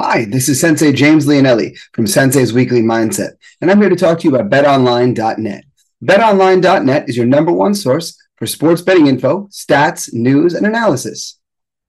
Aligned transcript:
Hi, 0.00 0.24
this 0.24 0.48
is 0.48 0.60
Sensei 0.60 0.90
James 0.90 1.24
Leonelli 1.24 1.78
from 1.92 2.08
Sensei's 2.08 2.52
Weekly 2.52 2.82
Mindset, 2.82 3.34
and 3.60 3.70
I'm 3.70 3.80
here 3.80 3.88
to 3.88 3.94
talk 3.94 4.18
to 4.18 4.24
you 4.28 4.34
about 4.34 4.50
betonline.net. 4.50 5.64
BetOnline.net 6.04 7.08
is 7.08 7.16
your 7.16 7.26
number 7.26 7.52
one 7.52 7.76
source 7.76 8.20
for 8.34 8.44
sports 8.48 8.82
betting 8.82 9.06
info, 9.06 9.46
stats, 9.52 10.12
news, 10.12 10.54
and 10.54 10.66
analysis. 10.66 11.38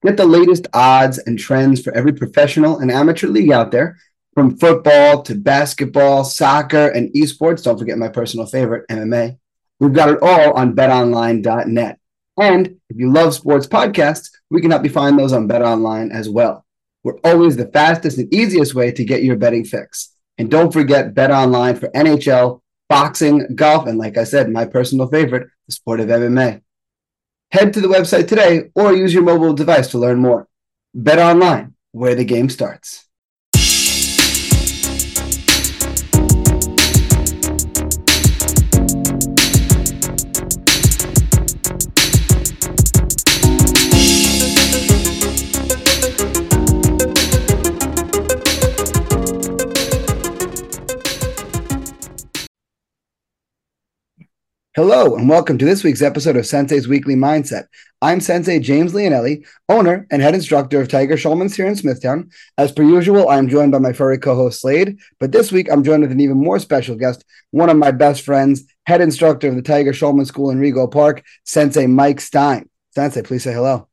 Get 0.03 0.17
the 0.17 0.25
latest 0.27 0.67
odds 0.71 1.17
and 1.17 1.39
trends 1.39 1.81
for 1.81 1.95
every 1.95 2.13
professional 2.13 2.77
and 2.77 2.91
amateur 2.91 3.27
league 3.27 3.51
out 3.51 3.71
there, 3.71 3.97
from 4.35 4.55
football 4.55 5.23
to 5.23 5.33
basketball, 5.33 6.23
soccer, 6.23 6.89
and 6.89 7.11
esports. 7.13 7.63
Don't 7.63 7.79
forget 7.79 7.97
my 7.97 8.09
personal 8.09 8.45
favorite, 8.45 8.87
MMA. 8.87 9.39
We've 9.79 9.93
got 9.93 10.09
it 10.09 10.19
all 10.21 10.53
on 10.53 10.75
betonline.net. 10.75 11.99
And 12.37 12.67
if 12.87 12.97
you 12.97 13.11
love 13.11 13.33
sports 13.33 13.65
podcasts, 13.65 14.29
we 14.51 14.61
can 14.61 14.69
help 14.69 14.83
you 14.83 14.91
find 14.91 15.17
those 15.17 15.33
on 15.33 15.49
BetOnline 15.49 16.11
as 16.11 16.29
well. 16.29 16.64
We're 17.05 17.19
always 17.23 17.55
the 17.55 17.67
fastest 17.67 18.17
and 18.17 18.33
easiest 18.33 18.73
way 18.73 18.91
to 18.91 19.05
get 19.05 19.21
your 19.21 19.35
betting 19.35 19.63
fix. 19.63 20.15
And 20.39 20.49
don't 20.49 20.73
forget 20.73 21.13
Bet 21.13 21.29
Online 21.29 21.75
for 21.75 21.89
NHL, 21.89 22.61
boxing, 22.89 23.45
golf, 23.53 23.85
and 23.85 23.99
like 23.99 24.17
I 24.17 24.23
said, 24.23 24.49
my 24.49 24.65
personal 24.65 25.07
favorite, 25.07 25.47
the 25.67 25.71
sport 25.71 25.99
of 25.99 26.07
MMA. 26.07 26.63
Head 27.51 27.73
to 27.73 27.81
the 27.81 27.87
website 27.87 28.27
today 28.27 28.71
or 28.73 28.91
use 28.91 29.13
your 29.13 29.21
mobile 29.21 29.53
device 29.53 29.89
to 29.89 29.99
learn 29.99 30.17
more. 30.17 30.47
Bet 30.95 31.19
Online, 31.19 31.75
where 31.91 32.15
the 32.15 32.25
game 32.25 32.49
starts. 32.49 33.04
Hello, 54.75 55.15
and 55.15 55.29
welcome 55.29 55.57
to 55.57 55.63
this 55.63 55.85
week's 55.85 56.01
episode 56.01 56.35
of 56.35 56.45
Sensei's 56.45 56.85
Weekly 56.85 57.15
Mindset. 57.15 57.67
I'm 58.01 58.19
Sensei 58.19 58.59
James 58.59 58.91
Leonelli, 58.91 59.47
owner 59.69 60.05
and 60.11 60.21
head 60.21 60.35
instructor 60.35 60.81
of 60.81 60.89
Tiger 60.89 61.15
Schulman's 61.15 61.55
here 61.55 61.65
in 61.65 61.77
Smithtown. 61.77 62.29
As 62.57 62.73
per 62.73 62.83
usual, 62.83 63.29
I'm 63.29 63.47
joined 63.47 63.71
by 63.71 63.77
my 63.77 63.93
furry 63.93 64.17
co 64.17 64.35
host 64.35 64.59
Slade, 64.59 64.99
but 65.17 65.31
this 65.31 65.49
week 65.49 65.71
I'm 65.71 65.81
joined 65.81 66.01
with 66.01 66.11
an 66.11 66.19
even 66.19 66.35
more 66.35 66.59
special 66.59 66.97
guest, 66.97 67.23
one 67.51 67.69
of 67.69 67.77
my 67.77 67.91
best 67.91 68.23
friends, 68.23 68.65
head 68.85 68.99
instructor 68.99 69.47
of 69.47 69.55
the 69.55 69.61
Tiger 69.61 69.93
Schulman 69.93 70.27
School 70.27 70.49
in 70.49 70.59
Rego 70.59 70.91
Park, 70.91 71.23
Sensei 71.45 71.87
Mike 71.87 72.19
Stein. 72.19 72.69
Sensei, 72.93 73.21
please 73.21 73.43
say 73.43 73.53
hello. 73.53 73.87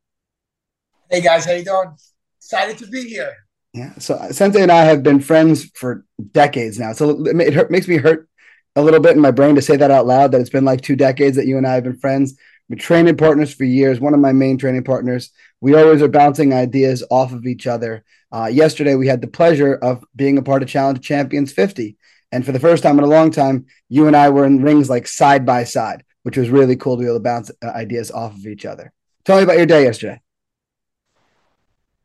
Hey 1.08 1.20
guys, 1.20 1.44
how 1.44 1.52
you 1.52 1.64
doing? 1.64 1.94
Excited 2.38 2.76
to 2.78 2.88
be 2.88 3.04
here. 3.08 3.36
Yeah, 3.72 3.92
so 3.98 4.16
uh, 4.16 4.32
Sensei 4.32 4.62
and 4.62 4.72
I 4.72 4.82
have 4.82 5.04
been 5.04 5.20
friends 5.20 5.70
for 5.76 6.04
decades 6.32 6.76
now, 6.80 6.92
so 6.92 7.24
it 7.24 7.54
hurt, 7.54 7.70
makes 7.70 7.86
me 7.86 7.98
hurt 7.98 8.28
a 8.76 8.82
little 8.82 9.00
bit 9.00 9.16
in 9.16 9.20
my 9.20 9.30
brain 9.30 9.54
to 9.54 9.62
say 9.62 9.76
that 9.76 9.90
out 9.90 10.06
loud 10.06 10.32
that 10.32 10.40
it's 10.40 10.50
been 10.50 10.64
like 10.64 10.80
two 10.80 10.96
decades 10.96 11.36
that 11.36 11.46
you 11.46 11.58
and 11.58 11.66
I 11.66 11.74
have 11.74 11.84
been 11.84 11.98
friends. 11.98 12.36
We're 12.68 12.76
training 12.76 13.16
partners 13.16 13.52
for 13.52 13.64
years. 13.64 14.00
One 14.00 14.14
of 14.14 14.20
my 14.20 14.32
main 14.32 14.56
training 14.56 14.84
partners. 14.84 15.30
We 15.60 15.74
always 15.74 16.00
are 16.00 16.08
bouncing 16.08 16.54
ideas 16.54 17.04
off 17.10 17.32
of 17.32 17.46
each 17.46 17.66
other. 17.66 18.04
Uh, 18.32 18.46
yesterday, 18.46 18.94
we 18.94 19.06
had 19.06 19.20
the 19.20 19.26
pleasure 19.26 19.74
of 19.74 20.04
being 20.16 20.38
a 20.38 20.42
part 20.42 20.62
of 20.62 20.68
Challenge 20.68 21.00
Champions 21.00 21.52
50. 21.52 21.96
And 22.30 22.46
for 22.46 22.52
the 22.52 22.60
first 22.60 22.82
time 22.82 22.98
in 22.98 23.04
a 23.04 23.08
long 23.08 23.30
time, 23.30 23.66
you 23.90 24.06
and 24.06 24.16
I 24.16 24.30
were 24.30 24.46
in 24.46 24.62
rings 24.62 24.88
like 24.88 25.06
side 25.06 25.44
by 25.44 25.64
side, 25.64 26.02
which 26.22 26.38
was 26.38 26.48
really 26.48 26.76
cool 26.76 26.96
to 26.96 27.00
be 27.00 27.06
able 27.06 27.16
to 27.16 27.22
bounce 27.22 27.50
uh, 27.62 27.68
ideas 27.68 28.10
off 28.10 28.34
of 28.34 28.46
each 28.46 28.64
other. 28.64 28.90
Tell 29.26 29.36
me 29.36 29.42
about 29.42 29.58
your 29.58 29.66
day 29.66 29.84
yesterday. 29.84 30.20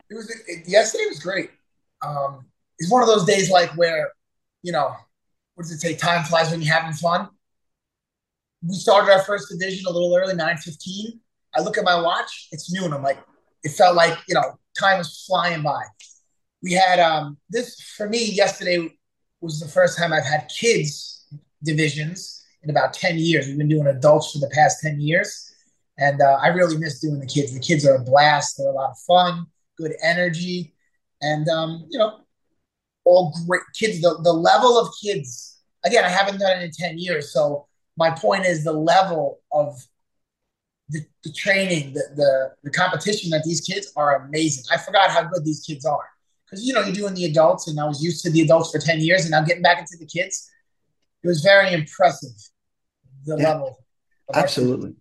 It 0.10 0.16
was 0.16 0.30
it, 0.48 0.68
yesterday 0.68 1.06
was 1.08 1.20
great. 1.20 1.50
Um, 2.06 2.46
it's 2.78 2.92
one 2.92 3.02
of 3.02 3.08
those 3.08 3.26
days 3.26 3.50
like 3.50 3.70
where, 3.78 4.12
you 4.64 4.74
know, 4.74 4.96
what 5.58 5.64
does 5.64 5.72
it 5.72 5.80
say? 5.80 5.96
Time 5.96 6.24
flies 6.24 6.52
when 6.52 6.62
you're 6.62 6.72
having 6.72 6.94
fun. 6.94 7.30
We 8.62 8.76
started 8.76 9.12
our 9.12 9.24
first 9.24 9.50
division 9.50 9.88
a 9.88 9.90
little 9.90 10.16
early, 10.16 10.36
9.15. 10.36 11.20
I 11.56 11.62
look 11.62 11.80
at 11.80 11.84
my 11.84 12.00
watch, 12.00 12.50
it's 12.52 12.72
noon. 12.72 12.94
I'm 12.94 13.02
like, 13.02 13.18
it 13.64 13.70
felt 13.70 13.96
like, 13.96 14.16
you 14.28 14.36
know, 14.36 14.44
time 14.80 15.00
was 15.00 15.24
flying 15.26 15.64
by. 15.64 15.82
We 16.62 16.74
had 16.74 17.00
um 17.00 17.38
this 17.50 17.82
for 17.98 18.08
me 18.08 18.24
yesterday 18.24 18.88
was 19.42 19.60
the 19.60 19.68
first 19.68 19.98
time 19.98 20.14
I've 20.14 20.26
had 20.26 20.48
kids 20.48 21.26
divisions 21.64 22.46
in 22.62 22.70
about 22.70 22.94
10 22.94 23.18
years. 23.18 23.48
We've 23.48 23.58
been 23.58 23.68
doing 23.68 23.88
adults 23.88 24.34
for 24.34 24.38
the 24.38 24.52
past 24.54 24.82
10 24.82 25.02
years. 25.02 25.52
And 25.98 26.22
uh, 26.22 26.38
I 26.40 26.50
really 26.50 26.78
miss 26.78 27.00
doing 27.00 27.20
the 27.20 27.26
kids. 27.26 27.52
The 27.52 27.60
kids 27.60 27.84
are 27.84 27.96
a 27.96 28.04
blast. 28.04 28.58
They're 28.58 28.70
a 28.70 28.74
lot 28.74 28.92
of 28.92 29.00
fun, 29.08 29.48
good 29.76 29.94
energy. 30.04 30.76
And, 31.20 31.50
um, 31.50 31.88
you 31.90 31.98
know, 31.98 32.20
all 33.08 33.34
great 33.48 33.62
kids. 33.74 34.02
The, 34.02 34.20
the 34.24 34.34
level 34.34 34.78
of 34.78 34.90
kids, 35.02 35.62
again, 35.86 36.04
I 36.04 36.10
haven't 36.10 36.40
done 36.40 36.60
it 36.60 36.64
in 36.64 36.72
10 36.72 36.98
years. 36.98 37.32
So 37.32 37.66
my 37.96 38.12
point 38.12 38.46
is 38.46 38.64
the 38.64 38.74
level 38.74 39.40
of 39.52 39.82
the, 40.90 41.02
the 41.24 41.32
training, 41.32 41.94
the, 41.94 42.04
the, 42.16 42.52
the 42.64 42.72
competition 42.72 43.30
that 43.32 43.44
these 43.44 43.62
kids 43.62 43.92
are 43.96 44.26
amazing. 44.26 44.66
I 44.72 44.78
forgot 44.78 45.10
how 45.10 45.24
good 45.24 45.46
these 45.46 45.64
kids 45.66 45.86
are. 45.86 46.08
Because, 46.46 46.66
you 46.66 46.74
know, 46.74 46.82
you're 46.82 46.94
doing 46.94 47.14
the 47.14 47.26
adults, 47.26 47.68
and 47.68 47.80
I 47.80 47.86
was 47.86 48.02
used 48.02 48.24
to 48.24 48.32
the 48.32 48.42
adults 48.42 48.72
for 48.72 48.80
10 48.80 49.02
years, 49.02 49.24
and 49.24 49.32
now 49.32 49.42
getting 49.42 49.64
back 49.64 49.80
into 49.80 49.98
the 50.00 50.06
kids, 50.06 50.50
it 51.24 51.28
was 51.28 51.42
very 51.42 51.74
impressive, 51.74 52.32
the 53.26 53.36
yeah, 53.38 53.50
level. 53.50 53.78
Absolutely. 54.34 54.96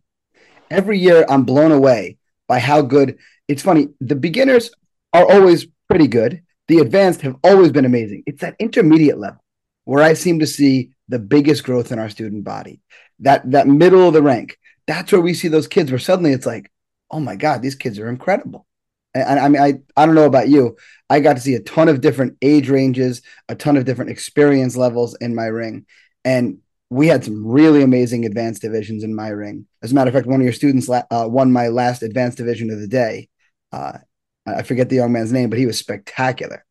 Every 0.70 0.98
year, 0.98 1.24
I'm 1.28 1.44
blown 1.44 1.70
away 1.70 2.18
by 2.48 2.58
how 2.58 2.82
good 2.82 3.18
it's 3.46 3.62
funny. 3.62 3.88
The 4.00 4.16
beginners 4.16 4.70
are 5.12 5.24
always 5.24 5.66
pretty 5.88 6.08
good 6.08 6.42
the 6.68 6.78
advanced 6.78 7.22
have 7.22 7.36
always 7.42 7.72
been 7.72 7.84
amazing. 7.84 8.22
It's 8.26 8.40
that 8.40 8.56
intermediate 8.58 9.18
level 9.18 9.42
where 9.84 10.02
I 10.02 10.14
seem 10.14 10.40
to 10.40 10.46
see 10.46 10.90
the 11.08 11.18
biggest 11.18 11.64
growth 11.64 11.92
in 11.92 11.98
our 11.98 12.08
student 12.08 12.44
body. 12.44 12.80
That 13.20 13.50
that 13.52 13.68
middle 13.68 14.08
of 14.08 14.14
the 14.14 14.22
rank, 14.22 14.58
that's 14.86 15.12
where 15.12 15.20
we 15.20 15.34
see 15.34 15.48
those 15.48 15.68
kids 15.68 15.90
where 15.90 15.98
suddenly 15.98 16.32
it's 16.32 16.46
like, 16.46 16.70
oh 17.10 17.20
my 17.20 17.36
God, 17.36 17.62
these 17.62 17.76
kids 17.76 17.98
are 17.98 18.08
incredible. 18.08 18.66
And, 19.14 19.40
I 19.40 19.48
mean, 19.48 19.62
I, 19.62 19.74
I 19.96 20.04
don't 20.04 20.14
know 20.14 20.26
about 20.26 20.48
you. 20.48 20.76
I 21.08 21.20
got 21.20 21.36
to 21.36 21.40
see 21.40 21.54
a 21.54 21.60
ton 21.60 21.88
of 21.88 22.02
different 22.02 22.36
age 22.42 22.68
ranges, 22.68 23.22
a 23.48 23.54
ton 23.54 23.78
of 23.78 23.86
different 23.86 24.10
experience 24.10 24.76
levels 24.76 25.16
in 25.20 25.34
my 25.34 25.46
ring. 25.46 25.86
And 26.24 26.58
we 26.90 27.06
had 27.06 27.24
some 27.24 27.46
really 27.46 27.82
amazing 27.82 28.26
advanced 28.26 28.60
divisions 28.60 29.04
in 29.04 29.14
my 29.14 29.28
ring. 29.28 29.66
As 29.82 29.92
a 29.92 29.94
matter 29.94 30.08
of 30.08 30.14
fact, 30.14 30.26
one 30.26 30.40
of 30.40 30.44
your 30.44 30.52
students 30.52 30.90
uh, 30.90 31.02
won 31.10 31.50
my 31.50 31.68
last 31.68 32.02
advanced 32.02 32.36
division 32.36 32.70
of 32.70 32.78
the 32.78 32.88
day. 32.88 33.30
Uh, 33.72 33.98
I 34.46 34.62
forget 34.62 34.88
the 34.88 34.96
young 34.96 35.12
man's 35.12 35.32
name, 35.32 35.50
but 35.50 35.58
he 35.58 35.66
was 35.66 35.78
spectacular. 35.78 36.64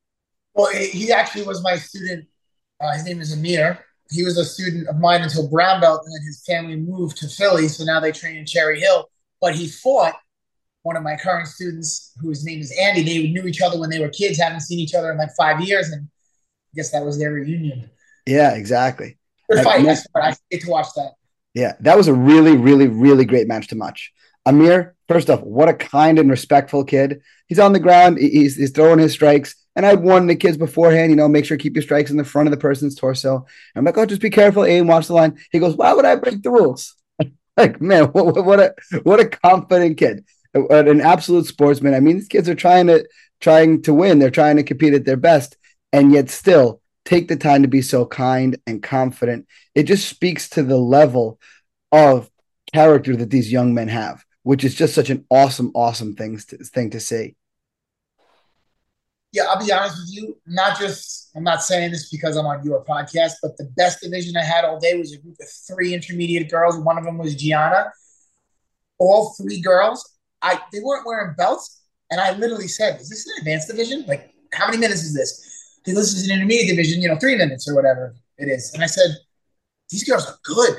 Well, 0.53 0.71
he 0.73 1.11
actually 1.11 1.43
was 1.43 1.61
my 1.61 1.75
student. 1.77 2.25
Uh, 2.79 2.93
his 2.93 3.05
name 3.05 3.21
is 3.21 3.33
Amir. 3.33 3.79
He 4.11 4.23
was 4.23 4.37
a 4.37 4.45
student 4.45 4.87
of 4.87 4.97
mine 4.97 5.21
until 5.21 5.49
brown 5.49 5.81
belt, 5.81 6.01
and 6.05 6.13
then 6.13 6.25
his 6.25 6.43
family 6.45 6.75
moved 6.75 7.17
to 7.17 7.27
Philly, 7.27 7.67
so 7.67 7.83
now 7.83 7.99
they 7.99 8.11
train 8.11 8.37
in 8.37 8.45
Cherry 8.45 8.79
Hill. 8.79 9.09
But 9.41 9.55
he 9.55 9.67
fought 9.67 10.15
one 10.83 10.95
of 10.95 11.03
my 11.03 11.17
current 11.17 11.47
students, 11.47 12.13
whose 12.21 12.45
name 12.45 12.61
is 12.61 12.71
Andy. 12.79 13.03
They 13.03 13.27
knew 13.29 13.47
each 13.47 13.61
other 13.61 13.79
when 13.79 13.89
they 13.89 13.99
were 13.99 14.09
kids, 14.09 14.39
haven't 14.39 14.61
seen 14.61 14.79
each 14.79 14.93
other 14.93 15.11
in 15.11 15.17
like 15.17 15.31
five 15.37 15.59
years, 15.61 15.89
and 15.89 16.07
I 16.07 16.71
guess 16.75 16.91
that 16.91 17.03
was 17.03 17.17
their 17.17 17.31
reunion. 17.31 17.89
Yeah, 18.25 18.51
exactly. 18.51 19.17
Good 19.49 19.63
fight. 19.63 19.85
I, 19.85 20.19
I 20.19 20.35
get 20.51 20.61
to 20.61 20.69
watch 20.69 20.87
that. 20.95 21.13
Yeah, 21.53 21.73
that 21.79 21.97
was 21.97 22.07
a 22.07 22.13
really, 22.13 22.55
really, 22.55 22.87
really 22.87 23.25
great 23.25 23.47
match 23.47 23.67
to 23.69 23.75
watch. 23.75 24.13
Amir, 24.45 24.95
first 25.07 25.29
off, 25.29 25.41
what 25.41 25.69
a 25.69 25.73
kind 25.73 26.19
and 26.19 26.29
respectful 26.29 26.83
kid. 26.83 27.22
He's 27.47 27.59
on 27.59 27.73
the 27.73 27.79
ground, 27.79 28.17
he's, 28.17 28.56
he's 28.56 28.72
throwing 28.72 29.00
his 29.00 29.13
strikes. 29.13 29.56
And 29.75 29.85
I'd 29.85 30.01
warned 30.01 30.29
the 30.29 30.35
kids 30.35 30.57
beforehand, 30.57 31.09
you 31.09 31.17
know, 31.17 31.28
make 31.28 31.44
sure 31.44 31.57
keep 31.57 31.75
your 31.75 31.83
strikes 31.83 32.09
in 32.09 32.17
the 32.17 32.23
front 32.23 32.47
of 32.47 32.51
the 32.51 32.57
person's 32.57 32.95
torso. 32.95 33.35
And 33.35 33.45
I'm 33.75 33.84
like, 33.84 33.97
oh, 33.97 34.05
just 34.05 34.22
be 34.22 34.29
careful, 34.29 34.63
aim, 34.63 34.88
watch 34.88 35.07
the 35.07 35.13
line. 35.13 35.38
He 35.51 35.59
goes, 35.59 35.75
why 35.75 35.94
would 35.94 36.05
I 36.05 36.16
break 36.16 36.41
the 36.41 36.51
rules? 36.51 36.95
like, 37.57 37.81
man, 37.81 38.05
what, 38.13 38.45
what 38.45 38.59
a 38.59 38.73
what 39.03 39.19
a 39.19 39.28
confident 39.28 39.97
kid, 39.97 40.23
an 40.53 41.01
absolute 41.01 41.45
sportsman. 41.45 41.94
I 41.94 42.00
mean, 42.00 42.17
these 42.17 42.29
kids 42.29 42.47
are 42.47 42.55
trying 42.55 42.88
to 42.88 43.05
trying 43.41 43.81
to 43.81 43.94
win. 43.94 44.19
They're 44.19 44.29
trying 44.29 44.55
to 44.55 44.63
compete 44.63 44.94
at 44.94 45.03
their 45.03 45.17
best, 45.17 45.57
and 45.91 46.11
yet 46.14 46.29
still 46.29 46.81
take 47.03 47.28
the 47.28 47.35
time 47.35 47.61
to 47.61 47.67
be 47.67 47.81
so 47.81 48.05
kind 48.05 48.58
and 48.66 48.81
confident. 48.81 49.46
It 49.75 49.84
just 49.84 50.08
speaks 50.08 50.49
to 50.49 50.64
the 50.64 50.78
level 50.78 51.40
of 51.91 52.29
character 52.73 53.16
that 53.16 53.29
these 53.29 53.52
young 53.52 53.73
men 53.73 53.90
have 53.90 54.25
which 54.45 54.63
is 54.63 54.75
just 54.75 54.93
such 54.93 55.09
an 55.09 55.25
awesome, 55.31 55.71
awesome 55.73 56.15
thing 56.15 56.37
to, 56.37 56.57
thing 56.57 56.91
to 56.91 56.99
see. 56.99 57.35
Yeah, 59.31 59.45
I'll 59.49 59.65
be 59.65 59.71
honest 59.71 59.97
with 59.97 60.13
you. 60.13 60.37
Not 60.45 60.79
just 60.79 61.31
I'm 61.35 61.43
not 61.43 61.63
saying 61.63 61.91
this 61.91 62.11
because 62.11 62.37
I'm 62.37 62.45
on 62.45 62.63
your 62.63 62.85
podcast, 62.85 63.33
but 63.41 63.57
the 63.57 63.65
best 63.75 64.01
division 64.01 64.37
I 64.37 64.43
had 64.43 64.63
all 64.63 64.79
day 64.79 64.93
was 64.99 65.13
a 65.13 65.17
group 65.17 65.35
of 65.41 65.47
three 65.49 65.95
intermediate 65.95 66.49
girls. 66.51 66.77
One 66.77 66.99
of 66.99 67.03
them 67.03 67.17
was 67.17 67.35
Gianna. 67.35 67.91
All 68.99 69.33
three 69.33 69.59
girls, 69.61 70.07
I 70.43 70.59
they 70.71 70.79
weren't 70.79 71.07
wearing 71.07 71.33
belts, 71.35 71.81
and 72.11 72.21
I 72.21 72.37
literally 72.37 72.67
said, 72.67 73.01
"Is 73.01 73.09
this 73.09 73.25
an 73.25 73.33
advanced 73.39 73.67
division? 73.67 74.05
Like, 74.07 74.31
how 74.53 74.67
many 74.67 74.77
minutes 74.77 75.01
is 75.01 75.15
this?" 75.15 75.41
This 75.85 76.13
is 76.13 76.29
an 76.29 76.35
intermediate 76.35 76.69
division, 76.69 77.01
you 77.01 77.09
know, 77.09 77.17
three 77.17 77.35
minutes 77.35 77.67
or 77.67 77.73
whatever 77.73 78.15
it 78.37 78.47
is. 78.47 78.71
And 78.75 78.83
I 78.83 78.87
said, 78.87 79.09
"These 79.89 80.03
girls 80.03 80.27
are 80.27 80.37
good." 80.43 80.77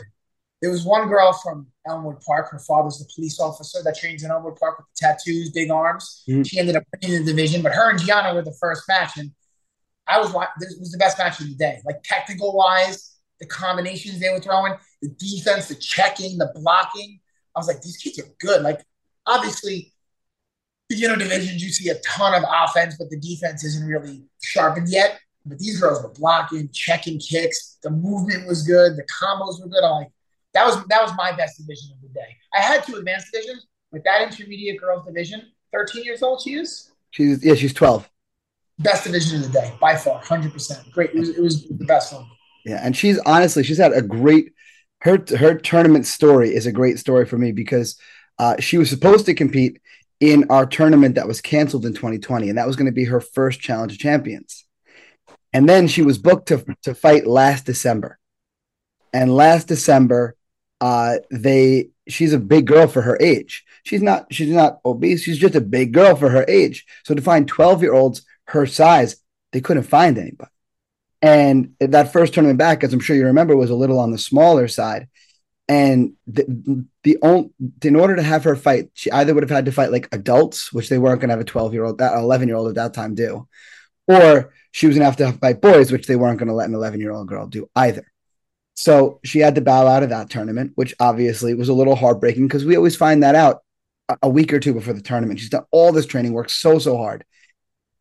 There 0.62 0.70
was 0.70 0.84
one 0.84 1.08
girl 1.08 1.32
from 1.32 1.66
Elmwood 1.86 2.20
Park. 2.22 2.50
Her 2.50 2.58
father's 2.58 2.98
the 2.98 3.08
police 3.14 3.38
officer 3.38 3.78
that 3.84 3.98
trains 3.98 4.22
in 4.24 4.30
Elmwood 4.30 4.56
Park 4.56 4.78
with 4.78 4.86
the 4.86 5.06
tattoos, 5.06 5.50
big 5.50 5.70
arms. 5.70 6.24
Mm-hmm. 6.28 6.42
She 6.42 6.58
ended 6.58 6.76
up 6.76 6.84
winning 7.02 7.24
the 7.24 7.30
division, 7.30 7.62
but 7.62 7.72
her 7.72 7.90
and 7.90 8.00
Gianna 8.00 8.34
were 8.34 8.42
the 8.42 8.56
first 8.58 8.84
match. 8.88 9.18
And 9.18 9.32
I 10.06 10.18
was 10.18 10.32
like, 10.32 10.48
this 10.58 10.76
was 10.78 10.92
the 10.92 10.98
best 10.98 11.18
match 11.18 11.40
of 11.40 11.46
the 11.46 11.54
day. 11.54 11.80
Like 11.84 12.02
technical 12.04 12.56
wise, 12.56 13.16
the 13.38 13.46
combinations 13.46 14.18
they 14.18 14.30
were 14.30 14.40
throwing, 14.40 14.74
the 15.02 15.08
defense, 15.08 15.68
the 15.68 15.74
checking, 15.74 16.38
the 16.38 16.50
blocking. 16.54 17.20
I 17.54 17.58
was 17.58 17.68
like, 17.68 17.82
these 17.82 17.98
kids 17.98 18.18
are 18.18 18.30
good. 18.40 18.62
Like 18.62 18.82
obviously, 19.26 19.92
beginner 20.88 21.16
divisions 21.16 21.62
you 21.62 21.70
see 21.70 21.90
a 21.90 21.98
ton 22.06 22.34
of 22.34 22.44
offense, 22.48 22.96
but 22.98 23.10
the 23.10 23.18
defense 23.18 23.64
isn't 23.64 23.86
really 23.86 24.24
sharpened 24.42 24.88
yet. 24.88 25.18
But 25.44 25.58
these 25.58 25.80
girls 25.80 26.02
were 26.02 26.12
blocking, 26.12 26.70
checking 26.72 27.20
kicks. 27.20 27.78
The 27.82 27.90
movement 27.90 28.48
was 28.48 28.62
good. 28.62 28.96
The 28.96 29.04
combos 29.04 29.60
were 29.60 29.68
good. 29.68 29.84
I'm 29.84 29.92
like, 29.92 30.10
that 30.56 30.64
was 30.64 30.84
that 30.86 31.02
was 31.02 31.12
my 31.16 31.32
best 31.32 31.58
division 31.58 31.90
of 31.92 32.00
the 32.00 32.08
day. 32.08 32.34
I 32.54 32.60
had 32.60 32.82
two 32.82 32.96
advanced 32.96 33.30
divisions, 33.30 33.66
but 33.92 34.02
that 34.04 34.22
intermediate 34.22 34.80
girls 34.80 35.04
division, 35.04 35.52
13 35.72 36.02
years 36.02 36.22
old 36.22 36.40
she 36.40 36.54
is. 36.54 36.90
She's 37.10 37.44
yeah, 37.44 37.54
she's 37.54 37.74
12. 37.74 38.08
Best 38.78 39.04
division 39.04 39.36
of 39.42 39.52
the 39.52 39.60
day 39.60 39.74
by 39.80 39.96
far, 39.96 40.22
100%. 40.22 40.92
Great. 40.92 41.10
It 41.10 41.18
was, 41.18 41.28
it 41.30 41.42
was 41.42 41.68
the 41.68 41.84
best 41.84 42.12
one. 42.12 42.26
Yeah, 42.64 42.80
and 42.82 42.96
she's 42.96 43.18
honestly 43.20 43.62
she's 43.64 43.78
had 43.78 43.92
a 43.92 44.02
great 44.02 44.54
her 45.00 45.22
her 45.38 45.54
tournament 45.58 46.06
story 46.06 46.54
is 46.54 46.66
a 46.66 46.72
great 46.72 46.98
story 46.98 47.26
for 47.26 47.36
me 47.36 47.52
because 47.52 47.98
uh, 48.38 48.56
she 48.58 48.78
was 48.78 48.88
supposed 48.88 49.26
to 49.26 49.34
compete 49.34 49.80
in 50.20 50.46
our 50.48 50.64
tournament 50.64 51.16
that 51.16 51.28
was 51.28 51.42
canceled 51.42 51.84
in 51.84 51.92
2020, 51.92 52.48
and 52.48 52.56
that 52.56 52.66
was 52.66 52.76
going 52.76 52.86
to 52.86 52.92
be 52.92 53.04
her 53.04 53.20
first 53.20 53.60
Challenge 53.60 53.92
of 53.92 53.98
Champions. 53.98 54.64
And 55.52 55.68
then 55.68 55.86
she 55.86 56.02
was 56.02 56.18
booked 56.18 56.48
to, 56.48 56.64
to 56.82 56.94
fight 56.94 57.26
last 57.26 57.66
December. 57.66 58.18
And 59.12 59.34
last 59.34 59.68
December, 59.68 60.36
uh, 60.80 61.16
they 61.30 61.90
she's 62.08 62.32
a 62.32 62.38
big 62.38 62.66
girl 62.66 62.86
for 62.86 63.02
her 63.02 63.16
age. 63.20 63.64
She's 63.82 64.02
not 64.02 64.32
she's 64.32 64.50
not 64.50 64.80
obese. 64.84 65.22
She's 65.22 65.38
just 65.38 65.54
a 65.54 65.60
big 65.60 65.92
girl 65.92 66.16
for 66.16 66.28
her 66.30 66.44
age. 66.48 66.86
So 67.04 67.14
to 67.14 67.22
find 67.22 67.48
12 67.48 67.82
year 67.82 67.94
olds 67.94 68.22
her 68.48 68.66
size, 68.66 69.16
they 69.52 69.60
couldn't 69.60 69.84
find 69.84 70.18
anybody. 70.18 70.50
And 71.22 71.74
that 71.80 72.12
first 72.12 72.34
tournament 72.34 72.58
back, 72.58 72.84
as 72.84 72.92
I'm 72.92 73.00
sure 73.00 73.16
you 73.16 73.26
remember, 73.26 73.56
was 73.56 73.70
a 73.70 73.74
little 73.74 73.98
on 73.98 74.10
the 74.10 74.18
smaller 74.18 74.68
side. 74.68 75.08
And 75.68 76.12
the, 76.28 76.86
the 77.02 77.18
only, 77.22 77.50
in 77.82 77.96
order 77.96 78.14
to 78.14 78.22
have 78.22 78.44
her 78.44 78.54
fight, 78.54 78.90
she 78.94 79.10
either 79.10 79.34
would 79.34 79.42
have 79.42 79.50
had 79.50 79.64
to 79.64 79.72
fight 79.72 79.90
like 79.90 80.08
adults, 80.12 80.72
which 80.72 80.88
they 80.88 80.98
weren't 80.98 81.20
going 81.20 81.28
to 81.28 81.32
have 81.32 81.40
a 81.40 81.44
12 81.44 81.72
year 81.72 81.84
old, 81.84 81.98
that 81.98 82.16
11 82.16 82.46
year 82.46 82.56
old 82.56 82.68
at 82.68 82.76
that 82.76 82.94
time 82.94 83.16
do, 83.16 83.48
or 84.06 84.52
she 84.70 84.86
was 84.86 84.96
going 84.96 85.10
to 85.10 85.24
have 85.24 85.32
to 85.32 85.38
fight 85.38 85.60
boys, 85.60 85.90
which 85.90 86.06
they 86.06 86.14
weren't 86.14 86.38
going 86.38 86.48
to 86.48 86.54
let 86.54 86.68
an 86.68 86.74
11 86.74 87.00
year 87.00 87.10
old 87.10 87.26
girl 87.26 87.46
do 87.46 87.68
either. 87.74 88.06
So 88.76 89.20
she 89.24 89.40
had 89.40 89.54
to 89.54 89.62
bow 89.62 89.86
out 89.86 90.02
of 90.02 90.10
that 90.10 90.30
tournament, 90.30 90.72
which 90.74 90.94
obviously 91.00 91.54
was 91.54 91.70
a 91.70 91.74
little 91.74 91.96
heartbreaking 91.96 92.46
because 92.46 92.64
we 92.64 92.76
always 92.76 92.94
find 92.94 93.22
that 93.22 93.34
out 93.34 93.62
a 94.22 94.28
week 94.28 94.52
or 94.52 94.60
two 94.60 94.74
before 94.74 94.92
the 94.92 95.00
tournament. 95.00 95.40
She's 95.40 95.50
done 95.50 95.64
all 95.70 95.92
this 95.92 96.06
training, 96.06 96.32
worked 96.32 96.50
so, 96.50 96.78
so 96.78 96.96
hard. 96.96 97.24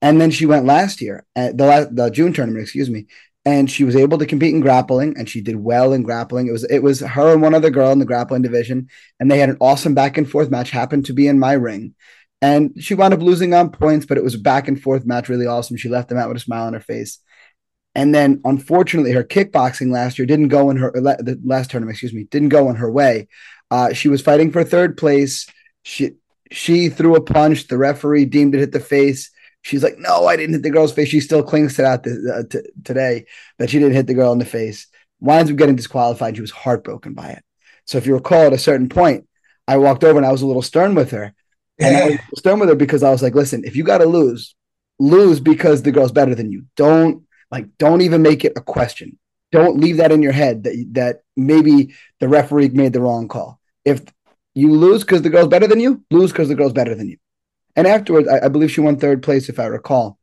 And 0.01 0.19
then 0.19 0.31
she 0.31 0.45
went 0.45 0.65
last 0.65 1.01
year 1.01 1.25
at 1.35 1.57
the, 1.57 1.65
last, 1.65 1.95
the 1.95 2.09
June 2.09 2.33
tournament, 2.33 2.61
excuse 2.61 2.89
me, 2.89 3.07
and 3.45 3.71
she 3.71 3.83
was 3.83 3.95
able 3.95 4.17
to 4.17 4.25
compete 4.25 4.53
in 4.53 4.59
grappling 4.59 5.15
and 5.17 5.29
she 5.29 5.39
did 5.39 5.55
well 5.55 5.93
in 5.93 6.03
grappling. 6.03 6.47
It 6.47 6.51
was 6.51 6.63
it 6.65 6.79
was 6.79 6.99
her 6.99 7.31
and 7.31 7.41
one 7.41 7.53
other 7.53 7.69
girl 7.69 7.91
in 7.91 7.99
the 7.99 8.05
grappling 8.05 8.41
division, 8.41 8.89
and 9.19 9.31
they 9.31 9.39
had 9.39 9.49
an 9.49 9.57
awesome 9.61 9.93
back 9.93 10.17
and 10.17 10.29
forth 10.29 10.49
match. 10.49 10.71
Happened 10.71 11.05
to 11.05 11.13
be 11.13 11.27
in 11.27 11.39
my 11.39 11.53
ring, 11.53 11.95
and 12.41 12.73
she 12.79 12.95
wound 12.95 13.13
up 13.13 13.21
losing 13.21 13.53
on 13.53 13.71
points, 13.71 14.05
but 14.05 14.17
it 14.17 14.23
was 14.23 14.35
a 14.35 14.39
back 14.39 14.67
and 14.67 14.81
forth 14.81 15.05
match, 15.05 15.29
really 15.29 15.47
awesome. 15.47 15.77
She 15.77 15.89
left 15.89 16.09
them 16.09 16.17
out 16.17 16.27
with 16.27 16.37
a 16.37 16.41
smile 16.41 16.65
on 16.65 16.73
her 16.73 16.79
face. 16.79 17.19
And 17.95 18.13
then, 18.13 18.41
unfortunately, 18.43 19.13
her 19.13 19.23
kickboxing 19.23 19.89
last 19.89 20.19
year 20.19 20.25
didn't 20.25 20.49
go 20.49 20.69
in 20.69 20.77
her 20.77 20.91
the 20.91 21.39
last 21.43 21.71
tournament, 21.71 21.95
excuse 21.95 22.13
me, 22.13 22.25
didn't 22.25 22.49
go 22.49 22.69
in 22.69 22.75
her 22.75 22.91
way. 22.91 23.27
Uh, 23.71 23.93
she 23.93 24.09
was 24.09 24.21
fighting 24.21 24.51
for 24.51 24.63
third 24.63 24.97
place. 24.97 25.47
She 25.83 26.11
she 26.51 26.89
threw 26.89 27.15
a 27.15 27.21
punch. 27.21 27.67
The 27.67 27.77
referee 27.77 28.25
deemed 28.25 28.53
it 28.53 28.59
hit 28.59 28.71
the 28.71 28.79
face. 28.79 29.31
She's 29.61 29.81
like, 29.81 29.97
"No, 29.97 30.27
I 30.27 30.35
didn't 30.35 30.53
hit 30.53 30.63
the 30.63 30.69
girl's 30.69 30.93
face." 30.93 31.09
She 31.09 31.19
still 31.19 31.41
clings 31.41 31.75
to 31.75 31.81
that 31.83 32.05
uh, 32.05 32.43
t- 32.49 32.69
today 32.83 33.25
that 33.57 33.69
she 33.69 33.79
didn't 33.79 33.95
hit 33.95 34.07
the 34.07 34.13
girl 34.13 34.33
in 34.33 34.39
the 34.39 34.45
face. 34.45 34.87
Winds 35.19 35.49
up 35.49 35.57
getting 35.57 35.75
disqualified. 35.75 36.35
She 36.35 36.41
was 36.41 36.51
heartbroken 36.51 37.13
by 37.13 37.29
it. 37.29 37.43
So, 37.85 37.97
if 37.97 38.05
you 38.05 38.13
recall, 38.13 38.47
at 38.47 38.53
a 38.53 38.57
certain 38.57 38.89
point, 38.89 39.27
I 39.67 39.77
walked 39.77 40.03
over 40.03 40.17
and 40.17 40.25
I 40.25 40.31
was 40.31 40.41
a 40.41 40.47
little 40.47 40.61
stern 40.61 40.95
with 40.95 41.11
her 41.11 41.33
and 41.79 41.97
I 41.97 42.05
was 42.09 42.39
stern 42.39 42.59
with 42.59 42.69
her 42.69 42.75
because 42.75 43.03
I 43.03 43.11
was 43.11 43.21
like, 43.21 43.35
listen, 43.35 43.63
if 43.65 43.75
you 43.75 43.83
got 43.83 43.99
to 43.99 44.05
lose, 44.05 44.55
lose 44.99 45.39
because 45.39 45.81
the 45.81 45.91
girl's 45.91 46.11
better 46.11 46.35
than 46.35 46.51
you. 46.51 46.65
Don't 46.75 47.23
like, 47.55 47.77
don't 47.77 48.01
even 48.01 48.21
make 48.21 48.45
it 48.45 48.53
a 48.55 48.61
question. 48.61 49.17
Don't 49.51 49.79
leave 49.79 49.97
that 49.97 50.11
in 50.11 50.21
your 50.21 50.31
head 50.31 50.63
that 50.63 50.85
that 50.91 51.23
maybe 51.35 51.93
the 52.19 52.27
referee 52.27 52.69
made 52.69 52.93
the 52.93 53.01
wrong 53.01 53.27
call. 53.27 53.59
If 53.83 54.01
you 54.53 54.71
lose 54.71 55.03
because 55.03 55.21
the 55.21 55.29
girl's 55.29 55.47
better 55.47 55.67
than 55.67 55.79
you, 55.79 56.03
lose 56.11 56.31
because 56.31 56.49
the 56.49 56.55
girl's 56.55 56.73
better 56.73 56.95
than 56.95 57.09
you. 57.09 57.17
And 57.75 57.87
afterwards, 57.87 58.27
I, 58.27 58.45
I, 58.45 58.47
believe 58.47 58.71
she 58.71 58.81
won 58.81 58.97
third 58.97 59.21
place, 59.21 59.49
if 59.49 59.59
I 59.59 59.65
recall. 59.65 60.17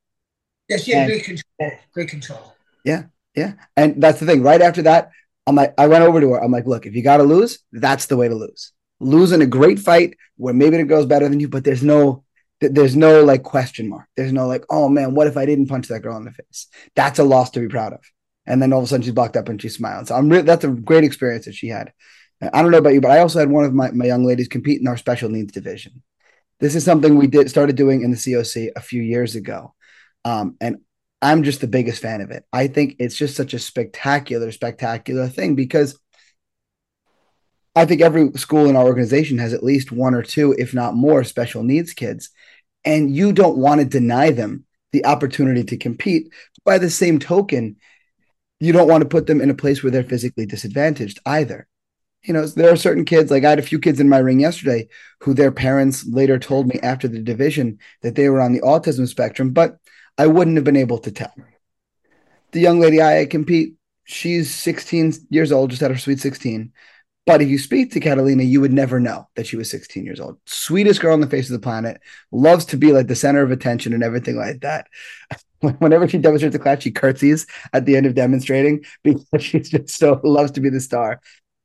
Yeah, 0.69 0.79
she 0.79 0.93
had 0.93 1.03
and, 1.03 1.11
great 1.11 1.25
control. 1.25 1.81
Great 1.93 2.09
control. 2.09 2.57
Yeah, 2.85 3.05
yeah. 3.35 3.53
And 3.77 4.03
that's 4.03 4.21
the 4.21 4.27
thing. 4.27 4.43
Right 4.43 4.63
after 4.63 4.83
that, 4.83 5.11
I'm 5.47 5.55
like, 5.55 5.75
I 5.77 5.87
went 5.87 6.05
over 6.05 6.21
to 6.21 6.33
her. 6.33 6.43
I'm 6.43 6.51
like, 6.51 6.67
look, 6.67 6.87
if 6.87 6.95
you 6.95 7.03
got 7.03 7.19
to 7.19 7.25
lose, 7.25 7.59
that's 7.73 8.07
the 8.07 8.17
way 8.17 8.29
to 8.29 8.35
lose 8.35 8.73
losing 9.03 9.43
a 9.43 9.47
great 9.47 9.79
fight 9.79 10.17
where 10.37 10.55
maybe 10.55 10.77
the 10.77 10.85
girl's 10.85 11.07
better 11.07 11.29
than 11.29 11.41
you, 11.41 11.49
but 11.49 11.65
there's 11.65 11.83
no 11.83 12.22
there's 12.71 12.97
no 12.97 13.25
like 13.25 13.43
question 13.43 13.89
mark. 13.89 14.07
There's 14.17 14.33
no 14.33 14.47
like, 14.47 14.65
oh 14.71 14.89
man, 14.89 15.15
what 15.15 15.27
if 15.27 15.37
I 15.37 15.47
didn't 15.47 15.67
punch 15.67 15.89
that 15.89 16.03
girl 16.03 16.17
in 16.17 16.25
the 16.25 16.33
face? 16.33 16.69
That's 16.95 17.19
a 17.19 17.25
loss 17.25 17.51
to 17.51 17.61
be 17.61 17.69
proud 17.69 17.93
of. 17.93 18.01
And 18.47 18.61
then 18.61 18.73
all 18.73 18.81
of 18.81 18.85
a 18.85 18.89
sudden 18.89 19.03
she's 19.03 19.13
blocked 19.13 19.37
up 19.37 19.49
and 19.49 19.61
she's 19.61 19.77
smiling. 19.77 20.07
So 20.07 20.15
I'm 20.15 20.29
really 20.29 20.43
that's 20.43 20.65
a 20.65 20.69
great 20.69 21.05
experience 21.05 21.45
that 21.45 21.55
she 21.55 21.69
had. 21.69 21.93
I 22.41 22.61
don't 22.61 22.73
know 22.73 22.79
about 22.79 22.95
you, 22.95 23.01
but 23.01 23.13
I 23.13 23.21
also 23.21 23.39
had 23.39 23.51
one 23.51 23.65
of 23.65 23.73
my, 23.73 23.93
my 23.93 24.05
young 24.05 24.25
ladies 24.25 24.49
compete 24.49 24.81
in 24.81 24.89
our 24.89 24.97
special 24.97 25.29
needs 25.29 25.53
division. 25.53 26.03
This 26.59 26.75
is 26.75 26.85
something 26.85 27.17
we 27.17 27.29
did 27.29 27.49
started 27.49 27.77
doing 27.77 28.03
in 28.03 28.11
the 28.11 28.17
COC 28.17 28.71
a 28.75 28.81
few 28.81 29.03
years 29.03 29.37
ago. 29.37 29.75
Um, 30.25 30.57
and 30.61 30.79
I'm 31.21 31.45
just 31.45 31.61
the 31.61 31.69
biggest 31.69 32.03
fan 32.03 32.21
of 32.21 32.33
it. 32.33 32.45
I 32.53 32.67
think 32.67 32.97
it's 32.99 33.17
just 33.17 33.37
such 33.37 33.55
a 33.55 33.59
spectacular, 33.61 34.51
spectacular 34.51 35.29
thing 35.29 35.55
because 35.55 35.99
I 37.75 37.87
think 37.87 38.03
every 38.03 38.31
school 38.33 38.67
in 38.67 38.77
our 38.77 38.85
organization 38.85 39.39
has 39.39 39.53
at 39.53 39.63
least 39.63 39.93
one 39.93 40.15
or 40.15 40.23
two, 40.23 40.55
if 40.59 40.75
not 40.75 40.95
more, 40.95 41.25
special 41.25 41.63
needs 41.63 41.95
kids. 41.95 42.31
And 42.85 43.15
you 43.15 43.33
don't 43.33 43.57
want 43.57 43.81
to 43.81 43.87
deny 43.87 44.31
them 44.31 44.65
the 44.93 45.07
opportunity 45.07 45.65
to 45.65 45.77
compete. 45.77 46.33
By 46.65 46.79
the 46.79 46.91
same 46.91 47.19
token, 47.19 47.77
you 48.61 48.73
don't 48.73 48.89
want 48.89 49.03
to 49.03 49.09
put 49.09 49.27
them 49.27 49.41
in 49.41 49.51
a 49.51 49.55
place 49.55 49.83
where 49.83 49.91
they're 49.91 50.05
physically 50.05 50.47
disadvantaged 50.47 51.19
either. 51.25 51.67
You 52.23 52.35
know, 52.35 52.47
there 52.47 52.73
are 52.73 52.77
certain 52.77 53.05
kids, 53.05 53.31
like 53.31 53.45
I 53.45 53.51
had 53.51 53.59
a 53.59 53.63
few 53.63 53.81
kids 53.81 53.99
in 53.99 54.09
my 54.09 54.19
ring 54.19 54.39
yesterday 54.39 54.89
who 55.21 55.35
their 55.35 55.51
parents 55.51 56.07
later 56.07 56.39
told 56.39 56.69
me 56.69 56.79
after 56.81 57.09
the 57.09 57.19
division 57.19 57.79
that 58.03 58.15
they 58.15 58.29
were 58.29 58.41
on 58.41 58.53
the 58.53 58.61
autism 58.61 59.09
spectrum, 59.09 59.51
but 59.51 59.79
I 60.19 60.29
wouldn't 60.29 60.57
have 60.57 60.65
been 60.65 60.77
able 60.77 60.99
to 60.99 61.11
tell. 61.11 61.33
The 62.53 62.61
young 62.61 62.79
lady 62.79 63.03
I 63.03 63.27
compete, 63.27 63.75
she's 64.05 64.55
16 64.55 65.15
years 65.31 65.51
old, 65.51 65.71
just 65.71 65.83
had 65.83 65.91
her 65.91 65.99
sweet 65.99 66.21
16. 66.21 66.73
But 67.25 67.41
if 67.41 67.49
you 67.49 67.59
speak 67.59 67.93
to 67.93 68.01
Catalina, 68.01 68.43
you 68.43 68.61
would 68.61 68.73
never 68.73 68.99
know 68.99 69.29
that 69.37 69.47
she 69.47 69.57
was 69.57 69.71
16 69.71 70.05
years 70.05 70.19
old. 70.19 70.39
Sweetest 70.47 71.01
girl 71.01 71.13
on 71.13 71.21
the 71.21 71.29
face 71.29 71.49
of 71.49 71.53
the 71.53 71.65
planet, 71.65 72.01
loves 72.33 72.65
to 72.67 72.77
be 72.77 72.93
like 72.93 73.07
the 73.07 73.15
center 73.15 73.43
of 73.43 73.53
attention 73.53 73.93
and 73.93 74.03
everything 74.03 74.37
like 74.37 74.61
that. 74.63 74.89
Whenever 75.79 76.09
she 76.09 76.19
demonstrates 76.19 76.57
a 76.57 76.59
class, 76.59 76.83
she 76.83 76.91
curtsies 76.91 77.47
at 77.73 77.87
the 77.87 77.97
end 77.97 78.07
of 78.07 78.15
demonstrating 78.15 78.85
because 79.05 79.43
she's 79.43 79.71
just 79.71 79.91
so 79.91 80.21
loves 80.25 80.51
to 80.53 80.61
be 80.61 80.69
the 80.69 80.81
star. 80.81 81.21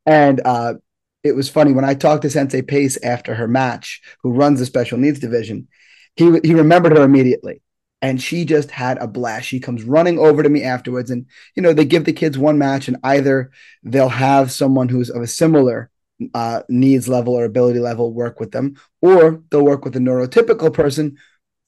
And 0.05 0.39
uh, 0.45 0.75
it 1.23 1.35
was 1.35 1.49
funny 1.49 1.73
when 1.73 1.85
I 1.85 1.95
talked 1.95 2.21
to 2.21 2.29
Sensei 2.29 2.61
Pace 2.61 2.97
after 3.03 3.33
her 3.33 3.47
match, 3.47 4.01
who 4.21 4.31
runs 4.31 4.59
the 4.59 4.65
special 4.67 4.99
needs 4.99 5.19
division. 5.19 5.67
He 6.15 6.39
he 6.43 6.53
remembered 6.53 6.95
her 6.95 7.03
immediately 7.03 7.61
and 8.01 8.21
she 8.21 8.45
just 8.45 8.71
had 8.71 8.97
a 8.99 9.07
blast. 9.07 9.47
She 9.47 9.59
comes 9.59 9.83
running 9.83 10.19
over 10.19 10.43
to 10.43 10.49
me 10.49 10.63
afterwards, 10.63 11.09
and 11.09 11.25
you 11.55 11.63
know 11.63 11.73
they 11.73 11.85
give 11.85 12.05
the 12.05 12.13
kids 12.13 12.37
one 12.37 12.57
match, 12.57 12.87
and 12.87 12.97
either 13.03 13.51
they'll 13.83 14.09
have 14.09 14.51
someone 14.51 14.89
who's 14.89 15.09
of 15.09 15.21
a 15.21 15.27
similar 15.27 15.89
uh, 16.33 16.63
needs 16.69 17.07
level 17.07 17.35
or 17.35 17.45
ability 17.45 17.79
level 17.79 18.13
work 18.13 18.39
with 18.39 18.51
them, 18.51 18.75
or 19.01 19.41
they'll 19.49 19.63
work 19.65 19.85
with 19.85 19.95
a 19.95 19.99
neurotypical 19.99 20.73
person 20.73 21.17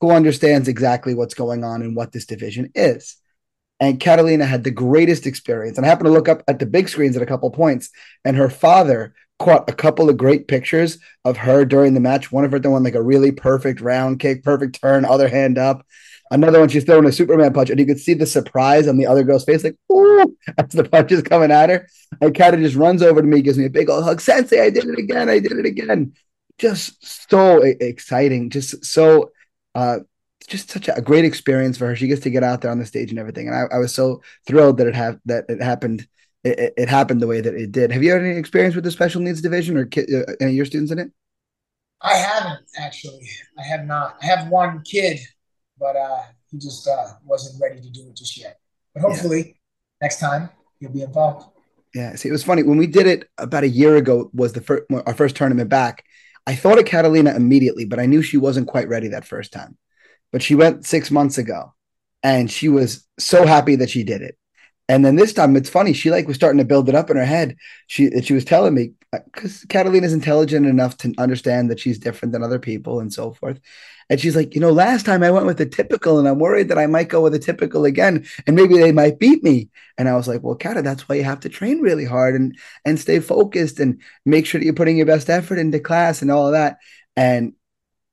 who 0.02 0.12
understands 0.12 0.68
exactly 0.68 1.14
what's 1.14 1.34
going 1.34 1.64
on 1.64 1.82
and 1.82 1.96
what 1.96 2.12
this 2.12 2.26
division 2.26 2.72
is. 2.74 3.18
And 3.82 4.00
Catalina 4.00 4.46
had 4.46 4.64
the 4.64 4.72
greatest 4.72 5.26
experience. 5.26 5.78
And 5.78 5.86
I 5.86 5.90
happened 5.90 6.08
to 6.08 6.12
look 6.12 6.28
up 6.28 6.44
at 6.48 6.60
the 6.60 6.66
big 6.66 6.90
screens 6.90 7.16
at 7.16 7.24
a 7.24 7.28
couple 7.28 7.50
points, 7.52 7.90
and 8.24 8.38
her 8.38 8.50
father 8.50 9.14
caught 9.40 9.70
a 9.70 9.74
couple 9.74 10.10
of 10.10 10.18
great 10.18 10.48
pictures 10.48 11.00
of 11.24 11.38
her 11.38 11.64
during 11.64 11.94
the 11.94 12.02
match. 12.02 12.32
One 12.32 12.44
of 12.44 12.52
her 12.52 12.60
doing 12.60 12.84
like 12.84 12.96
a 12.96 13.02
really 13.02 13.32
perfect 13.32 13.80
round 13.80 14.20
kick, 14.20 14.44
perfect 14.44 14.80
turn, 14.82 15.06
other 15.06 15.30
hand 15.30 15.58
up. 15.58 15.86
Another 16.32 16.60
one, 16.60 16.70
she's 16.70 16.84
throwing 16.84 17.06
a 17.06 17.12
Superman 17.12 17.54
punch, 17.54 17.72
and 17.72 17.80
you 17.80 17.88
could 17.88 18.00
see 18.00 18.14
the 18.14 18.26
surprise 18.26 18.88
on 18.88 18.98
the 18.98 19.08
other 19.08 19.24
girl's 19.24 19.46
face, 19.46 19.64
like, 19.64 19.78
ooh, 19.92 20.38
as 20.58 20.70
the 20.70 20.84
punch 20.84 21.12
is 21.12 21.24
coming 21.24 21.52
at 21.52 21.70
her. 21.70 21.88
And 22.22 22.36
Kata 22.36 22.58
just 22.58 22.76
runs 22.76 23.02
over 23.02 23.22
to 23.22 23.28
me, 23.28 23.42
gives 23.42 23.58
me 23.58 23.66
a 23.66 23.70
big 23.70 23.90
old 23.90 24.04
hug. 24.04 24.22
Sensei, 24.22 24.62
I 24.62 24.70
did 24.70 24.86
it 24.86 25.00
again. 25.00 25.28
I 25.28 25.40
did 25.40 25.54
it 25.54 25.66
again. 25.66 26.14
Just 26.60 27.30
so 27.30 27.62
exciting. 27.62 28.52
Just 28.52 28.86
so, 28.86 29.32
uh, 29.74 30.00
just 30.48 30.70
such 30.70 30.88
a 30.88 31.02
great 31.02 31.26
experience 31.26 31.78
for 31.78 31.88
her. 31.88 31.96
She 31.96 32.08
gets 32.08 32.22
to 32.22 32.30
get 32.30 32.44
out 32.44 32.62
there 32.62 32.72
on 32.72 32.80
the 32.80 32.86
stage 32.86 33.10
and 33.10 33.20
everything. 33.20 33.48
And 33.48 33.56
I, 33.56 33.76
I 33.76 33.78
was 33.80 33.94
so 33.94 34.22
thrilled 34.46 34.78
that 34.78 34.88
it 34.88 34.96
have 34.96 35.20
that 35.26 35.46
it 35.50 35.62
happened. 35.62 36.08
It, 36.42 36.74
it, 36.78 36.88
happened 36.88 37.22
the 37.22 37.28
way 37.28 37.42
that 37.42 37.54
it 37.54 37.74
did. 37.74 37.92
Have 37.92 38.02
you 38.02 38.14
had 38.14 38.22
any 38.22 38.38
experience 38.38 38.74
with 38.74 38.86
the 38.86 38.92
special 38.92 39.20
needs 39.20 39.42
division 39.42 39.76
or 39.76 39.86
ki- 39.86 40.06
uh, 40.16 40.24
any 40.40 40.52
of 40.52 40.56
your 40.56 40.66
students 40.66 40.90
in 40.90 40.98
it? 40.98 41.12
I 42.02 42.16
haven't 42.16 42.66
actually. 42.78 43.28
I 43.58 43.64
have 43.64 43.86
not. 43.86 44.18
I 44.22 44.28
have 44.28 44.48
one 44.48 44.82
kid 44.84 45.20
but 45.80 45.96
uh, 45.96 46.22
He 46.52 46.58
just 46.58 46.88
uh, 46.88 47.14
wasn't 47.24 47.62
ready 47.62 47.80
to 47.82 47.90
do 47.90 48.08
it 48.10 48.16
just 48.16 48.38
yet. 48.38 48.60
But 48.94 49.04
hopefully, 49.04 49.40
yeah. 49.40 49.54
next 50.02 50.20
time 50.20 50.50
he'll 50.80 50.92
be 50.92 51.04
involved. 51.04 51.50
Yeah, 51.94 52.16
see, 52.16 52.30
it 52.30 52.32
was 52.32 52.44
funny 52.44 52.64
when 52.64 52.78
we 52.78 52.88
did 52.88 53.08
it 53.08 53.30
about 53.38 53.64
a 53.64 53.70
year 53.70 53.96
ago. 53.96 54.30
Was 54.34 54.54
the 54.54 54.62
first 54.62 54.84
our 55.06 55.14
first 55.14 55.36
tournament 55.36 55.70
back? 55.70 56.04
I 56.46 56.56
thought 56.56 56.80
of 56.80 56.86
Catalina 56.86 57.36
immediately, 57.36 57.86
but 57.86 58.00
I 58.00 58.08
knew 58.08 58.22
she 58.22 58.38
wasn't 58.38 58.68
quite 58.68 58.88
ready 58.88 59.10
that 59.10 59.26
first 59.26 59.54
time. 59.54 59.78
But 60.32 60.42
she 60.42 60.56
went 60.56 60.86
six 60.86 61.12
months 61.12 61.38
ago, 61.38 61.74
and 62.24 62.50
she 62.50 62.70
was 62.70 63.08
so 63.20 63.46
happy 63.46 63.76
that 63.76 63.90
she 63.90 64.04
did 64.04 64.22
it. 64.22 64.38
And 64.90 65.06
then 65.06 65.16
this 65.16 65.34
time, 65.34 65.56
it's 65.56 65.70
funny. 65.70 65.94
She 65.94 66.10
like 66.10 66.28
was 66.28 66.36
starting 66.36 66.58
to 66.58 66.66
build 66.66 66.90
it 66.90 66.96
up 66.96 67.12
in 67.12 67.16
her 67.16 67.26
head. 67.26 67.56
She 67.86 68.10
she 68.22 68.34
was 68.34 68.44
telling 68.44 68.74
me 68.74 68.94
because 69.12 69.64
Catalina's 69.66 70.14
intelligent 70.14 70.66
enough 70.66 70.98
to 70.98 71.14
understand 71.20 71.70
that 71.70 71.80
she's 71.80 72.00
different 72.00 72.32
than 72.34 72.44
other 72.44 72.58
people 72.58 73.00
and 73.00 73.14
so 73.14 73.32
forth. 73.32 73.60
And 74.10 74.20
she's 74.20 74.36
like, 74.36 74.56
you 74.56 74.62
know, 74.62 74.72
last 74.72 75.06
time 75.06 75.22
I 75.22 75.30
went 75.30 75.46
with 75.46 75.60
the 75.60 75.68
typical, 75.68 76.18
and 76.18 76.28
I'm 76.28 76.40
worried 76.40 76.70
that 76.70 76.80
I 76.80 76.88
might 76.88 77.10
go 77.10 77.22
with 77.22 77.34
the 77.34 77.40
typical 77.40 77.86
again, 77.86 78.26
and 78.48 78.56
maybe 78.56 78.80
they 78.80 78.92
might 78.92 79.20
beat 79.20 79.44
me. 79.44 79.70
And 80.00 80.10
I 80.10 80.16
was 80.16 80.28
like, 80.28 80.42
well, 80.42 80.56
Kata, 80.56 80.82
that's 80.82 81.08
why 81.08 81.16
you 81.16 81.24
have 81.24 81.42
to 81.42 81.50
train 81.50 81.82
really 81.82 82.06
hard 82.06 82.34
and 82.34 82.58
and 82.84 83.00
stay 83.00 83.20
focused 83.20 83.80
and 83.80 84.02
make 84.26 84.48
sure 84.48 84.60
that 84.60 84.66
you're 84.66 84.74
putting 84.74 84.98
your 84.98 85.06
best 85.06 85.30
effort 85.30 85.60
into 85.60 85.80
class 85.80 86.24
and 86.24 86.32
all 86.32 86.48
of 86.48 86.54
that. 86.54 86.78
And 87.16 87.54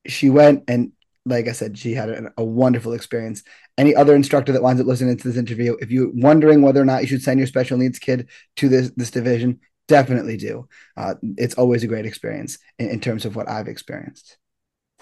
she 0.07 0.29
went 0.29 0.65
and 0.69 0.93
like 1.27 1.49
I 1.49 1.53
said, 1.53 1.77
she 1.77 1.93
had 1.93 2.09
a, 2.09 2.33
a, 2.39 2.45
wonderful 2.45 2.93
experience. 2.93 3.43
Any 3.79 3.95
other 3.95 4.15
instructor 4.15 4.53
that 4.53 4.63
winds 4.63 4.81
up 4.81 4.87
listening 4.87 5.17
to 5.17 5.29
this 5.29 5.37
interview, 5.37 5.77
if 5.81 5.91
you're 5.91 6.11
wondering 6.15 6.63
whether 6.63 6.81
or 6.81 6.85
not 6.85 7.03
you 7.03 7.09
should 7.09 7.23
send 7.23 7.39
your 7.39 7.47
special 7.47 7.77
needs 7.77 7.99
kid 7.99 8.29
to 8.57 8.69
this 8.69 8.91
this 8.97 9.11
division, 9.11 9.61
definitely 9.89 10.37
do. 10.37 10.69
Uh, 10.97 11.15
it's 11.37 11.55
always 11.55 11.83
a 11.83 11.87
great 11.87 12.07
experience 12.07 12.59
in, 12.79 12.89
in, 12.89 13.01
terms 13.01 13.25
of 13.25 13.37
what 13.37 13.49
I've 13.49 13.69
experienced. 13.69 14.39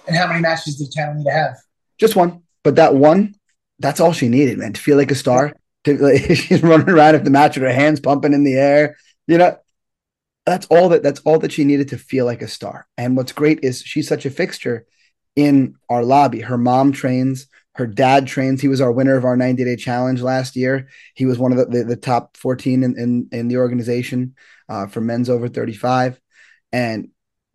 And 0.06 0.16
how 0.16 0.26
many 0.26 0.40
matches 0.40 0.76
did 0.76 0.92
Cal 0.94 1.14
need 1.14 1.24
to 1.24 1.30
have? 1.30 1.56
Just 1.98 2.16
one, 2.16 2.42
but 2.62 2.76
that 2.76 2.94
one, 2.94 3.34
that's 3.78 4.00
all 4.00 4.12
she 4.12 4.28
needed, 4.28 4.58
man. 4.58 4.72
To 4.72 4.80
feel 4.80 4.96
like 4.96 5.10
a 5.10 5.16
star. 5.16 5.54
To, 5.84 5.96
like, 5.98 6.22
she's 6.36 6.62
running 6.62 6.90
around 6.90 7.14
at 7.14 7.24
the 7.24 7.30
match 7.30 7.56
with 7.56 7.64
her 7.64 7.72
hands 7.72 8.00
pumping 8.00 8.32
in 8.32 8.44
the 8.44 8.54
air. 8.54 8.96
You 9.26 9.38
know, 9.38 9.56
that's 10.46 10.66
all 10.66 10.90
that 10.90 11.02
that's 11.02 11.20
all 11.20 11.38
that 11.38 11.52
she 11.52 11.64
needed 11.64 11.88
to 11.88 11.98
feel 11.98 12.26
like 12.26 12.42
a 12.42 12.48
star. 12.48 12.86
And 12.98 13.16
what's 13.16 13.32
great 13.32 13.60
is 13.62 13.82
she's 13.82 14.08
such 14.08 14.26
a 14.26 14.30
fixture 14.30 14.86
in 15.36 15.76
our 15.88 16.04
lobby. 16.04 16.40
Her 16.40 16.58
mom 16.58 16.92
trains, 16.92 17.48
her 17.74 17.86
dad 17.86 18.26
trains. 18.26 18.60
He 18.60 18.68
was 18.68 18.80
our 18.80 18.92
winner 18.92 19.16
of 19.16 19.24
our 19.24 19.36
90 19.36 19.64
day 19.64 19.76
challenge 19.76 20.22
last 20.22 20.56
year. 20.56 20.88
He 21.14 21.26
was 21.26 21.38
one 21.38 21.52
of 21.52 21.58
the, 21.58 21.64
the, 21.66 21.84
the 21.84 21.96
top 21.96 22.36
14 22.36 22.82
in, 22.82 22.98
in, 22.98 23.28
in 23.32 23.48
the 23.48 23.58
organization 23.58 24.34
uh, 24.68 24.86
for 24.86 25.00
men's 25.00 25.28
over 25.28 25.48
35. 25.48 26.20
And 26.72 27.08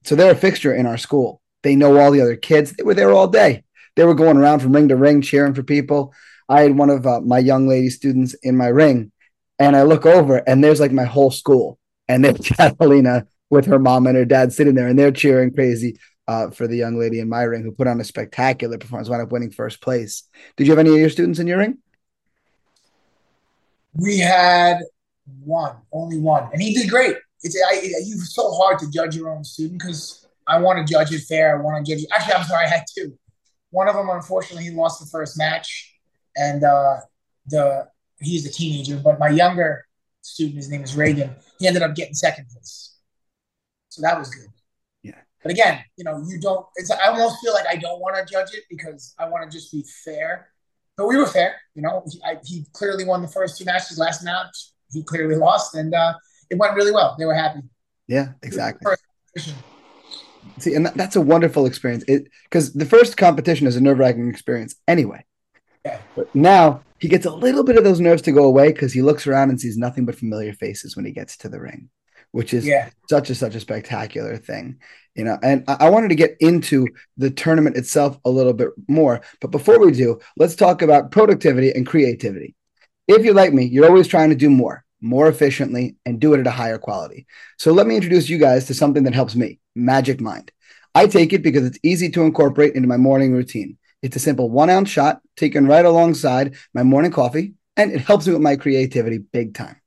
so 0.03 0.15
they're 0.15 0.31
a 0.31 0.35
fixture 0.35 0.73
in 0.73 0.85
our 0.85 0.97
school. 0.97 1.41
They 1.63 1.75
know 1.75 1.97
all 1.97 2.11
the 2.11 2.21
other 2.21 2.35
kids. 2.35 2.73
They 2.73 2.83
were 2.83 2.93
there 2.93 3.11
all 3.11 3.27
day. 3.27 3.63
They 3.95 4.05
were 4.05 4.15
going 4.15 4.37
around 4.37 4.59
from 4.59 4.73
ring 4.73 4.87
to 4.89 4.95
ring 4.95 5.21
cheering 5.21 5.53
for 5.53 5.63
people. 5.63 6.13
I 6.47 6.61
had 6.61 6.77
one 6.77 6.89
of 6.89 7.05
uh, 7.05 7.21
my 7.21 7.39
young 7.39 7.67
lady 7.67 7.89
students 7.89 8.33
in 8.43 8.57
my 8.57 8.67
ring, 8.67 9.11
and 9.59 9.75
I 9.75 9.83
look 9.83 10.05
over, 10.05 10.37
and 10.37 10.63
there's 10.63 10.79
like 10.79 10.91
my 10.91 11.03
whole 11.03 11.31
school, 11.31 11.77
and 12.07 12.23
there's 12.23 12.39
Catalina 12.43 13.27
with 13.49 13.65
her 13.65 13.77
mom 13.77 14.07
and 14.07 14.15
her 14.15 14.25
dad 14.25 14.53
sitting 14.53 14.75
there, 14.75 14.87
and 14.87 14.97
they're 14.97 15.11
cheering 15.11 15.53
crazy 15.53 15.99
uh, 16.29 16.51
for 16.51 16.67
the 16.67 16.77
young 16.77 16.99
lady 16.99 17.19
in 17.19 17.27
my 17.27 17.41
ring 17.41 17.63
who 17.63 17.71
put 17.71 17.87
on 17.87 17.99
a 17.99 18.03
spectacular 18.03 18.77
performance, 18.77 19.09
wound 19.09 19.23
up 19.23 19.31
winning 19.31 19.49
first 19.49 19.81
place. 19.81 20.29
Did 20.57 20.67
you 20.67 20.71
have 20.71 20.79
any 20.79 20.91
of 20.91 20.97
your 20.97 21.09
students 21.09 21.39
in 21.39 21.47
your 21.47 21.57
ring? 21.57 21.79
We 23.95 24.19
had 24.19 24.77
one, 25.43 25.75
only 25.91 26.19
one, 26.19 26.47
and 26.53 26.61
he 26.61 26.75
did 26.75 26.87
great. 26.87 27.15
It's 27.41 27.55
I, 27.55 27.79
it's 27.81 28.35
so 28.35 28.51
hard 28.53 28.77
to 28.79 28.91
judge 28.91 29.15
your 29.15 29.31
own 29.31 29.43
student 29.43 29.79
because 29.79 30.27
I 30.45 30.59
want 30.59 30.85
to 30.85 30.93
judge 30.93 31.11
it 31.11 31.21
fair. 31.21 31.57
I 31.57 31.61
want 31.63 31.83
to 31.83 31.91
judge. 31.91 32.01
You. 32.01 32.07
Actually, 32.11 32.33
I'm 32.35 32.43
sorry, 32.43 32.65
I 32.67 32.69
had 32.69 32.83
two. 32.95 33.17
One 33.71 33.87
of 33.87 33.95
them, 33.95 34.09
unfortunately, 34.09 34.65
he 34.65 34.69
lost 34.69 34.99
the 34.99 35.07
first 35.07 35.35
match, 35.35 35.95
and 36.37 36.63
uh, 36.63 36.97
the 37.47 37.87
he's 38.19 38.45
a 38.45 38.51
teenager. 38.51 38.97
But 38.97 39.17
my 39.17 39.29
younger 39.29 39.83
student, 40.21 40.57
his 40.57 40.69
name 40.69 40.83
is 40.83 40.95
Reagan. 40.95 41.35
He 41.57 41.65
ended 41.65 41.81
up 41.81 41.95
getting 41.95 42.13
second 42.13 42.49
place, 42.49 42.95
so 43.87 44.03
that 44.03 44.19
was 44.19 44.29
good. 44.29 44.49
But 45.41 45.51
again, 45.51 45.83
you 45.95 46.03
know, 46.03 46.23
you 46.27 46.39
don't. 46.39 46.65
It's 46.75 46.91
I 46.91 47.07
almost 47.07 47.37
feel 47.41 47.53
like 47.53 47.65
I 47.67 47.75
don't 47.75 47.99
want 48.01 48.15
to 48.15 48.31
judge 48.31 48.53
it 48.53 48.63
because 48.69 49.13
I 49.17 49.27
want 49.29 49.49
to 49.49 49.57
just 49.57 49.71
be 49.71 49.85
fair. 50.03 50.49
But 50.97 51.07
we 51.07 51.15
were 51.15 51.27
fair. 51.27 51.55
You 51.75 51.81
know, 51.81 52.03
he, 52.11 52.19
I, 52.25 52.37
he 52.43 52.65
clearly 52.73 53.05
won 53.05 53.21
the 53.21 53.27
first 53.27 53.57
two 53.57 53.63
matches. 53.63 53.97
Last 53.97 54.23
match, 54.23 54.55
he 54.91 55.01
clearly 55.01 55.35
lost, 55.35 55.75
and 55.75 55.93
uh, 55.93 56.13
it 56.49 56.57
went 56.57 56.75
really 56.75 56.91
well. 56.91 57.15
They 57.17 57.25
were 57.25 57.33
happy. 57.33 57.61
Yeah, 58.07 58.29
exactly. 58.43 58.91
See, 60.57 60.73
and 60.73 60.87
that's 60.87 61.15
a 61.15 61.21
wonderful 61.21 61.65
experience. 61.65 62.03
It 62.07 62.27
because 62.43 62.73
the 62.73 62.85
first 62.85 63.15
competition 63.15 63.65
is 63.65 63.77
a 63.77 63.81
nerve 63.81 63.99
wracking 63.99 64.29
experience 64.29 64.75
anyway. 64.87 65.23
Yeah. 65.85 65.99
But 66.17 66.33
now 66.35 66.81
he 66.99 67.07
gets 67.07 67.25
a 67.25 67.31
little 67.31 67.63
bit 67.63 67.77
of 67.77 67.85
those 67.85 68.01
nerves 68.01 68.21
to 68.23 68.33
go 68.33 68.43
away 68.43 68.73
because 68.73 68.91
he 68.91 69.01
looks 69.01 69.25
around 69.25 69.51
and 69.51 69.61
sees 69.61 69.77
nothing 69.77 70.05
but 70.05 70.15
familiar 70.15 70.51
faces 70.51 70.97
when 70.97 71.05
he 71.05 71.13
gets 71.13 71.37
to 71.37 71.49
the 71.49 71.61
ring 71.61 71.89
which 72.31 72.53
is 72.53 72.65
yeah. 72.65 72.89
such 73.09 73.29
a 73.29 73.35
such 73.35 73.55
a 73.55 73.59
spectacular 73.59 74.37
thing 74.37 74.79
you 75.15 75.23
know 75.23 75.37
and 75.41 75.63
I, 75.67 75.77
I, 75.81 75.89
wanted 75.89 76.09
to 76.09 76.15
get 76.15 76.37
into 76.39 76.87
the 77.17 77.29
tournament 77.29 77.77
itself 77.77 78.17
a 78.25 78.29
little 78.29 78.53
bit 78.53 78.69
more 78.87 79.21
but 79.41 79.51
before 79.51 79.79
we 79.79 79.91
do 79.91 80.19
let's 80.37 80.55
talk 80.55 80.81
about 80.81 81.11
productivity 81.11 81.71
and 81.71 81.85
creativity. 81.85 82.55
If 83.07 83.23
you're 83.25 83.33
like 83.33 83.53
me 83.53 83.65
you're 83.65 83.87
always 83.87 84.07
trying 84.07 84.29
to 84.29 84.35
do 84.35 84.49
more 84.49 84.83
more 85.01 85.27
efficiently 85.27 85.95
and 86.05 86.19
do 86.19 86.33
it 86.33 86.41
at 86.41 86.47
a 86.47 86.51
higher 86.51 86.77
quality. 86.77 87.25
So 87.57 87.71
let 87.71 87.87
me 87.87 87.95
introduce 87.95 88.29
you 88.29 88.37
guys 88.37 88.65
to 88.65 88.73
something 88.73 89.03
that 89.03 89.13
helps 89.13 89.35
me 89.35 89.59
magic 89.73 90.19
mind. 90.19 90.51
I 90.93 91.07
take 91.07 91.31
it 91.31 91.41
because 91.41 91.65
it's 91.65 91.79
easy 91.83 92.09
to 92.11 92.23
incorporate 92.23 92.75
into 92.75 92.89
my 92.89 92.97
morning 92.97 93.31
routine. 93.31 93.77
It's 94.01 94.17
a 94.17 94.19
simple 94.19 94.49
one 94.49 94.69
ounce 94.69 94.89
shot 94.89 95.21
taken 95.37 95.67
right 95.67 95.85
alongside 95.85 96.55
my 96.73 96.83
morning 96.83 97.11
coffee 97.11 97.53
and 97.77 97.91
it 97.91 98.01
helps 98.01 98.27
me 98.27 98.33
with 98.33 98.41
my 98.41 98.55
creativity 98.55 99.17
big 99.17 99.53
time 99.53 99.78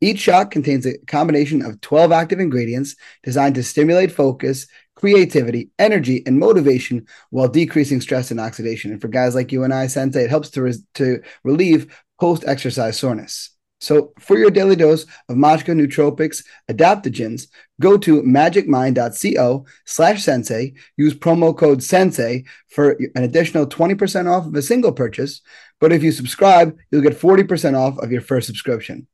each 0.00 0.18
shot 0.20 0.50
contains 0.50 0.86
a 0.86 0.98
combination 1.06 1.64
of 1.64 1.80
12 1.80 2.12
active 2.12 2.40
ingredients 2.40 2.94
designed 3.22 3.56
to 3.56 3.62
stimulate 3.62 4.12
focus, 4.12 4.66
creativity, 4.94 5.70
energy, 5.78 6.22
and 6.26 6.38
motivation 6.38 7.06
while 7.30 7.48
decreasing 7.48 8.00
stress 8.00 8.30
and 8.30 8.40
oxidation. 8.40 8.92
And 8.92 9.00
for 9.00 9.08
guys 9.08 9.34
like 9.34 9.52
you 9.52 9.64
and 9.64 9.74
I, 9.74 9.86
Sensei, 9.86 10.24
it 10.24 10.30
helps 10.30 10.50
to, 10.50 10.72
to 10.94 11.22
relieve 11.44 12.02
post 12.20 12.44
exercise 12.46 12.98
soreness. 12.98 13.50
So, 13.80 14.12
for 14.18 14.36
your 14.36 14.50
daily 14.50 14.74
dose 14.74 15.04
of 15.28 15.36
Majka 15.36 15.72
nootropics 15.72 16.42
adaptogens, 16.68 17.46
go 17.80 17.96
to 17.98 18.22
magicmind.co 18.22 19.66
slash 19.84 20.24
sensei. 20.24 20.74
Use 20.96 21.14
promo 21.14 21.56
code 21.56 21.80
sensei 21.80 22.44
for 22.70 22.98
an 23.14 23.22
additional 23.22 23.68
20% 23.68 24.28
off 24.28 24.46
of 24.46 24.54
a 24.56 24.62
single 24.62 24.90
purchase. 24.90 25.42
But 25.78 25.92
if 25.92 26.02
you 26.02 26.10
subscribe, 26.10 26.76
you'll 26.90 27.02
get 27.02 27.20
40% 27.20 27.78
off 27.78 27.98
of 27.98 28.10
your 28.10 28.20
first 28.20 28.48
subscription. 28.48 29.06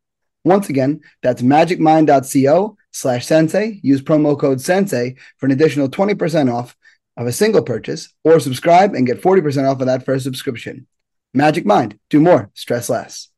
Once 0.44 0.68
again, 0.68 1.00
that's 1.22 1.42
magicmind.co 1.42 2.76
slash 2.90 3.26
sensei. 3.26 3.80
Use 3.82 4.02
promo 4.02 4.38
code 4.38 4.60
sensei 4.60 5.16
for 5.38 5.46
an 5.46 5.52
additional 5.52 5.88
20% 5.88 6.52
off 6.52 6.76
of 7.16 7.26
a 7.26 7.32
single 7.32 7.62
purchase 7.62 8.12
or 8.24 8.40
subscribe 8.40 8.94
and 8.94 9.06
get 9.06 9.22
40% 9.22 9.70
off 9.70 9.80
of 9.80 9.86
that 9.86 10.04
first 10.04 10.24
subscription. 10.24 10.86
Magic 11.32 11.64
Mind, 11.64 11.98
do 12.10 12.20
more, 12.20 12.50
stress 12.54 12.88
less. 12.88 13.28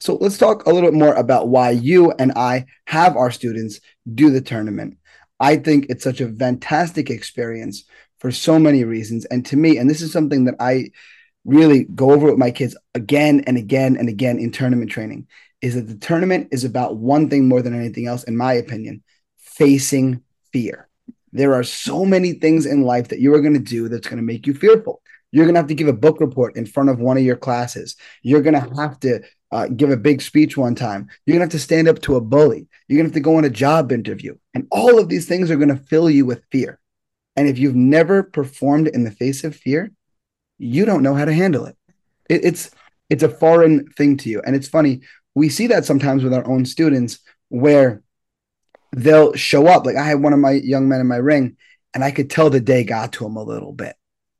So 0.00 0.16
let's 0.16 0.38
talk 0.38 0.66
a 0.66 0.70
little 0.70 0.90
bit 0.90 0.98
more 0.98 1.14
about 1.14 1.48
why 1.48 1.70
you 1.70 2.12
and 2.12 2.32
I 2.32 2.66
have 2.86 3.16
our 3.16 3.30
students 3.30 3.80
do 4.12 4.30
the 4.30 4.40
tournament. 4.42 4.98
I 5.40 5.56
think 5.56 5.86
it's 5.88 6.04
such 6.04 6.20
a 6.20 6.28
fantastic 6.28 7.10
experience 7.10 7.84
for 8.18 8.30
so 8.30 8.58
many 8.58 8.84
reasons. 8.84 9.24
And 9.26 9.44
to 9.46 9.56
me, 9.56 9.78
and 9.78 9.88
this 9.88 10.02
is 10.02 10.12
something 10.12 10.44
that 10.44 10.56
I 10.60 10.90
really 11.44 11.84
go 11.84 12.10
over 12.10 12.26
with 12.26 12.38
my 12.38 12.50
kids 12.50 12.76
again 12.94 13.44
and 13.46 13.56
again 13.56 13.96
and 13.96 14.08
again 14.08 14.38
in 14.38 14.50
tournament 14.50 14.90
training, 14.90 15.26
is 15.62 15.74
that 15.74 15.88
the 15.88 15.96
tournament 15.96 16.48
is 16.52 16.64
about 16.64 16.96
one 16.96 17.30
thing 17.30 17.48
more 17.48 17.62
than 17.62 17.74
anything 17.74 18.06
else, 18.06 18.24
in 18.24 18.36
my 18.36 18.54
opinion 18.54 19.02
facing 19.36 20.22
fear. 20.52 20.88
There 21.32 21.54
are 21.54 21.64
so 21.64 22.04
many 22.04 22.34
things 22.34 22.66
in 22.66 22.82
life 22.82 23.08
that 23.08 23.20
you 23.20 23.34
are 23.34 23.40
going 23.40 23.54
to 23.54 23.60
do 23.60 23.88
that's 23.88 24.06
going 24.06 24.18
to 24.18 24.22
make 24.22 24.46
you 24.46 24.54
fearful. 24.54 25.02
You're 25.32 25.44
going 25.44 25.54
to 25.54 25.60
have 25.60 25.68
to 25.68 25.74
give 25.74 25.88
a 25.88 25.92
book 25.92 26.20
report 26.20 26.56
in 26.56 26.66
front 26.66 26.88
of 26.88 27.00
one 27.00 27.16
of 27.16 27.24
your 27.24 27.36
classes. 27.36 27.96
You're 28.22 28.42
going 28.42 28.54
to 28.54 28.74
have 28.76 29.00
to 29.00 29.20
uh, 29.52 29.68
give 29.68 29.90
a 29.90 29.96
big 29.96 30.22
speech 30.22 30.56
one 30.56 30.74
time. 30.74 31.08
You're 31.24 31.34
going 31.34 31.48
to 31.48 31.52
have 31.52 31.60
to 31.60 31.64
stand 31.64 31.88
up 31.88 32.00
to 32.02 32.16
a 32.16 32.20
bully. 32.20 32.68
You're 32.88 32.98
going 32.98 33.10
to 33.10 33.10
have 33.10 33.14
to 33.14 33.20
go 33.20 33.36
on 33.36 33.44
a 33.44 33.50
job 33.50 33.92
interview. 33.92 34.36
And 34.54 34.66
all 34.70 34.98
of 34.98 35.08
these 35.08 35.26
things 35.26 35.50
are 35.50 35.56
going 35.56 35.68
to 35.68 35.76
fill 35.76 36.08
you 36.08 36.24
with 36.24 36.44
fear. 36.50 36.78
And 37.34 37.48
if 37.48 37.58
you've 37.58 37.76
never 37.76 38.22
performed 38.22 38.88
in 38.88 39.04
the 39.04 39.10
face 39.10 39.44
of 39.44 39.54
fear, 39.54 39.92
you 40.58 40.84
don't 40.84 41.02
know 41.02 41.14
how 41.14 41.26
to 41.26 41.34
handle 41.34 41.66
it. 41.66 41.76
it 42.30 42.44
it's 42.44 42.70
it's 43.10 43.22
a 43.22 43.28
foreign 43.28 43.88
thing 43.90 44.16
to 44.18 44.30
you. 44.30 44.42
And 44.44 44.56
it's 44.56 44.68
funny 44.68 45.02
we 45.36 45.50
see 45.50 45.66
that 45.66 45.84
sometimes 45.84 46.24
with 46.24 46.32
our 46.32 46.48
own 46.48 46.64
students 46.64 47.20
where 47.50 48.02
they'll 48.92 49.34
show 49.34 49.66
up. 49.66 49.84
Like 49.84 49.96
I 49.96 50.06
had 50.06 50.22
one 50.22 50.32
of 50.32 50.38
my 50.38 50.52
young 50.52 50.88
men 50.88 51.00
in 51.00 51.06
my 51.06 51.18
ring, 51.18 51.58
and 51.94 52.02
I 52.02 52.10
could 52.10 52.30
tell 52.30 52.48
the 52.48 52.58
day 52.58 52.84
got 52.84 53.12
to 53.12 53.26
him 53.26 53.36
a 53.36 53.42
little 53.42 53.72
bit. 53.72 53.94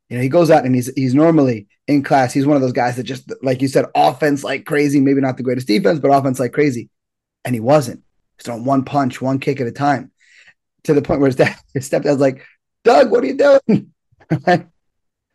You 0.08 0.16
know, 0.16 0.22
he 0.22 0.30
goes 0.30 0.50
out 0.50 0.64
and 0.64 0.74
he's 0.74 0.90
he's 0.96 1.14
normally 1.14 1.68
in 1.86 2.02
class. 2.02 2.32
He's 2.32 2.46
one 2.46 2.56
of 2.56 2.62
those 2.62 2.72
guys 2.72 2.96
that 2.96 3.02
just, 3.04 3.30
like 3.42 3.60
you 3.60 3.68
said, 3.68 3.84
offense 3.94 4.42
like 4.42 4.64
crazy. 4.64 4.98
Maybe 4.98 5.20
not 5.20 5.36
the 5.36 5.42
greatest 5.42 5.68
defense, 5.68 6.00
but 6.00 6.08
offense 6.08 6.40
like 6.40 6.54
crazy. 6.54 6.88
And 7.44 7.54
he 7.54 7.60
wasn't. 7.60 8.02
He's 8.38 8.46
throwing 8.46 8.64
one 8.64 8.84
punch, 8.84 9.20
one 9.20 9.38
kick 9.38 9.60
at 9.60 9.66
a 9.66 9.72
time, 9.72 10.10
to 10.84 10.94
the 10.94 11.02
point 11.02 11.20
where 11.20 11.28
his 11.28 11.36
dad, 11.36 11.56
his 11.74 11.88
stepdad's 11.88 12.20
like, 12.20 12.42
"Doug, 12.84 13.10
what 13.10 13.22
are 13.22 13.26
you 13.26 13.36
doing?" 13.36 13.92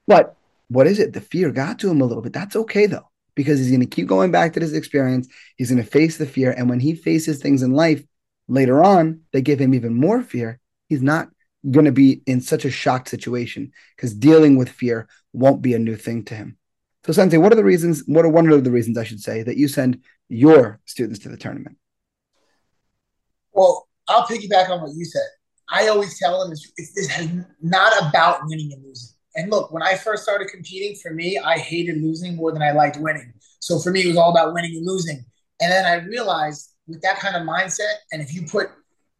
but 0.08 0.36
what 0.70 0.88
is 0.88 0.98
it? 0.98 1.14
The 1.14 1.22
fear 1.22 1.52
got 1.52 1.78
to 1.80 1.92
him 1.92 2.02
a 2.02 2.06
little 2.06 2.24
bit. 2.24 2.34
That's 2.34 2.56
okay 2.56 2.88
though, 2.88 3.11
because 3.36 3.60
he's 3.60 3.70
going 3.70 3.82
to 3.82 3.86
keep 3.86 4.08
going 4.08 4.32
back 4.32 4.54
to 4.54 4.60
this 4.60 4.74
experience. 4.74 5.28
He's 5.58 5.70
going 5.70 5.84
to 5.84 5.90
face 5.90 6.18
the 6.18 6.26
fear. 6.26 6.52
And 6.52 6.70
when 6.70 6.80
he 6.80 6.96
faces 6.96 7.40
things 7.40 7.62
in 7.62 7.72
life 7.72 8.04
later 8.48 8.84
on 8.84 9.22
that 9.32 9.42
give 9.42 9.60
him 9.60 9.74
even 9.74 9.94
more 9.94 10.22
fear, 10.22 10.60
he's 10.90 11.02
not 11.02 11.30
going 11.70 11.86
to 11.86 11.92
be 11.92 12.22
in 12.26 12.42
such 12.42 12.66
a 12.66 12.72
shocked 12.72 13.10
situation 13.10 13.72
because 13.96 14.14
dealing 14.14 14.58
with 14.58 14.70
fear 14.70 15.08
won't 15.34 15.62
be 15.62 15.74
a 15.74 15.80
new 15.80 15.96
thing 15.96 16.24
to 16.26 16.36
him. 16.36 16.58
So, 17.06 17.14
Sensei, 17.14 17.38
what 17.38 17.52
are 17.52 17.56
the 17.56 17.64
reasons? 17.64 18.04
What 18.06 18.26
are 18.26 18.30
one 18.30 18.50
of 18.50 18.64
the 18.64 18.72
reasons 18.72 18.98
I 18.98 19.04
should 19.04 19.22
say 19.22 19.44
that 19.44 19.58
you 19.58 19.68
send 19.68 20.04
your 20.30 20.80
students 20.86 21.20
to 21.20 21.30
the 21.30 21.38
tournament? 21.38 21.78
Well, 23.54 23.88
I'll 24.08 24.26
piggyback 24.26 24.70
on 24.70 24.82
what 24.82 24.92
you 24.96 25.06
said. 25.06 25.26
I 25.70 25.88
always 25.88 26.20
tell 26.20 26.42
them 26.42 26.52
it's, 26.52 26.72
it's, 26.78 26.92
it's 26.96 27.46
not 27.62 27.94
about 28.10 28.42
winning 28.44 28.72
and 28.74 28.84
losing. 28.84 29.16
And 29.36 29.50
look, 29.50 29.72
when 29.72 29.84
I 29.84 29.96
first 29.96 30.24
started 30.24 30.50
competing, 30.50 30.96
for 31.02 31.14
me, 31.14 31.38
I 31.38 31.58
hated 31.58 32.02
losing 32.02 32.36
more 32.36 32.52
than 32.52 32.62
I 32.62 32.72
liked 32.72 32.98
winning. 32.98 33.34
So 33.60 33.80
for 33.80 33.92
me, 33.92 34.02
it 34.02 34.08
was 34.08 34.18
all 34.18 34.32
about 34.32 34.54
winning 34.54 34.76
and 34.76 34.86
losing. 34.86 35.24
And 35.62 35.72
then 35.72 35.86
I 35.86 36.06
realized 36.06 36.74
with 36.88 37.02
that 37.02 37.20
kind 37.20 37.36
of 37.36 37.44
mindset, 37.44 37.94
and 38.12 38.22
if 38.22 38.34
you 38.34 38.44
put 38.44 38.70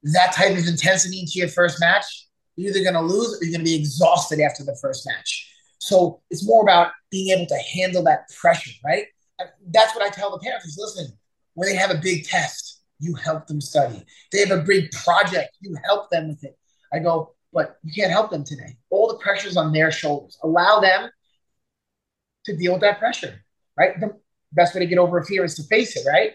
that 0.04 0.34
type 0.34 0.58
of 0.58 0.68
intensity 0.68 1.20
into 1.20 1.34
your 1.36 1.48
first 1.48 1.80
match, 1.80 2.28
you're 2.56 2.72
either 2.72 2.84
going 2.84 2.96
to 2.96 3.02
lose 3.02 3.40
or 3.40 3.46
you're 3.46 3.54
going 3.54 3.66
to 3.66 3.72
be 3.72 3.76
exhausted 3.76 4.40
after 4.40 4.64
the 4.64 4.78
first 4.82 5.08
match. 5.08 5.48
So 5.78 6.22
it's 6.30 6.46
more 6.46 6.62
about 6.62 6.92
being 7.10 7.36
able 7.36 7.48
to 7.48 7.58
handle 7.74 8.04
that 8.04 8.30
pressure, 8.40 8.72
right? 8.86 9.06
That's 9.68 9.96
what 9.96 10.06
I 10.06 10.10
tell 10.10 10.32
the 10.32 10.40
parents 10.40 10.66
is 10.66 10.78
listen, 10.78 11.18
when 11.54 11.70
they 11.70 11.76
have 11.76 11.92
a 11.92 12.00
big 12.02 12.26
test, 12.26 12.82
you 13.00 13.16
help 13.16 13.48
them 13.48 13.62
study. 13.62 14.04
They 14.32 14.40
have 14.40 14.52
a 14.52 14.62
big 14.62 14.92
project, 14.92 15.58
you 15.60 15.76
help 15.86 16.10
them 16.10 16.28
with 16.30 16.44
it. 16.44 16.58
I 16.94 17.00
go, 17.00 17.36
but 17.54 17.78
you 17.84 17.94
can't 17.94 18.12
help 18.12 18.32
them 18.32 18.44
today. 18.44 18.78
All 18.90 19.08
the 19.08 19.18
pressure's 19.18 19.58
on 19.58 19.72
their 19.72 19.92
shoulders. 19.92 20.38
Allow 20.44 20.80
them 20.80 21.10
to 22.46 22.56
deal 22.56 22.74
with 22.74 22.82
that 22.82 23.00
pressure, 23.00 23.44
right? 23.78 24.00
The 24.00 24.18
best 24.54 24.74
way 24.74 24.80
to 24.80 24.86
get 24.86 24.98
over 24.98 25.20
a 25.20 25.26
fear 25.26 25.44
is 25.44 25.56
to 25.56 25.64
face 25.64 25.96
it, 25.96 26.08
right? 26.08 26.34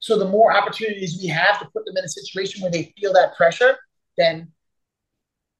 So 0.00 0.18
the 0.18 0.28
more 0.28 0.54
opportunities 0.54 1.18
we 1.20 1.28
have 1.28 1.58
to 1.60 1.66
put 1.66 1.84
them 1.86 1.96
in 1.96 2.04
a 2.04 2.08
situation 2.08 2.62
where 2.62 2.70
they 2.70 2.92
feel 2.98 3.12
that 3.14 3.36
pressure, 3.36 3.76
then 4.18 4.52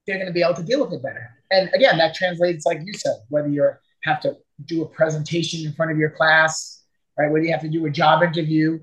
they're 0.06 0.16
going 0.16 0.26
to 0.26 0.32
be 0.32 0.42
able 0.42 0.54
to 0.54 0.62
deal 0.62 0.84
with 0.84 0.92
it 0.92 1.02
better. 1.02 1.30
And 1.50 1.70
again, 1.73 1.96
that 1.99 2.14
translates, 2.14 2.66
like 2.66 2.80
you 2.84 2.92
said, 2.92 3.16
whether 3.28 3.49
you 3.49 3.70
have 4.02 4.20
to 4.20 4.37
do 4.66 4.82
a 4.82 4.87
presentation 4.87 5.66
in 5.66 5.73
front 5.73 5.92
of 5.92 5.99
your 5.99 6.11
class, 6.11 6.82
right? 7.18 7.30
Whether 7.30 7.46
you 7.46 7.52
have 7.52 7.62
to 7.62 7.68
do 7.68 7.87
a 7.87 7.90
job 7.90 8.23
interview, 8.23 8.80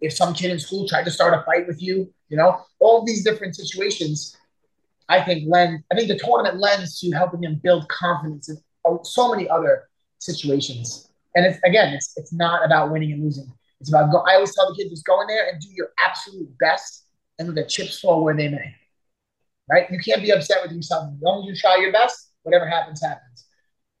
if 0.00 0.12
some 0.12 0.34
kid 0.34 0.50
in 0.50 0.58
school 0.58 0.88
tried 0.88 1.04
to 1.04 1.10
start 1.10 1.34
a 1.34 1.44
fight 1.44 1.66
with 1.66 1.80
you, 1.82 2.12
you 2.28 2.36
know, 2.36 2.60
all 2.78 3.04
these 3.04 3.22
different 3.22 3.54
situations, 3.54 4.36
I 5.10 5.22
think 5.22 5.44
lend. 5.46 5.82
I 5.92 5.96
think 5.96 6.08
the 6.08 6.18
tournament 6.18 6.58
lends 6.58 6.98
to 7.00 7.10
helping 7.10 7.40
them 7.40 7.60
build 7.62 7.88
confidence 7.88 8.48
in 8.48 8.56
so 9.04 9.30
many 9.30 9.48
other 9.48 9.88
situations. 10.18 11.10
And 11.34 11.44
it's 11.44 11.58
again, 11.64 11.92
it's 11.92 12.14
it's 12.16 12.32
not 12.32 12.64
about 12.64 12.90
winning 12.90 13.12
and 13.12 13.22
losing. 13.22 13.52
It's 13.80 13.90
about 13.90 14.10
go. 14.10 14.18
I 14.20 14.34
always 14.34 14.54
tell 14.54 14.68
the 14.68 14.76
kids 14.76 14.90
just 14.90 15.04
go 15.04 15.20
in 15.20 15.26
there 15.26 15.48
and 15.48 15.60
do 15.60 15.68
your 15.72 15.90
absolute 15.98 16.48
best, 16.58 17.06
and 17.38 17.48
let 17.48 17.56
the 17.56 17.64
chips 17.64 18.00
fall 18.00 18.24
where 18.24 18.34
they 18.34 18.48
may 18.48 18.74
right? 19.70 19.90
You 19.90 19.98
can't 19.98 20.22
be 20.22 20.30
upset 20.30 20.58
with 20.62 20.72
yourself. 20.72 21.12
As 21.14 21.22
long 21.22 21.42
as 21.42 21.48
you 21.48 21.56
try 21.56 21.78
your 21.80 21.92
best, 21.92 22.32
whatever 22.42 22.66
happens, 22.66 23.02
happens. 23.02 23.46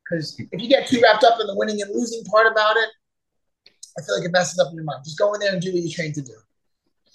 Because 0.04 0.38
if 0.50 0.60
you 0.60 0.68
get 0.68 0.88
too 0.88 1.00
wrapped 1.00 1.24
up 1.24 1.40
in 1.40 1.46
the 1.46 1.54
winning 1.56 1.80
and 1.80 1.90
losing 1.94 2.24
part 2.24 2.50
about 2.50 2.76
it, 2.76 2.88
I 3.96 4.02
feel 4.02 4.18
like 4.18 4.26
it 4.26 4.32
messes 4.32 4.58
up 4.58 4.68
in 4.70 4.74
your 4.74 4.84
mind. 4.84 5.04
Just 5.04 5.18
go 5.18 5.32
in 5.34 5.40
there 5.40 5.52
and 5.52 5.62
do 5.62 5.72
what 5.72 5.82
you're 5.82 5.92
trained 5.92 6.14
to 6.14 6.22
do. 6.22 6.34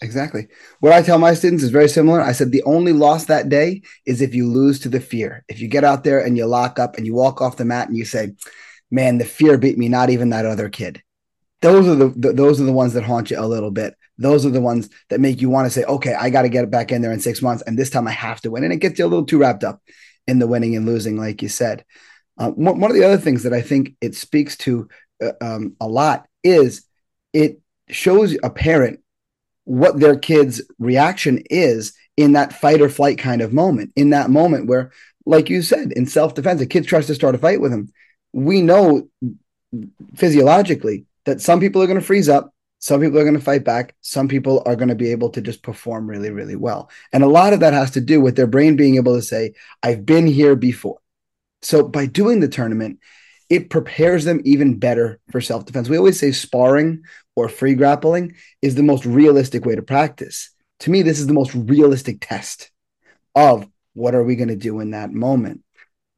Exactly. 0.02 0.48
What 0.82 0.92
I 0.92 1.02
tell 1.02 1.18
my 1.18 1.34
students 1.34 1.64
is 1.64 1.70
very 1.70 1.88
similar. 1.88 2.22
I 2.22 2.34
said 2.34 2.52
the 2.52 2.64
only 2.64 2.92
loss 2.92 3.26
that 3.26 3.50
day 3.50 3.82
is 4.06 4.22
if 4.22 4.36
you 4.36 4.48
lose 4.48 4.80
to 4.82 4.90
the 4.90 5.00
fear. 5.00 5.46
If 5.48 5.60
you 5.60 5.68
get 5.68 5.86
out 5.86 6.04
there 6.04 6.20
and 6.20 6.38
you 6.38 6.46
lock 6.46 6.80
up 6.80 6.98
and 6.98 7.06
you 7.06 7.14
walk 7.14 7.42
off 7.42 7.58
the 7.58 7.66
mat 7.66 7.88
and 7.88 7.98
you 7.98 8.04
say, 8.04 8.34
"Man, 8.92 9.18
the 9.18 9.26
fear 9.26 9.58
beat 9.58 9.78
me, 9.78 9.88
not 9.88 10.10
even 10.10 10.30
that 10.30 10.46
other 10.46 10.70
kid." 10.70 11.02
Those 11.62 11.88
are 11.88 11.96
the, 11.96 12.10
the 12.10 12.34
those 12.34 12.60
are 12.60 12.66
the 12.66 12.74
ones 12.74 12.94
that 12.94 13.04
haunt 13.04 13.32
you 13.32 13.40
a 13.40 13.48
little 13.48 13.72
bit 13.72 13.96
those 14.18 14.46
are 14.46 14.50
the 14.50 14.62
ones 14.62 14.90
that 15.10 15.20
make 15.20 15.42
you 15.42 15.50
want 15.50 15.66
to 15.66 15.70
say, 15.70 15.84
okay, 15.84 16.14
I 16.14 16.30
got 16.30 16.44
to 16.44 16.50
get 16.50 16.64
it 16.64 16.72
back 16.72 16.92
in 16.92 17.02
there 17.02 17.12
in 17.12 17.20
six 17.20 17.42
months. 17.42 17.64
And 17.66 17.78
this 17.78 17.90
time 17.90 18.08
I 18.08 18.12
have 18.12 18.42
to 18.42 18.52
win. 18.52 18.64
And 18.64 18.74
it 18.74 18.78
gets 18.78 18.98
you 18.98 19.06
a 19.06 19.08
little 19.08 19.26
too 19.26 19.38
wrapped 19.38 19.64
up 19.64 19.82
in 20.28 20.40
the 20.40 20.48
winning 20.48 20.76
and 20.76 20.86
losing, 20.86 21.18
like 21.18 21.42
you 21.42 21.50
said. 21.50 21.84
Uh, 22.38 22.52
one, 22.52 22.80
one, 22.80 22.92
of 22.92 22.98
the 22.98 23.04
other 23.04 23.18
things 23.18 23.44
that 23.44 23.54
I 23.54 23.62
think 23.62 23.96
it 24.02 24.16
speaks 24.16 24.58
to 24.58 24.88
uh, 25.24 25.32
um, 25.42 25.76
a 25.80 25.88
lot 25.88 26.28
is 26.44 26.86
it 27.34 27.60
shows 27.90 28.38
a 28.44 28.50
parent 28.50 29.00
what 29.66 30.00
their 30.00 30.18
kid's 30.18 30.62
reaction 30.80 31.44
is 31.50 31.94
in 32.18 32.34
that 32.34 32.54
fight 32.54 32.82
or 32.82 32.90
flight 32.90 33.18
kind 33.18 33.42
of 33.42 33.54
moment, 33.54 33.92
in 33.96 34.12
that 34.12 34.30
moment 34.30 34.68
where, 34.68 34.92
like 35.26 35.50
you 35.50 35.62
said, 35.62 35.92
in 35.92 36.06
self 36.06 36.34
defense, 36.34 36.62
a 36.62 36.66
kid 36.66 36.88
tries 36.88 37.08
to 37.08 37.16
start 37.16 37.36
a 37.36 37.38
fight 37.38 37.62
with 37.62 37.72
him. 37.72 37.90
We 38.32 38.62
know 38.62 39.10
physiologically 40.16 41.06
that 41.26 41.42
some 41.42 41.60
people 41.60 41.82
are 41.82 41.88
going 41.88 42.00
to 42.00 42.06
freeze 42.06 42.30
up 42.30 42.56
some 42.86 43.02
people 43.02 43.18
are 43.18 43.24
going 43.24 43.34
to 43.34 43.42
fight 43.42 43.64
back. 43.64 43.96
Some 44.02 44.28
people 44.28 44.62
are 44.68 44.76
going 44.76 44.90
to 44.90 44.96
be 44.96 45.12
able 45.12 45.32
to 45.32 45.42
just 45.42 45.64
perform 45.64 46.08
really, 46.08 46.30
really 46.30 46.56
well. 46.56 46.92
And 47.12 47.24
a 47.24 47.28
lot 47.28 47.52
of 47.52 47.62
that 47.62 47.74
has 47.74 47.90
to 47.92 48.00
do 48.00 48.22
with 48.22 48.36
their 48.36 48.46
brain 48.46 48.76
being 48.76 48.98
able 48.98 49.16
to 49.16 49.24
say, 49.24 49.56
I've 49.82 50.06
been 50.06 50.28
here 50.28 50.56
before. 50.56 51.00
So 51.64 51.88
by 51.88 52.06
doing 52.06 52.42
the 52.42 52.48
tournament, 52.48 53.00
it 53.50 53.72
prepares 53.72 54.24
them 54.24 54.40
even 54.46 54.78
better 54.78 55.20
for 55.32 55.42
self 55.42 55.66
defense. 55.66 55.90
We 55.90 55.98
always 55.98 56.20
say 56.20 56.32
sparring 56.32 57.02
or 57.36 57.50
free 57.50 57.76
grappling 57.76 58.36
is 58.62 58.76
the 58.76 58.84
most 58.84 59.06
realistic 59.06 59.66
way 59.66 59.76
to 59.76 59.82
practice. 59.82 60.52
To 60.82 60.92
me, 60.92 61.02
this 61.02 61.20
is 61.20 61.28
the 61.28 61.34
most 61.34 61.54
realistic 61.54 62.18
test 62.22 62.72
of 63.36 63.68
what 63.94 64.16
are 64.16 64.24
we 64.24 64.36
going 64.36 64.50
to 64.50 64.56
do 64.56 64.80
in 64.80 64.92
that 64.92 65.12
moment. 65.12 65.64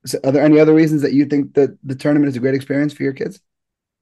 So 0.05 0.19
are 0.23 0.31
there 0.31 0.43
any 0.43 0.59
other 0.59 0.73
reasons 0.73 1.01
that 1.01 1.13
you 1.13 1.25
think 1.25 1.53
that 1.55 1.77
the 1.83 1.95
tournament 1.95 2.29
is 2.29 2.37
a 2.37 2.39
great 2.39 2.55
experience 2.55 2.93
for 2.93 3.03
your 3.03 3.13
kids? 3.13 3.39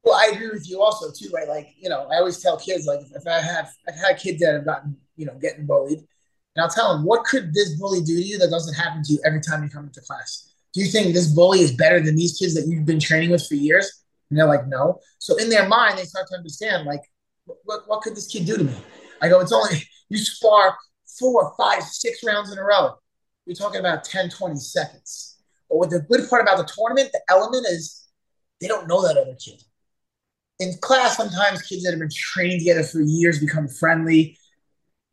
Well, 0.04 0.16
I 0.16 0.32
agree 0.34 0.50
with 0.50 0.70
you 0.70 0.82
also 0.82 1.12
too, 1.12 1.32
right? 1.34 1.48
Like, 1.48 1.70
you 1.80 1.90
know, 1.90 2.08
I 2.12 2.18
always 2.18 2.40
tell 2.40 2.58
kids 2.58 2.86
like 2.86 3.00
if 3.16 3.26
I 3.26 3.42
have 3.42 3.72
I've 3.88 3.96
had 3.96 4.20
kids 4.20 4.40
that 4.42 4.54
have 4.54 4.66
gotten, 4.66 4.96
you 5.16 5.26
know, 5.26 5.34
getting 5.42 5.66
bullied, 5.66 5.98
and 5.98 6.64
I'll 6.64 6.70
tell 6.70 6.94
them, 6.94 7.06
what 7.06 7.26
could 7.26 7.54
this 7.54 7.76
bully 7.80 8.02
do 8.02 8.16
to 8.16 8.22
you 8.22 8.38
that 8.38 8.50
doesn't 8.50 8.76
happen 8.76 9.04
to 9.04 9.14
you 9.14 9.20
every 9.26 9.42
time 9.42 9.64
you 9.64 9.70
come 9.70 9.86
into 9.86 10.02
class? 10.02 10.54
Do 10.74 10.82
you 10.82 10.88
think 10.88 11.14
this 11.14 11.28
bully 11.28 11.62
is 11.62 11.72
better 11.72 12.00
than 12.00 12.16
these 12.16 12.38
kids 12.38 12.54
that 12.54 12.68
you've 12.68 12.86
been 12.86 13.00
training 13.00 13.32
with 13.32 13.48
for 13.48 13.56
years? 13.56 14.04
And 14.30 14.40
they're 14.40 14.48
like, 14.48 14.68
no. 14.68 15.00
So 15.20 15.36
in 15.38 15.50
their 15.50 15.68
mind, 15.68 15.98
they 15.98 16.04
start 16.04 16.28
to 16.30 16.36
understand, 16.36 16.86
like, 16.86 17.02
what, 17.46 17.82
what 17.88 18.02
could 18.02 18.16
this 18.16 18.28
kid 18.28 18.46
do 18.46 18.58
to 18.58 18.64
me? 18.64 18.76
I 19.22 19.30
go, 19.30 19.40
it's 19.40 19.52
only 19.52 19.84
you 20.10 20.18
spar 20.18 20.76
four, 21.20 21.54
five, 21.58 21.84
six 21.84 22.24
rounds 22.24 22.52
in 22.52 22.58
a 22.58 22.64
row. 22.64 22.96
You're 23.46 23.56
talking 23.56 23.80
about 23.80 24.04
10, 24.04 24.30
20 24.30 24.56
seconds. 24.56 25.38
But 25.70 25.78
what 25.78 25.90
the 25.90 26.02
good 26.02 26.30
part 26.30 26.42
about 26.42 26.58
the 26.58 26.72
tournament, 26.76 27.12
the 27.14 27.22
element 27.30 27.68
is 27.70 28.08
they 28.60 28.68
don't 28.68 28.88
know 28.88 29.02
that 29.04 29.18
other 29.18 29.36
kid 29.36 29.62
in 30.60 30.74
class, 30.82 31.18
sometimes 31.18 31.62
kids 31.62 31.84
that 31.84 31.92
have 31.92 32.00
been 32.00 32.10
trained 32.14 32.60
together 32.60 32.84
for 32.84 33.02
years 33.02 33.40
become 33.40 33.68
friendly, 33.68 34.38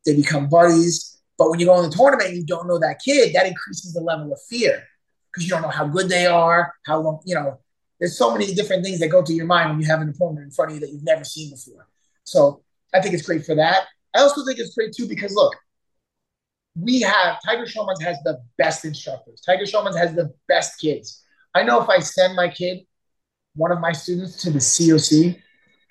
they 0.07 0.15
become 0.15 0.49
buddies. 0.49 1.21
But 1.39 1.51
when 1.51 1.59
you 1.59 1.67
go 1.67 1.83
in 1.83 1.91
the 1.91 1.97
tournament 1.97 2.31
and 2.31 2.39
you 2.39 2.47
don't 2.47 2.69
know 2.69 2.79
that 2.79 3.01
kid, 3.05 3.35
that 3.35 3.47
increases 3.47 3.93
the 3.93 4.01
level 4.01 4.33
of 4.33 4.39
fear 4.49 4.85
because 5.31 5.45
you 5.45 5.51
don't 5.51 5.63
know 5.63 5.69
how 5.69 5.87
good 5.87 6.09
they 6.09 6.27
are, 6.27 6.73
how 6.87 7.01
long, 7.01 7.21
you 7.25 7.35
know, 7.35 7.59
there's 8.03 8.19
so 8.19 8.33
many 8.33 8.53
different 8.53 8.85
things 8.85 8.99
that 8.99 9.11
go 9.11 9.23
through 9.23 9.37
your 9.37 9.47
mind 9.47 9.71
when 9.71 9.81
you 9.81 9.87
have 9.87 10.01
an 10.01 10.09
opponent 10.09 10.45
in 10.45 10.51
front 10.51 10.73
of 10.73 10.75
you 10.75 10.81
that 10.81 10.93
you've 10.93 11.05
never 11.05 11.23
seen 11.23 11.51
before. 11.51 11.87
So 12.25 12.61
I 12.93 13.01
think 13.01 13.15
it's 13.15 13.25
great 13.25 13.47
for 13.47 13.55
that. 13.55 13.85
I 14.13 14.23
also 14.23 14.45
think 14.45 14.59
it's 14.59 14.75
great 14.75 14.93
too 14.93 15.07
because 15.07 15.33
look, 15.33 15.55
we 16.75 17.01
have 17.03 17.39
Tiger 17.47 17.65
Schulman's 17.65 18.03
has 18.03 18.19
the 18.25 18.43
best 18.59 18.85
instructors. 18.85 19.41
Tiger 19.47 19.67
Schulman's 19.67 19.97
has 19.97 20.17
the 20.17 20.35
best 20.49 20.81
kids. 20.81 21.23
I 21.55 21.63
know 21.63 21.81
if 21.81 21.89
I 21.89 22.01
send 22.01 22.35
my 22.35 22.49
kid 22.49 22.81
one 23.55 23.71
of 23.71 23.79
my 23.79 23.93
students 23.93 24.43
to 24.43 24.51
the 24.51 24.59
COC, 24.59 25.41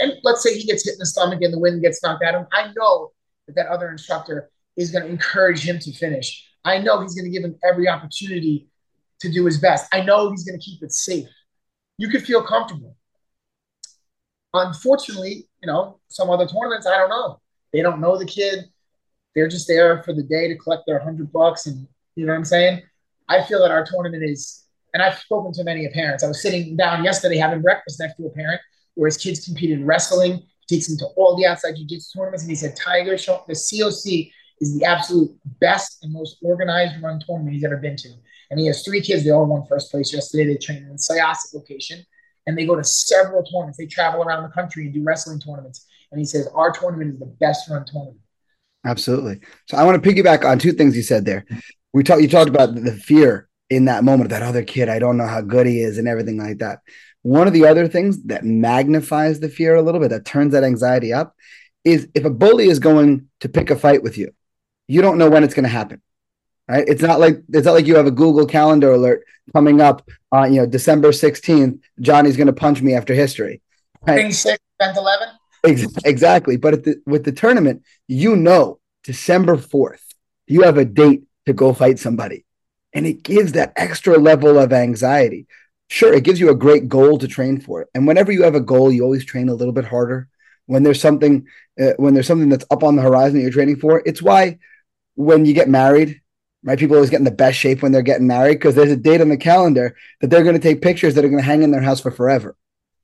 and 0.02 0.14
let's 0.24 0.44
say 0.44 0.58
he 0.58 0.66
gets 0.66 0.84
hit 0.84 0.96
in 0.96 1.00
the 1.00 1.06
stomach 1.06 1.42
and 1.42 1.54
the 1.54 1.60
wind 1.60 1.82
gets 1.82 2.04
knocked 2.04 2.26
at 2.26 2.36
him, 2.36 2.46
I 2.52 2.74
know 2.76 3.12
that 3.48 3.56
that 3.56 3.68
other 3.68 3.90
instructor 3.90 4.50
is 4.76 4.92
going 4.92 5.06
to 5.06 5.10
encourage 5.10 5.66
him 5.66 5.80
to 5.80 5.94
finish. 5.94 6.46
I 6.66 6.80
know 6.80 7.00
he's 7.00 7.16
going 7.16 7.32
to 7.32 7.32
give 7.32 7.46
him 7.46 7.56
every 7.64 7.88
opportunity 7.88 8.68
to 9.22 9.32
do 9.32 9.46
his 9.46 9.60
best. 9.60 9.88
I 9.94 10.02
know 10.02 10.30
he's 10.30 10.44
going 10.44 10.60
to 10.60 10.66
keep 10.66 10.84
it 10.84 10.92
safe. 10.92 11.30
You 12.02 12.10
could 12.10 12.26
feel 12.26 12.42
comfortable. 12.42 12.96
Unfortunately, 14.56 15.48
you 15.62 15.68
know, 15.68 16.00
some 16.08 16.32
other 16.32 16.48
tournaments, 16.48 16.88
I 16.88 16.98
don't 16.98 17.10
know. 17.10 17.40
They 17.72 17.84
don't 17.84 18.02
know 18.02 18.18
the 18.18 18.26
kid. 18.26 18.66
They're 19.36 19.48
just 19.48 19.68
there 19.68 20.02
for 20.02 20.12
the 20.12 20.24
day 20.24 20.48
to 20.48 20.58
collect 20.58 20.84
their 20.88 20.98
hundred 20.98 21.32
bucks, 21.32 21.68
and 21.68 21.88
you 22.16 22.26
know 22.26 22.32
what 22.34 22.40
I'm 22.40 22.46
saying. 22.46 22.82
I 23.30 23.44
feel 23.44 23.60
that 23.60 23.70
our 23.70 23.86
tournament 23.86 24.24
is 24.24 24.66
and 24.96 25.04
I've 25.04 25.20
spoken 25.20 25.54
to 25.54 25.64
many 25.64 25.88
parents. 25.90 26.24
I 26.24 26.28
was 26.28 26.42
sitting 26.42 26.76
down 26.76 27.04
yesterday 27.04 27.38
having 27.38 27.62
breakfast 27.62 28.00
next 28.00 28.16
to 28.18 28.26
a 28.26 28.32
parent 28.32 28.62
where 28.96 29.08
his 29.08 29.18
kids 29.18 29.46
competed 29.46 29.80
in 29.80 29.86
wrestling, 29.86 30.42
he 30.68 30.76
takes 30.76 30.88
them 30.88 30.98
to 30.98 31.06
all 31.16 31.38
the 31.38 31.46
outside 31.46 31.76
jiu-jitsu 31.76 32.18
tournaments, 32.18 32.44
and 32.44 32.50
he 32.50 32.56
said 32.56 32.76
Tiger 32.76 33.16
the 33.16 33.54
COC 33.54 34.32
is 34.60 34.78
the 34.78 34.86
absolute 34.86 35.32
best 35.60 36.04
and 36.04 36.12
most 36.12 36.38
organized 36.44 37.02
run 37.02 37.22
tournament 37.26 37.54
he's 37.54 37.64
ever 37.64 37.78
been 37.78 37.96
to. 37.98 38.10
And 38.52 38.60
he 38.60 38.68
has 38.68 38.84
three 38.84 39.02
kids, 39.02 39.24
they 39.24 39.32
all 39.32 39.46
won 39.46 39.66
first 39.66 39.90
place 39.90 40.14
yesterday. 40.14 40.46
They 40.46 40.58
train 40.58 40.84
in 40.84 40.90
the 40.90 40.96
Syosset 40.96 41.56
location 41.56 42.06
and 42.46 42.58
they 42.58 42.66
go 42.66 42.76
to 42.76 42.84
several 42.84 43.44
tournaments. 43.44 43.78
They 43.78 43.88
travel 43.88 44.22
around 44.22 44.44
the 44.44 44.50
country 44.50 44.86
and 44.86 44.94
do 44.94 45.04
wrestling 45.04 45.40
tournaments. 45.40 45.88
And 46.12 46.20
he 46.20 46.26
says 46.26 46.48
our 46.54 46.72
tournament 46.72 47.14
is 47.14 47.20
the 47.20 47.26
best 47.26 47.70
run 47.70 47.86
tournament. 47.86 48.20
Absolutely. 48.86 49.40
So 49.68 49.78
I 49.78 49.84
want 49.84 50.04
to 50.04 50.10
piggyback 50.10 50.44
on 50.44 50.60
two 50.60 50.74
things 50.74 50.96
you 50.96 51.04
said 51.04 51.26
there. 51.26 51.46
We 51.94 52.04
talked 52.04 52.22
you 52.22 52.28
talked 52.28 52.50
about 52.50 52.76
the 52.76 52.94
fear 52.94 53.50
in 53.72 53.86
that 53.86 54.04
moment, 54.04 54.26
of 54.26 54.30
that 54.32 54.44
other 54.44 54.64
kid, 54.64 54.90
I 54.90 55.00
don't 55.00 55.16
know 55.16 55.26
how 55.26 55.40
good 55.40 55.66
he 55.66 55.80
is 55.80 55.98
and 55.98 56.06
everything 56.06 56.38
like 56.38 56.58
that. 56.58 56.80
One 57.22 57.48
of 57.48 57.54
the 57.54 57.68
other 57.68 57.88
things 57.88 58.22
that 58.24 58.44
magnifies 58.44 59.40
the 59.40 59.48
fear 59.48 59.76
a 59.76 59.82
little 59.82 60.02
bit, 60.02 60.10
that 60.10 60.26
turns 60.26 60.52
that 60.52 60.66
anxiety 60.66 61.14
up, 61.14 61.34
is 61.86 62.10
if 62.14 62.26
a 62.26 62.30
bully 62.30 62.68
is 62.68 62.80
going 62.80 63.30
to 63.40 63.48
pick 63.48 63.70
a 63.70 63.78
fight 63.78 64.04
with 64.04 64.18
you, 64.18 64.34
you 64.90 65.02
don't 65.02 65.18
know 65.18 65.30
when 65.30 65.46
it's 65.46 65.54
going 65.54 65.64
to 65.64 65.70
happen. 65.70 66.02
Right? 66.72 66.88
It's 66.88 67.02
not 67.02 67.20
like 67.20 67.44
it's 67.50 67.66
not 67.66 67.74
like 67.74 67.86
you 67.86 67.98
have 67.98 68.08
a 68.08 68.12
Google 68.12 68.46
Calendar 68.46 68.94
alert 68.94 69.26
coming 69.52 69.82
up 69.82 70.08
on 70.32 70.54
you 70.54 70.62
know 70.62 70.66
December 70.66 71.10
16th. 71.10 71.82
Johnny's 72.00 72.38
going 72.38 72.48
to 72.48 72.54
punch 72.54 72.82
me 72.82 72.94
after 72.94 73.14
history. 73.14 73.62
Right? 74.08 74.34
Six, 74.34 74.58
11. 74.80 75.28
Exactly. 76.06 76.56
But 76.56 76.86
the, 76.86 77.02
with 77.06 77.26
the 77.26 77.34
tournament, 77.34 77.84
you 78.08 78.38
know 78.38 78.80
December 79.04 79.58
4th, 79.58 80.00
you 80.48 80.62
have 80.62 80.78
a 80.78 80.86
date 80.86 81.24
to 81.46 81.52
go 81.52 81.74
fight 81.74 82.00
somebody. 82.00 82.46
And 82.94 83.06
it 83.06 83.22
gives 83.22 83.52
that 83.52 83.74
extra 83.76 84.18
level 84.18 84.58
of 84.58 84.72
anxiety. 84.72 85.48
Sure, 85.90 86.14
it 86.14 86.24
gives 86.24 86.40
you 86.40 86.52
a 86.52 86.56
great 86.56 86.88
goal 86.88 87.18
to 87.18 87.28
train 87.28 87.60
for. 87.60 87.90
And 87.94 88.08
whenever 88.08 88.32
you 88.32 88.44
have 88.44 88.56
a 88.56 88.62
goal, 88.62 88.94
you 88.94 89.04
always 89.04 89.26
train 89.26 89.50
a 89.50 89.54
little 89.54 89.74
bit 89.74 89.84
harder. 89.84 90.30
When 90.68 90.84
there's 90.84 91.02
something, 91.02 91.48
uh, 91.82 91.92
when 91.98 92.14
there's 92.14 92.28
something 92.28 92.48
that's 92.48 92.66
up 92.72 92.82
on 92.82 92.96
the 92.96 93.02
horizon 93.02 93.36
that 93.36 93.42
you're 93.42 93.52
training 93.52 93.76
for, 93.76 94.02
it's 94.06 94.22
why 94.22 94.60
when 95.16 95.46
you 95.46 95.54
get 95.54 95.68
married, 95.68 96.22
right? 96.64 96.80
People 96.80 96.96
always 96.96 97.10
get 97.10 97.20
in 97.20 97.26
the 97.26 97.32
best 97.32 97.58
shape 97.58 97.82
when 97.82 97.92
they're 97.92 98.02
getting 98.02 98.28
married 98.28 98.56
because 98.56 98.76
there's 98.76 98.92
a 98.92 98.98
date 98.98 99.22
on 99.22 99.30
the 99.30 99.38
calendar 99.38 99.96
that 100.20 100.30
they're 100.30 100.44
going 100.44 100.56
to 100.56 100.62
take 100.62 100.82
pictures 100.82 101.16
that 101.16 101.26
are 101.26 101.30
going 101.30 101.42
to 101.42 101.46
hang 101.46 101.64
in 101.64 101.72
their 101.72 101.82
house 101.82 102.00
for 102.00 102.12
forever. 102.12 102.56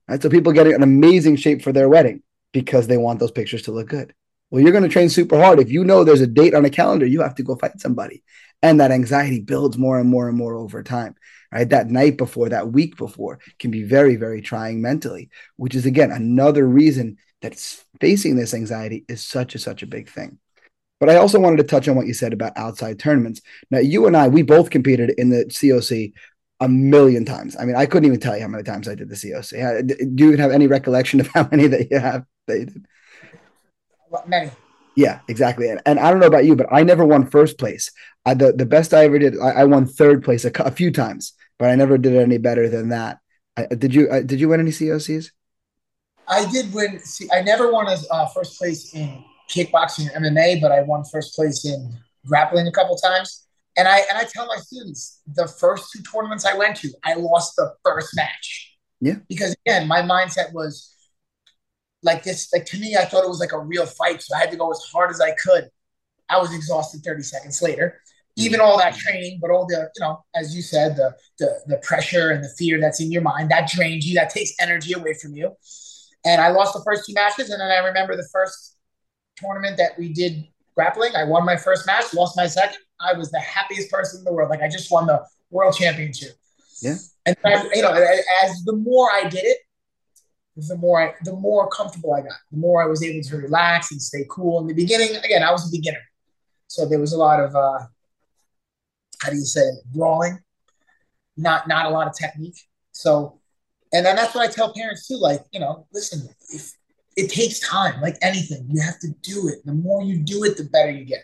Right. 0.07 0.21
So 0.21 0.29
people 0.29 0.53
get 0.53 0.67
in 0.67 0.83
amazing 0.83 1.35
shape 1.35 1.61
for 1.61 1.73
their 1.73 1.89
wedding 1.89 2.23
because 2.53 2.87
they 2.87 2.97
want 2.97 3.19
those 3.19 3.31
pictures 3.31 3.63
to 3.63 3.71
look 3.71 3.89
good. 3.89 4.13
Well, 4.49 4.63
you're 4.63 4.71
going 4.71 4.83
to 4.83 4.89
train 4.89 5.09
super 5.09 5.37
hard. 5.37 5.59
If 5.59 5.69
you 5.69 5.83
know 5.83 6.03
there's 6.03 6.21
a 6.21 6.27
date 6.27 6.53
on 6.53 6.63
a 6.63 6.69
calendar, 6.69 7.05
you 7.05 7.21
have 7.21 7.35
to 7.35 7.43
go 7.43 7.55
fight 7.55 7.81
somebody. 7.81 8.23
And 8.61 8.79
that 8.79 8.91
anxiety 8.91 9.41
builds 9.41 9.77
more 9.77 9.99
and 9.99 10.09
more 10.09 10.29
and 10.29 10.37
more 10.37 10.55
over 10.55 10.81
time, 10.81 11.15
right? 11.51 11.69
That 11.69 11.89
night 11.89 12.17
before, 12.17 12.49
that 12.49 12.71
week 12.71 12.97
before 12.97 13.39
can 13.59 13.71
be 13.71 13.83
very, 13.83 14.15
very 14.15 14.41
trying 14.41 14.81
mentally, 14.81 15.29
which 15.57 15.75
is 15.75 15.85
again 15.85 16.11
another 16.11 16.65
reason 16.65 17.17
that 17.41 17.55
facing 17.99 18.35
this 18.35 18.53
anxiety 18.53 19.05
is 19.07 19.23
such 19.23 19.53
a 19.53 19.59
such 19.59 19.83
a 19.83 19.87
big 19.87 20.09
thing. 20.09 20.39
But 20.99 21.09
I 21.09 21.17
also 21.17 21.39
wanted 21.39 21.57
to 21.57 21.63
touch 21.63 21.87
on 21.87 21.95
what 21.95 22.07
you 22.07 22.13
said 22.13 22.33
about 22.33 22.57
outside 22.57 22.99
tournaments. 22.99 23.41
Now, 23.69 23.79
you 23.79 24.07
and 24.07 24.17
I, 24.17 24.27
we 24.27 24.41
both 24.41 24.69
competed 24.69 25.11
in 25.11 25.29
the 25.29 25.45
COC 25.45 26.13
a 26.59 26.67
million 26.67 27.23
times. 27.23 27.55
I 27.59 27.65
mean, 27.65 27.75
I 27.75 27.85
couldn't 27.85 28.07
even 28.07 28.19
tell 28.19 28.35
you 28.35 28.41
how 28.41 28.47
many 28.47 28.63
times 28.63 28.87
I 28.87 28.95
did 28.95 29.09
the 29.09 29.15
COC. 29.15 29.87
Do 30.15 30.23
you 30.23 30.29
even 30.29 30.39
have 30.39 30.51
any 30.51 30.67
recollection 30.67 31.19
of 31.19 31.27
how 31.33 31.47
many 31.51 31.67
that 31.67 31.91
you 31.91 31.99
have 31.99 32.25
that 32.47 32.59
you 32.59 32.65
did? 32.65 32.85
Many. 34.25 34.51
Yeah, 34.95 35.19
exactly. 35.27 35.69
And, 35.69 35.79
and 35.85 35.99
I 35.99 36.09
don't 36.09 36.19
know 36.19 36.27
about 36.27 36.45
you, 36.45 36.55
but 36.55 36.67
I 36.71 36.81
never 36.81 37.05
won 37.05 37.27
first 37.27 37.59
place. 37.59 37.91
I, 38.25 38.33
the, 38.33 38.51
the 38.51 38.65
best 38.65 38.93
I 38.93 39.05
ever 39.05 39.19
did, 39.19 39.39
I, 39.39 39.49
I 39.49 39.63
won 39.65 39.85
third 39.85 40.23
place 40.23 40.43
a, 40.43 40.51
a, 40.63 40.71
few 40.71 40.91
times, 40.91 41.33
but 41.59 41.69
I 41.69 41.75
never 41.75 41.99
did 41.99 42.15
any 42.15 42.39
better 42.39 42.67
than 42.67 42.89
that. 42.89 43.19
I, 43.55 43.67
did 43.67 43.93
you? 43.93 44.09
Uh, 44.09 44.21
did 44.21 44.39
you 44.39 44.49
win 44.49 44.59
any 44.59 44.71
COCs? 44.71 45.31
I 46.27 46.49
did 46.51 46.73
win. 46.73 46.99
See, 46.99 47.29
I 47.31 47.41
never 47.41 47.71
won 47.71 47.87
as 47.87 48.07
uh, 48.09 48.25
first 48.27 48.57
place 48.57 48.93
in 48.95 49.23
kickboxing 49.49 50.13
and 50.13 50.25
MMA, 50.25 50.61
but 50.61 50.71
I 50.71 50.81
won 50.81 51.03
first 51.03 51.35
place 51.35 51.65
in 51.65 51.97
grappling 52.25 52.67
a 52.67 52.71
couple 52.71 52.95
times. 52.95 53.47
And 53.77 53.87
I 53.87 53.99
and 53.99 54.17
I 54.17 54.23
tell 54.23 54.47
my 54.47 54.57
students 54.57 55.21
the 55.27 55.47
first 55.47 55.91
two 55.91 56.01
tournaments 56.01 56.45
I 56.45 56.55
went 56.55 56.77
to, 56.77 56.89
I 57.03 57.13
lost 57.13 57.55
the 57.55 57.73
first 57.85 58.15
match. 58.15 58.75
Yeah. 58.99 59.15
Because 59.29 59.55
again, 59.65 59.87
my 59.87 60.01
mindset 60.01 60.51
was 60.53 60.95
like 62.01 62.23
this. 62.23 62.51
Like 62.51 62.65
to 62.65 62.79
me, 62.79 62.95
I 62.95 63.05
thought 63.05 63.23
it 63.23 63.29
was 63.29 63.39
like 63.39 63.53
a 63.53 63.59
real 63.59 63.85
fight, 63.85 64.21
so 64.21 64.35
I 64.35 64.39
had 64.39 64.51
to 64.51 64.57
go 64.57 64.71
as 64.71 64.83
hard 64.91 65.11
as 65.11 65.21
I 65.21 65.31
could. 65.31 65.69
I 66.29 66.39
was 66.39 66.53
exhausted 66.53 67.03
30 67.03 67.23
seconds 67.23 67.61
later. 67.61 68.01
Even 68.39 68.59
all 68.59 68.77
that 68.77 68.95
training, 68.95 69.39
but 69.41 69.49
all 69.49 69.65
the, 69.65 69.89
you 69.95 70.01
know, 70.01 70.23
as 70.35 70.55
you 70.55 70.61
said, 70.61 70.95
the 70.95 71.15
the 71.39 71.59
the 71.67 71.77
pressure 71.77 72.29
and 72.29 72.43
the 72.43 72.49
fear 72.57 72.79
that's 72.79 73.01
in 73.01 73.11
your 73.11 73.23
mind, 73.23 73.49
that 73.49 73.69
drains 73.69 74.07
you, 74.07 74.15
that 74.15 74.29
takes 74.29 74.53
energy 74.59 74.93
away 74.93 75.13
from 75.13 75.33
you. 75.33 75.55
And 76.25 76.41
I 76.41 76.49
lost 76.49 76.73
the 76.73 76.83
first 76.83 77.05
two 77.05 77.13
matches, 77.13 77.49
and 77.49 77.61
then 77.61 77.71
I 77.71 77.85
remember 77.87 78.15
the 78.15 78.27
first 78.31 78.76
tournament 79.37 79.77
that 79.77 79.97
we 79.97 80.11
did 80.13 80.47
grappling. 80.75 81.15
I 81.15 81.23
won 81.23 81.45
my 81.45 81.55
first 81.55 81.85
match, 81.87 82.13
lost 82.13 82.35
my 82.37 82.47
second. 82.47 82.77
I 82.99 83.13
was 83.13 83.31
the 83.31 83.39
happiest 83.39 83.91
person 83.91 84.19
in 84.19 84.25
the 84.25 84.33
world. 84.33 84.49
Like 84.49 84.61
I 84.61 84.67
just 84.67 84.91
won 84.91 85.07
the 85.07 85.23
world 85.49 85.75
championship. 85.75 86.31
Yeah. 86.81 86.95
And 87.25 87.35
I, 87.43 87.69
you 87.73 87.81
know, 87.81 87.91
as 88.43 88.63
the 88.63 88.73
more 88.73 89.09
I 89.11 89.27
did 89.27 89.43
it, 89.43 89.57
the 90.55 90.77
more 90.77 91.01
I, 91.01 91.13
the 91.23 91.33
more 91.33 91.69
comfortable 91.69 92.13
I 92.13 92.21
got. 92.21 92.37
The 92.51 92.57
more 92.57 92.81
I 92.81 92.87
was 92.87 93.03
able 93.03 93.23
to 93.27 93.37
relax 93.37 93.91
and 93.91 94.01
stay 94.01 94.25
cool. 94.29 94.59
In 94.61 94.67
the 94.67 94.73
beginning, 94.73 95.15
again, 95.17 95.43
I 95.43 95.51
was 95.51 95.67
a 95.67 95.71
beginner, 95.71 96.01
so 96.67 96.87
there 96.87 96.99
was 96.99 97.13
a 97.13 97.17
lot 97.17 97.39
of 97.39 97.55
uh, 97.55 97.79
how 99.21 99.29
do 99.29 99.35
you 99.35 99.45
say 99.45 99.61
it, 99.61 99.75
brawling, 99.93 100.39
not 101.35 101.67
not 101.67 101.85
a 101.85 101.89
lot 101.89 102.07
of 102.07 102.17
technique. 102.17 102.57
So, 102.91 103.39
and 103.93 104.05
then 104.05 104.15
that's 104.15 104.33
what 104.33 104.49
I 104.49 104.51
tell 104.51 104.73
parents 104.73 105.07
too. 105.07 105.17
Like, 105.17 105.41
you 105.51 105.59
know, 105.59 105.85
listen, 105.93 106.27
if 106.49 106.71
it 107.17 107.31
takes 107.31 107.59
time, 107.59 107.99
like 107.99 108.15
anything. 108.21 108.67
You 108.71 108.81
have 108.81 108.99
to 108.99 109.09
do 109.23 109.49
it. 109.49 109.65
The 109.65 109.73
more 109.73 110.03
you 110.03 110.19
do 110.19 110.43
it, 110.43 110.55
the 110.55 110.63
better 110.65 110.91
you 110.91 111.03
get. 111.03 111.23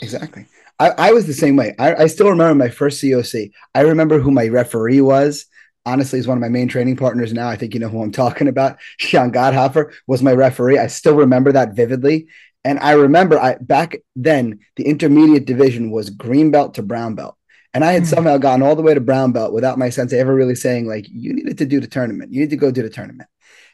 Exactly. 0.00 0.46
I, 0.78 0.90
I 0.90 1.12
was 1.12 1.26
the 1.26 1.32
same 1.32 1.56
way. 1.56 1.74
I, 1.78 1.94
I 1.94 2.06
still 2.06 2.28
remember 2.28 2.54
my 2.54 2.70
first 2.70 3.02
COC. 3.02 3.50
I 3.74 3.80
remember 3.80 4.20
who 4.20 4.30
my 4.30 4.48
referee 4.48 5.00
was. 5.00 5.46
Honestly, 5.86 6.18
he's 6.18 6.28
one 6.28 6.36
of 6.36 6.42
my 6.42 6.48
main 6.48 6.68
training 6.68 6.96
partners 6.96 7.32
now. 7.32 7.48
I 7.48 7.56
think 7.56 7.72
you 7.74 7.80
know 7.80 7.88
who 7.88 8.02
I'm 8.02 8.12
talking 8.24 8.46
about. 8.46 8.78
Sean 8.98 9.32
Godhoffer 9.32 9.92
was 10.06 10.22
my 10.22 10.32
referee. 10.32 10.78
I 10.78 10.86
still 10.86 11.16
remember 11.16 11.50
that 11.52 11.74
vividly. 11.74 12.28
And 12.64 12.78
I 12.78 12.92
remember 12.92 13.40
I 13.40 13.56
back 13.56 13.96
then 14.14 14.60
the 14.76 14.86
intermediate 14.86 15.46
division 15.46 15.90
was 15.90 16.10
green 16.10 16.50
belt 16.50 16.74
to 16.74 16.82
brown 16.82 17.14
belt. 17.14 17.36
And 17.74 17.84
I 17.84 17.92
had 17.92 18.02
mm-hmm. 18.02 18.14
somehow 18.14 18.36
gotten 18.36 18.62
all 18.62 18.76
the 18.76 18.82
way 18.82 18.92
to 18.92 19.00
brown 19.00 19.32
belt 19.32 19.54
without 19.54 19.78
my 19.78 19.88
sensei 19.88 20.20
ever 20.20 20.34
really 20.34 20.54
saying, 20.54 20.86
like, 20.86 21.06
you 21.08 21.32
needed 21.32 21.56
to 21.58 21.64
do 21.64 21.80
the 21.80 21.86
tournament. 21.86 22.32
You 22.32 22.40
need 22.40 22.50
to 22.50 22.56
go 22.56 22.70
do 22.70 22.82
the 22.82 22.90
tournament. 22.90 23.28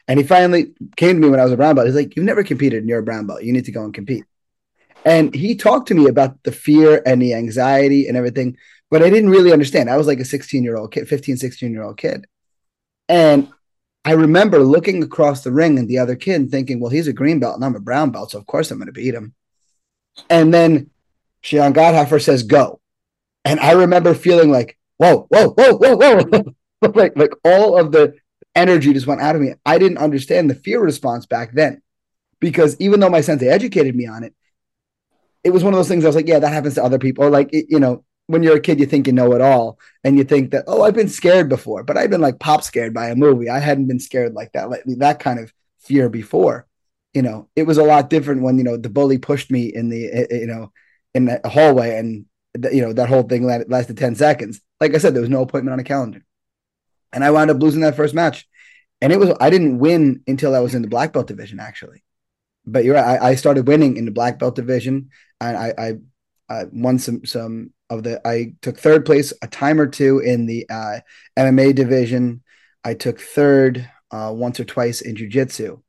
And 0.09 0.19
he 0.19 0.25
finally 0.25 0.73
came 0.97 1.15
to 1.15 1.21
me 1.21 1.29
when 1.29 1.39
I 1.39 1.43
was 1.43 1.53
a 1.53 1.57
brown 1.57 1.75
belt. 1.75 1.85
He's 1.85 1.95
like, 1.95 2.15
You've 2.15 2.25
never 2.25 2.43
competed 2.43 2.79
and 2.79 2.89
you're 2.89 2.99
a 2.99 3.03
brown 3.03 3.27
belt. 3.27 3.43
You 3.43 3.53
need 3.53 3.65
to 3.65 3.71
go 3.71 3.83
and 3.83 3.93
compete. 3.93 4.25
And 5.05 5.33
he 5.33 5.55
talked 5.55 5.87
to 5.89 5.93
me 5.93 6.07
about 6.07 6.41
the 6.43 6.51
fear 6.51 7.01
and 7.05 7.21
the 7.21 7.35
anxiety 7.35 8.07
and 8.07 8.17
everything, 8.17 8.57
but 8.89 9.03
I 9.03 9.09
didn't 9.09 9.29
really 9.29 9.53
understand. 9.53 9.89
I 9.89 9.97
was 9.97 10.07
like 10.07 10.19
a 10.19 10.25
16 10.25 10.63
year 10.63 10.75
old 10.75 10.91
kid, 10.91 11.07
15, 11.07 11.37
16 11.37 11.71
year 11.71 11.83
old 11.83 11.97
kid. 11.97 12.25
And 13.07 13.49
I 14.03 14.13
remember 14.13 14.59
looking 14.59 15.03
across 15.03 15.43
the 15.43 15.51
ring 15.51 15.77
and 15.77 15.87
the 15.87 15.99
other 15.99 16.15
kid 16.15 16.41
and 16.41 16.51
thinking, 16.51 16.79
well, 16.79 16.89
he's 16.89 17.07
a 17.07 17.13
green 17.13 17.39
belt 17.39 17.55
and 17.55 17.63
I'm 17.63 17.75
a 17.75 17.79
brown 17.79 18.09
belt. 18.09 18.31
So 18.31 18.39
of 18.39 18.47
course 18.47 18.71
I'm 18.71 18.79
going 18.79 18.87
to 18.87 18.91
beat 18.91 19.13
him. 19.13 19.35
And 20.29 20.51
then 20.51 20.89
Sean 21.41 21.73
Godhofer 21.73 22.21
says, 22.21 22.43
go. 22.43 22.81
And 23.45 23.59
I 23.59 23.73
remember 23.73 24.13
feeling 24.15 24.51
like, 24.51 24.77
whoa, 24.97 25.27
whoa, 25.29 25.49
whoa, 25.49 25.75
whoa, 25.75 25.95
whoa. 25.95 26.55
like, 26.93 27.15
like 27.15 27.33
all 27.43 27.79
of 27.79 27.91
the 27.91 28.15
energy 28.55 28.93
just 28.93 29.07
went 29.07 29.21
out 29.21 29.35
of 29.35 29.41
me. 29.41 29.53
I 29.65 29.77
didn't 29.77 29.97
understand 29.97 30.49
the 30.49 30.55
fear 30.55 30.81
response 30.81 31.25
back 31.25 31.53
then 31.53 31.81
because 32.39 32.75
even 32.79 32.99
though 32.99 33.09
my 33.09 33.21
sensei 33.21 33.47
educated 33.47 33.95
me 33.95 34.07
on 34.07 34.23
it, 34.23 34.33
it 35.43 35.51
was 35.51 35.63
one 35.63 35.73
of 35.73 35.77
those 35.77 35.87
things 35.87 36.03
I 36.03 36.07
was 36.07 36.15
like, 36.15 36.27
yeah, 36.27 36.39
that 36.39 36.53
happens 36.53 36.75
to 36.75 36.83
other 36.83 36.99
people. 36.99 37.23
Or 37.23 37.29
like, 37.29 37.53
it, 37.53 37.67
you 37.69 37.79
know, 37.79 38.03
when 38.27 38.43
you're 38.43 38.57
a 38.57 38.61
kid, 38.61 38.79
you 38.79 38.85
think 38.85 39.07
you 39.07 39.13
know 39.13 39.33
it 39.33 39.41
all 39.41 39.79
and 40.03 40.17
you 40.17 40.23
think 40.23 40.51
that, 40.51 40.65
oh, 40.67 40.83
I've 40.83 40.93
been 40.93 41.09
scared 41.09 41.49
before, 41.49 41.83
but 41.83 41.97
I've 41.97 42.09
been 42.09 42.21
like 42.21 42.39
pop 42.39 42.63
scared 42.63 42.93
by 42.93 43.09
a 43.09 43.15
movie. 43.15 43.49
I 43.49 43.59
hadn't 43.59 43.87
been 43.87 43.99
scared 43.99 44.33
like 44.33 44.51
that, 44.53 44.69
like 44.69 44.83
that 44.85 45.19
kind 45.19 45.39
of 45.39 45.53
fear 45.79 46.09
before. 46.09 46.67
You 47.13 47.23
know, 47.23 47.49
it 47.55 47.63
was 47.63 47.77
a 47.77 47.83
lot 47.83 48.09
different 48.09 48.43
when, 48.43 48.57
you 48.57 48.63
know, 48.63 48.77
the 48.77 48.89
bully 48.89 49.17
pushed 49.17 49.49
me 49.49 49.73
in 49.73 49.89
the, 49.89 50.05
eh, 50.11 50.27
eh, 50.29 50.39
you 50.41 50.47
know, 50.47 50.71
in 51.15 51.25
the 51.25 51.41
hallway 51.45 51.97
and, 51.97 52.25
you 52.71 52.81
know, 52.81 52.93
that 52.93 53.09
whole 53.09 53.23
thing 53.23 53.45
lasted 53.45 53.97
10 53.97 54.15
seconds. 54.15 54.61
Like 54.79 54.93
I 54.93 54.99
said, 54.99 55.13
there 55.13 55.21
was 55.21 55.29
no 55.29 55.41
appointment 55.41 55.73
on 55.73 55.79
a 55.79 55.83
calendar 55.83 56.23
and 57.13 57.23
I 57.23 57.31
wound 57.31 57.51
up 57.51 57.61
losing 57.61 57.81
that 57.81 57.95
first 57.95 58.13
match. 58.13 58.47
And 59.01 59.13
it 59.13 59.19
was 59.19 59.31
I 59.39 59.49
didn't 59.49 59.79
win 59.79 60.21
until 60.27 60.55
I 60.55 60.59
was 60.59 60.75
in 60.75 60.81
the 60.81 60.87
black 60.87 61.13
belt 61.13 61.27
division 61.27 61.59
actually. 61.59 62.03
But 62.65 62.83
you're 62.83 62.95
right. 62.95 63.21
I, 63.21 63.29
I 63.29 63.35
started 63.35 63.67
winning 63.67 63.97
in 63.97 64.05
the 64.05 64.11
black 64.11 64.37
belt 64.37 64.55
division, 64.55 65.09
and 65.41 65.57
I, 65.57 65.73
I, 65.77 65.93
I 66.53 66.65
won 66.71 66.99
some 66.99 67.25
some 67.25 67.73
of 67.89 68.03
the. 68.03 68.21
I 68.27 68.55
took 68.61 68.77
third 68.77 69.05
place 69.05 69.33
a 69.41 69.47
time 69.47 69.79
or 69.79 69.87
two 69.87 70.19
in 70.19 70.45
the 70.45 70.67
uh, 70.69 70.99
MMA 71.37 71.73
division. 71.73 72.43
I 72.83 72.93
took 72.93 73.19
third 73.19 73.89
uh, 74.11 74.33
once 74.35 74.59
or 74.59 74.65
twice 74.65 75.01
in 75.01 75.15
jujitsu. 75.15 75.81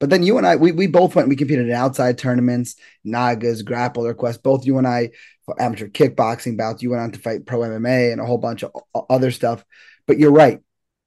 But 0.00 0.10
then 0.10 0.22
you 0.22 0.36
and 0.38 0.46
I, 0.46 0.56
we, 0.56 0.72
we 0.72 0.86
both 0.86 1.14
went. 1.14 1.28
We 1.28 1.36
competed 1.36 1.68
in 1.68 1.72
outside 1.72 2.18
tournaments, 2.18 2.76
Nagas, 3.04 3.62
Grappler 3.62 4.16
Quest. 4.16 4.42
Both 4.42 4.66
you 4.66 4.78
and 4.78 4.86
I 4.86 5.10
for 5.46 5.60
amateur 5.60 5.88
kickboxing 5.88 6.58
bouts. 6.58 6.82
You 6.82 6.90
went 6.90 7.02
on 7.02 7.12
to 7.12 7.18
fight 7.18 7.46
pro 7.46 7.60
MMA 7.60 8.12
and 8.12 8.20
a 8.20 8.26
whole 8.26 8.38
bunch 8.38 8.64
of 8.64 8.72
other 9.08 9.30
stuff. 9.30 9.64
But 10.06 10.18
you're 10.18 10.32
right. 10.32 10.60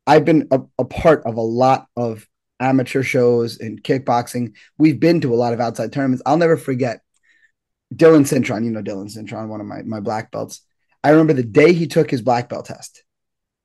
I've 0.05 0.25
been 0.25 0.47
a, 0.51 0.61
a 0.79 0.85
part 0.85 1.23
of 1.25 1.35
a 1.35 1.41
lot 1.41 1.87
of 1.95 2.27
amateur 2.59 3.03
shows 3.03 3.59
and 3.59 3.83
kickboxing. 3.83 4.55
We've 4.77 4.99
been 4.99 5.21
to 5.21 5.33
a 5.33 5.35
lot 5.35 5.53
of 5.53 5.59
outside 5.59 5.91
tournaments. 5.91 6.23
I'll 6.25 6.37
never 6.37 6.57
forget 6.57 7.01
Dylan 7.93 8.25
Cintron. 8.25 8.63
You 8.65 8.71
know 8.71 8.81
Dylan 8.81 9.15
Cintron, 9.15 9.47
one 9.47 9.61
of 9.61 9.67
my, 9.67 9.81
my 9.83 9.99
black 9.99 10.31
belts. 10.31 10.61
I 11.03 11.11
remember 11.11 11.33
the 11.33 11.43
day 11.43 11.73
he 11.73 11.87
took 11.87 12.09
his 12.09 12.21
black 12.21 12.49
belt 12.49 12.65
test. 12.65 13.03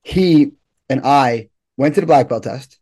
He 0.03 0.53
and 0.88 1.01
I 1.05 1.51
went 1.77 1.95
to 1.95 2.01
the 2.01 2.07
black 2.07 2.29
belt 2.29 2.45
test, 2.45 2.79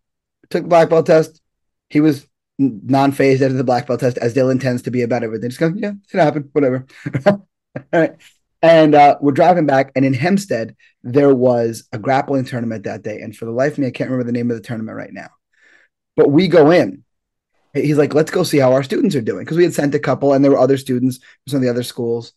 took 0.48 0.62
the 0.62 0.68
black 0.68 0.88
belt 0.88 1.06
test. 1.06 1.40
He 1.88 2.00
was 2.00 2.26
non-phased 2.58 3.42
out 3.42 3.50
of 3.50 3.56
the 3.56 3.64
black 3.64 3.86
belt 3.86 4.00
test, 4.00 4.18
as 4.18 4.34
Dylan 4.34 4.60
tends 4.60 4.82
to 4.82 4.90
be 4.90 5.02
about 5.02 5.22
everything. 5.22 5.50
Just 5.50 5.60
go, 5.60 5.72
yeah, 5.74 5.92
it's 6.02 6.12
gonna 6.12 6.24
happen, 6.24 6.48
whatever. 6.52 6.86
All 7.26 7.46
right. 7.92 8.16
And 8.62 8.94
uh, 8.94 9.16
we're 9.20 9.32
driving 9.32 9.66
back, 9.66 9.90
and 9.96 10.04
in 10.04 10.12
Hempstead, 10.12 10.76
there 11.02 11.34
was 11.34 11.88
a 11.92 11.98
grappling 11.98 12.44
tournament 12.44 12.84
that 12.84 13.02
day. 13.02 13.20
And 13.20 13.34
for 13.34 13.46
the 13.46 13.50
life 13.50 13.72
of 13.72 13.78
me, 13.78 13.86
I 13.86 13.90
can't 13.90 14.10
remember 14.10 14.30
the 14.30 14.36
name 14.36 14.50
of 14.50 14.56
the 14.56 14.62
tournament 14.62 14.96
right 14.96 15.12
now. 15.12 15.28
But 16.16 16.30
we 16.30 16.46
go 16.46 16.70
in. 16.70 17.04
He's 17.72 17.96
like, 17.96 18.14
let's 18.14 18.30
go 18.30 18.42
see 18.42 18.58
how 18.58 18.72
our 18.72 18.82
students 18.82 19.14
are 19.14 19.22
doing. 19.22 19.44
Because 19.44 19.56
we 19.56 19.64
had 19.64 19.72
sent 19.72 19.94
a 19.94 19.98
couple, 19.98 20.34
and 20.34 20.44
there 20.44 20.50
were 20.50 20.58
other 20.58 20.76
students 20.76 21.18
from 21.18 21.26
some 21.48 21.56
of 21.58 21.62
the 21.62 21.70
other 21.70 21.82
schools. 21.82 22.32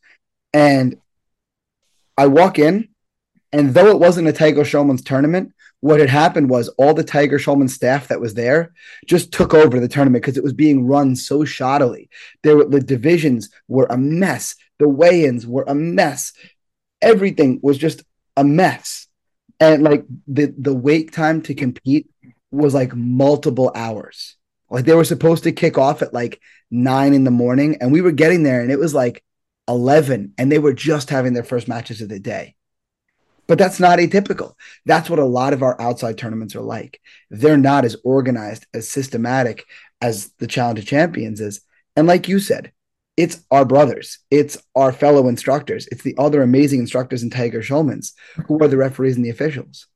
And 0.53 0.97
I 2.17 2.27
walk 2.27 2.59
in, 2.59 2.89
and 3.51 3.73
though 3.73 3.87
it 3.87 3.99
wasn't 3.99 4.27
a 4.27 4.33
Tiger 4.33 4.61
Schulman's 4.61 5.03
tournament, 5.03 5.53
what 5.83 5.99
had 5.99 6.09
happened 6.09 6.49
was 6.49 6.69
all 6.77 6.93
the 6.93 7.03
Tiger 7.03 7.37
Schulman 7.37 7.69
staff 7.69 8.07
that 8.07 8.21
was 8.21 8.35
there 8.35 8.71
just 9.05 9.33
took 9.33 9.53
over 9.53 9.81
the 9.81 9.87
tournament 9.89 10.23
because 10.23 10.37
it 10.37 10.43
was 10.43 10.53
being 10.53 10.87
run 10.87 11.13
so 11.13 11.39
shoddily. 11.39 12.07
There 12.41 12.55
were 12.55 12.65
the 12.65 12.79
divisions 12.79 13.49
were 13.67 13.87
a 13.89 13.97
mess. 13.97 14.55
The 14.83 14.89
weigh-ins 14.89 15.47
were 15.47 15.63
a 15.65 15.73
mess. 15.73 16.33
Everything 17.01 17.61
was 17.63 17.77
just 17.77 18.03
a 18.35 18.43
mess. 18.43 19.07
And 19.61 19.81
like 19.81 20.03
the 20.27 20.53
the 20.57 20.73
wait 20.73 21.13
time 21.13 21.41
to 21.43 21.55
compete 21.55 22.09
was 22.51 22.73
like 22.73 22.93
multiple 22.93 23.71
hours. 23.73 24.35
Like 24.69 24.83
they 24.83 24.93
were 24.93 25.05
supposed 25.05 25.45
to 25.45 25.53
kick 25.53 25.77
off 25.77 26.01
at 26.01 26.13
like 26.13 26.41
nine 26.69 27.13
in 27.13 27.23
the 27.23 27.31
morning, 27.31 27.77
and 27.79 27.93
we 27.93 28.01
were 28.01 28.11
getting 28.11 28.43
there, 28.43 28.59
and 28.61 28.73
it 28.73 28.77
was 28.77 28.93
like 28.93 29.23
11, 29.69 30.33
and 30.37 30.51
they 30.51 30.59
were 30.59 30.73
just 30.73 31.09
having 31.09 31.31
their 31.31 31.45
first 31.45 31.69
matches 31.69 32.01
of 32.01 32.09
the 32.09 32.19
day. 32.19 32.55
But 33.47 33.57
that's 33.57 33.79
not 33.79 33.99
atypical. 33.99 34.55
That's 34.85 35.09
what 35.09 35.19
a 35.19 35.25
lot 35.25 35.53
of 35.53 35.63
our 35.63 35.79
outside 35.79 36.17
tournaments 36.17 36.57
are 36.57 36.61
like. 36.61 36.99
They're 37.29 37.55
not 37.55 37.85
as 37.85 37.95
organized, 38.03 38.67
as 38.73 38.89
systematic 38.89 39.63
as 40.01 40.33
the 40.39 40.47
Challenge 40.47 40.79
of 40.79 40.85
Champions 40.85 41.39
is. 41.39 41.61
And 41.95 42.05
like 42.05 42.27
you 42.27 42.39
said, 42.39 42.72
it's 43.15 43.43
our 43.51 43.65
brothers, 43.65 44.19
it's 44.31 44.57
our 44.75 44.91
fellow 44.91 45.27
instructors, 45.27 45.87
it's 45.91 46.03
the 46.03 46.15
other 46.17 46.41
amazing 46.41 46.79
instructors 46.79 47.23
in 47.23 47.29
Tiger 47.29 47.61
Schulman's 47.61 48.13
who 48.47 48.59
are 48.63 48.67
the 48.67 48.77
referees 48.77 49.15
and 49.15 49.25
the 49.25 49.29
officials. 49.29 49.87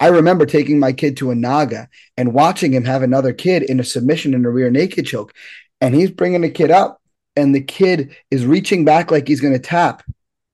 I 0.00 0.08
remember 0.08 0.46
taking 0.46 0.78
my 0.78 0.92
kid 0.92 1.16
to 1.18 1.30
a 1.30 1.34
Naga 1.34 1.88
and 2.16 2.32
watching 2.32 2.72
him 2.72 2.84
have 2.84 3.02
another 3.02 3.32
kid 3.32 3.62
in 3.62 3.80
a 3.80 3.84
submission 3.84 4.32
in 4.32 4.44
a 4.44 4.50
rear 4.50 4.70
naked 4.70 5.06
choke. 5.06 5.32
And 5.80 5.94
he's 5.94 6.10
bringing 6.10 6.40
the 6.40 6.50
kid 6.50 6.70
up, 6.70 7.00
and 7.36 7.54
the 7.54 7.60
kid 7.60 8.16
is 8.30 8.46
reaching 8.46 8.84
back 8.84 9.10
like 9.10 9.28
he's 9.28 9.40
going 9.40 9.54
to 9.54 9.58
tap. 9.58 10.02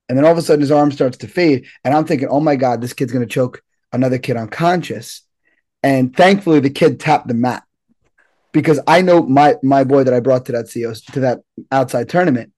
And 0.09 0.17
then 0.19 0.25
all 0.25 0.33
of 0.33 0.39
a 0.39 0.43
sudden 0.43 0.61
his 0.61 0.71
arm 0.71 0.93
starts 0.93 1.19
to 1.19 1.29
fade. 1.29 1.67
And 1.83 1.95
I'm 1.95 2.05
thinking, 2.05 2.29
oh 2.29 2.41
my 2.41 2.57
God, 2.57 2.81
this 2.81 2.93
kid's 2.93 3.13
going 3.13 3.27
to 3.27 3.33
choke 3.33 3.63
another 3.93 4.19
kid 4.19 4.37
unconscious. 4.37 5.23
And 5.83 6.15
thankfully 6.15 6.61
the 6.61 6.71
kid 6.71 7.01
tapped 7.01 7.29
the 7.29 7.35
mat 7.35 7.65
because 8.55 8.81
I 8.87 9.03
know 9.03 9.21
my 9.21 9.57
my 9.63 9.85
boy 9.85 10.05
that 10.05 10.15
I 10.15 10.21
brought 10.21 10.47
to 10.47 10.53
that 10.53 10.71
to 10.71 11.21
that 11.21 11.41
outside 11.71 12.09
tournament, 12.09 12.53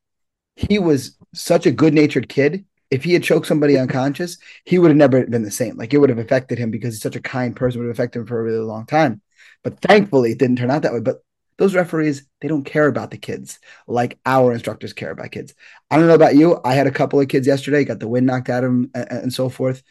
he 0.54 0.78
was 0.78 1.16
such 1.34 1.66
a 1.66 1.72
good 1.72 1.94
natured 1.94 2.28
kid. 2.28 2.64
If 2.88 3.02
he 3.02 3.14
had 3.14 3.24
choked 3.24 3.48
somebody 3.48 3.76
unconscious, 3.76 4.38
he 4.64 4.78
would 4.78 4.90
have 4.90 4.96
never 4.96 5.26
been 5.26 5.42
the 5.42 5.50
same. 5.50 5.76
Like 5.76 5.92
it 5.92 5.98
would 5.98 6.10
have 6.10 6.20
affected 6.20 6.58
him 6.58 6.70
because 6.70 6.94
he's 6.94 7.02
such 7.02 7.16
a 7.16 7.20
kind 7.20 7.56
person, 7.56 7.80
would 7.80 7.88
have 7.88 7.96
affected 7.96 8.20
him 8.20 8.26
for 8.26 8.38
a 8.38 8.44
really 8.44 8.58
long 8.58 8.86
time. 8.86 9.22
But 9.64 9.80
thankfully 9.80 10.30
it 10.30 10.38
didn't 10.38 10.58
turn 10.58 10.70
out 10.70 10.82
that 10.82 10.92
way. 10.92 11.00
But 11.00 11.24
those 11.58 11.74
referees, 11.74 12.24
they 12.40 12.48
don't 12.48 12.64
care 12.64 12.86
about 12.86 13.10
the 13.10 13.16
kids 13.16 13.58
like 13.88 14.18
our 14.26 14.52
instructors 14.52 14.92
care 14.92 15.10
about 15.10 15.32
kids. 15.32 15.54
I 15.90 15.96
don't 15.96 16.06
know 16.06 16.14
about 16.14 16.36
you. 16.36 16.60
I 16.62 16.74
had 16.74 16.86
a 16.86 16.92
couple 16.92 17.18
of 17.18 17.28
kids 17.28 17.46
yesterday, 17.46 17.84
got 17.84 17.98
the 17.98 18.06
wind 18.06 18.26
knocked 18.26 18.50
out 18.50 18.62
of 18.62 18.70
them 18.70 18.90
and 18.94 19.32
so 19.32 19.48
forth. 19.48 19.82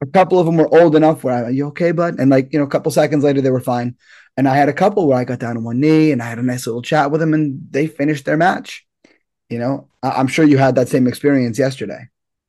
A 0.00 0.06
couple 0.06 0.38
of 0.38 0.46
them 0.46 0.56
were 0.56 0.72
old 0.80 0.96
enough 0.96 1.24
where 1.24 1.46
I'm, 1.46 1.54
you 1.54 1.66
okay, 1.68 1.92
bud? 1.92 2.18
And 2.18 2.30
like, 2.30 2.52
you 2.52 2.58
know, 2.58 2.64
a 2.64 2.68
couple 2.68 2.90
seconds 2.92 3.24
later, 3.24 3.40
they 3.40 3.50
were 3.50 3.60
fine. 3.60 3.96
And 4.36 4.48
I 4.48 4.56
had 4.56 4.68
a 4.68 4.72
couple 4.72 5.06
where 5.06 5.18
I 5.18 5.24
got 5.24 5.38
down 5.38 5.56
on 5.56 5.64
one 5.64 5.80
knee 5.80 6.10
and 6.10 6.20
I 6.20 6.26
had 6.26 6.38
a 6.38 6.42
nice 6.42 6.66
little 6.66 6.82
chat 6.82 7.10
with 7.10 7.20
them 7.20 7.32
and 7.32 7.60
they 7.70 7.86
finished 7.86 8.24
their 8.24 8.36
match. 8.36 8.84
You 9.48 9.58
know, 9.58 9.88
I- 10.02 10.20
am 10.20 10.26
sure 10.26 10.44
you 10.44 10.58
had 10.58 10.74
that 10.74 10.88
same 10.88 11.06
experience 11.06 11.58
yesterday. 11.58 12.08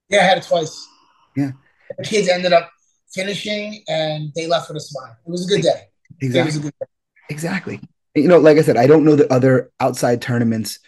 Yeah, 0.09 0.21
I 0.21 0.23
had 0.23 0.37
it 0.39 0.43
twice. 0.43 0.87
Yeah. 1.35 1.51
The 1.97 2.03
kids 2.03 2.27
ended 2.27 2.53
up 2.53 2.69
finishing 3.13 3.83
and 3.87 4.31
they 4.35 4.47
left 4.47 4.69
with 4.69 4.77
a 4.77 4.81
smile. 4.81 5.15
It 5.25 5.29
was 5.29 5.45
a 5.45 5.47
good 5.47 5.61
day. 5.61 5.83
Exactly. 6.21 6.61
Good 6.61 6.73
day. 6.79 6.87
Exactly 7.29 7.81
you 8.15 8.29
know, 8.29 8.39
like 8.39 8.57
I 8.57 8.61
said, 8.61 8.77
I 8.77 8.87
don't 8.87 9.03
know 9.03 9.17
that 9.17 9.31
other 9.31 9.71
outside 9.79 10.21
tournaments 10.21 10.79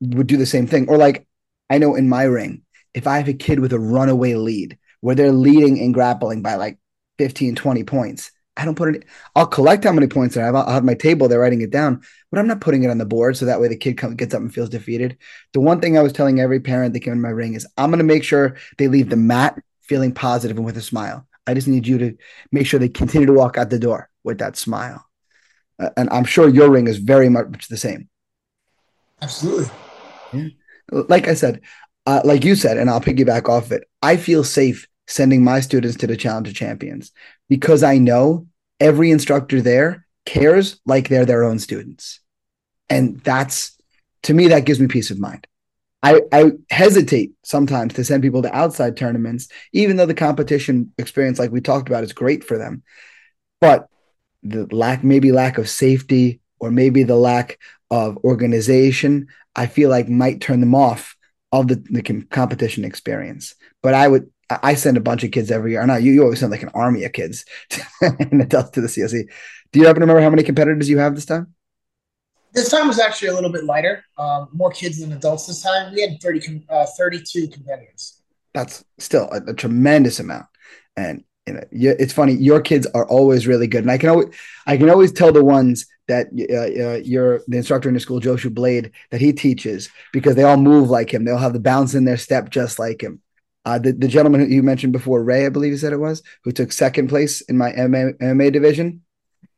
would 0.00 0.28
do 0.28 0.36
the 0.36 0.46
same 0.46 0.66
thing. 0.66 0.88
Or 0.88 0.96
like 0.96 1.26
I 1.68 1.78
know 1.78 1.96
in 1.96 2.08
my 2.08 2.22
ring, 2.22 2.62
if 2.94 3.06
I 3.06 3.18
have 3.18 3.28
a 3.28 3.34
kid 3.34 3.60
with 3.60 3.72
a 3.72 3.78
runaway 3.78 4.34
lead 4.34 4.78
where 5.06 5.14
they're 5.14 5.30
leading 5.30 5.78
and 5.78 5.94
grappling 5.94 6.42
by 6.42 6.56
like 6.56 6.78
15, 7.18 7.54
20 7.54 7.84
points, 7.84 8.32
I 8.56 8.64
don't 8.64 8.74
put 8.74 8.92
it. 8.92 9.04
I'll 9.36 9.46
collect 9.46 9.84
how 9.84 9.92
many 9.92 10.08
points 10.08 10.36
I 10.36 10.40
have. 10.42 10.56
I'll 10.56 10.68
have 10.68 10.82
my 10.82 10.94
table 10.94 11.28
they're 11.28 11.38
writing 11.38 11.60
it 11.60 11.70
down, 11.70 12.02
but 12.28 12.40
I'm 12.40 12.48
not 12.48 12.60
putting 12.60 12.82
it 12.82 12.90
on 12.90 12.98
the 12.98 13.06
board 13.06 13.36
so 13.36 13.44
that 13.44 13.60
way 13.60 13.68
the 13.68 13.76
kid 13.76 13.98
comes, 13.98 14.16
gets 14.16 14.34
up 14.34 14.40
and 14.40 14.52
feels 14.52 14.68
defeated. 14.68 15.16
The 15.52 15.60
one 15.60 15.80
thing 15.80 15.96
I 15.96 16.02
was 16.02 16.12
telling 16.12 16.40
every 16.40 16.58
parent 16.58 16.92
that 16.92 17.04
came 17.04 17.12
in 17.12 17.20
my 17.20 17.28
ring 17.28 17.54
is 17.54 17.64
I'm 17.78 17.90
going 17.90 17.98
to 17.98 18.04
make 18.04 18.24
sure 18.24 18.56
they 18.78 18.88
leave 18.88 19.08
the 19.08 19.14
mat 19.14 19.56
feeling 19.82 20.12
positive 20.12 20.56
and 20.56 20.66
with 20.66 20.76
a 20.76 20.82
smile. 20.82 21.24
I 21.46 21.54
just 21.54 21.68
need 21.68 21.86
you 21.86 21.98
to 21.98 22.16
make 22.50 22.66
sure 22.66 22.80
they 22.80 22.88
continue 22.88 23.28
to 23.28 23.32
walk 23.32 23.56
out 23.56 23.70
the 23.70 23.78
door 23.78 24.10
with 24.24 24.38
that 24.38 24.56
smile. 24.56 25.06
Uh, 25.78 25.90
and 25.96 26.10
I'm 26.10 26.24
sure 26.24 26.48
your 26.48 26.68
ring 26.68 26.88
is 26.88 26.98
very 26.98 27.28
much 27.28 27.68
the 27.68 27.76
same. 27.76 28.08
Absolutely. 29.22 29.70
Yeah. 30.32 30.48
Like 30.90 31.28
I 31.28 31.34
said, 31.34 31.60
uh, 32.06 32.22
like 32.24 32.44
you 32.44 32.56
said, 32.56 32.76
and 32.76 32.90
I'll 32.90 33.00
piggyback 33.00 33.48
off 33.48 33.70
it. 33.70 33.84
I 34.02 34.16
feel 34.16 34.42
safe 34.42 34.88
sending 35.06 35.44
my 35.44 35.60
students 35.60 35.96
to 35.98 36.06
the 36.06 36.16
Challenge 36.16 36.48
of 36.48 36.54
Champions 36.54 37.12
because 37.48 37.82
I 37.82 37.98
know 37.98 38.46
every 38.80 39.10
instructor 39.10 39.60
there 39.60 40.06
cares 40.24 40.80
like 40.84 41.08
they're 41.08 41.26
their 41.26 41.44
own 41.44 41.58
students, 41.58 42.20
and 42.88 43.18
that's 43.20 43.76
to 44.24 44.34
me 44.34 44.48
that 44.48 44.64
gives 44.64 44.80
me 44.80 44.86
peace 44.86 45.10
of 45.10 45.18
mind. 45.18 45.46
I, 46.02 46.20
I 46.30 46.52
hesitate 46.70 47.32
sometimes 47.42 47.94
to 47.94 48.04
send 48.04 48.22
people 48.22 48.42
to 48.42 48.54
outside 48.54 48.96
tournaments, 48.96 49.48
even 49.72 49.96
though 49.96 50.06
the 50.06 50.14
competition 50.14 50.92
experience, 50.98 51.38
like 51.38 51.50
we 51.50 51.60
talked 51.60 51.88
about, 51.88 52.04
is 52.04 52.12
great 52.12 52.44
for 52.44 52.58
them. 52.58 52.82
But 53.60 53.88
the 54.42 54.66
lack 54.74 55.02
maybe 55.02 55.32
lack 55.32 55.58
of 55.58 55.68
safety 55.68 56.40
or 56.58 56.70
maybe 56.70 57.02
the 57.02 57.16
lack 57.16 57.58
of 57.90 58.16
organization 58.18 59.28
i 59.54 59.66
feel 59.66 59.90
like 59.90 60.08
might 60.08 60.40
turn 60.40 60.60
them 60.60 60.74
off 60.74 61.16
of 61.52 61.68
the, 61.68 61.76
the 61.90 62.02
competition 62.30 62.84
experience 62.84 63.54
but 63.82 63.94
i 63.94 64.06
would 64.06 64.30
i 64.50 64.74
send 64.74 64.96
a 64.96 65.00
bunch 65.00 65.24
of 65.24 65.30
kids 65.30 65.50
every 65.50 65.72
year 65.72 65.86
not 65.86 66.02
you, 66.02 66.12
you 66.12 66.22
always 66.22 66.40
send 66.40 66.50
like 66.50 66.62
an 66.62 66.70
army 66.74 67.04
of 67.04 67.12
kids 67.12 67.44
and 68.00 68.40
adults 68.42 68.70
to 68.70 68.80
the 68.80 68.88
COC. 68.88 69.28
do 69.72 69.80
you 69.80 69.86
happen 69.86 70.00
to 70.00 70.04
remember 70.04 70.22
how 70.22 70.30
many 70.30 70.42
competitors 70.42 70.88
you 70.88 70.98
have 70.98 71.14
this 71.14 71.26
time 71.26 71.52
this 72.52 72.70
time 72.70 72.88
was 72.88 72.98
actually 72.98 73.28
a 73.28 73.34
little 73.34 73.52
bit 73.52 73.64
lighter 73.64 74.04
um, 74.18 74.48
more 74.52 74.70
kids 74.70 75.00
than 75.00 75.12
adults 75.12 75.46
this 75.46 75.62
time 75.62 75.92
we 75.94 76.00
had 76.00 76.20
30 76.20 76.66
uh, 76.70 76.86
32 76.96 77.48
competitors 77.48 78.22
that's 78.54 78.84
still 78.98 79.28
a, 79.32 79.50
a 79.50 79.54
tremendous 79.54 80.20
amount 80.20 80.46
and 80.96 81.24
you 81.46 81.54
know, 81.54 81.60
it's 81.72 82.12
funny. 82.12 82.32
Your 82.32 82.60
kids 82.60 82.86
are 82.94 83.08
always 83.08 83.46
really 83.46 83.66
good, 83.68 83.84
and 83.84 83.90
I 83.90 83.98
can 83.98 84.08
always, 84.08 84.34
I 84.66 84.76
can 84.76 84.90
always 84.90 85.12
tell 85.12 85.32
the 85.32 85.44
ones 85.44 85.86
that 86.08 86.26
uh, 86.50 86.90
uh, 86.90 86.96
you're 87.04 87.42
the 87.46 87.58
instructor 87.58 87.88
in 87.88 87.94
the 87.94 88.00
school, 88.00 88.20
Joshua 88.20 88.50
Blade, 88.50 88.92
that 89.10 89.20
he 89.20 89.32
teaches 89.32 89.88
because 90.12 90.34
they 90.34 90.42
all 90.42 90.56
move 90.56 90.90
like 90.90 91.12
him. 91.12 91.24
They'll 91.24 91.38
have 91.38 91.52
the 91.52 91.60
bounce 91.60 91.94
in 91.94 92.04
their 92.04 92.16
step 92.16 92.50
just 92.50 92.78
like 92.78 93.02
him. 93.02 93.20
Uh, 93.66 93.80
the, 93.80 93.90
the 93.90 94.06
gentleman 94.06 94.40
who 94.40 94.46
you 94.46 94.62
mentioned 94.62 94.92
before, 94.92 95.24
Ray, 95.24 95.44
I 95.44 95.48
believe 95.48 95.72
he 95.72 95.78
said 95.78 95.92
it 95.92 95.98
was, 95.98 96.22
who 96.44 96.52
took 96.52 96.70
second 96.70 97.08
place 97.08 97.40
in 97.40 97.58
my 97.58 97.72
MMA, 97.72 98.16
MMA 98.18 98.52
division. 98.52 99.02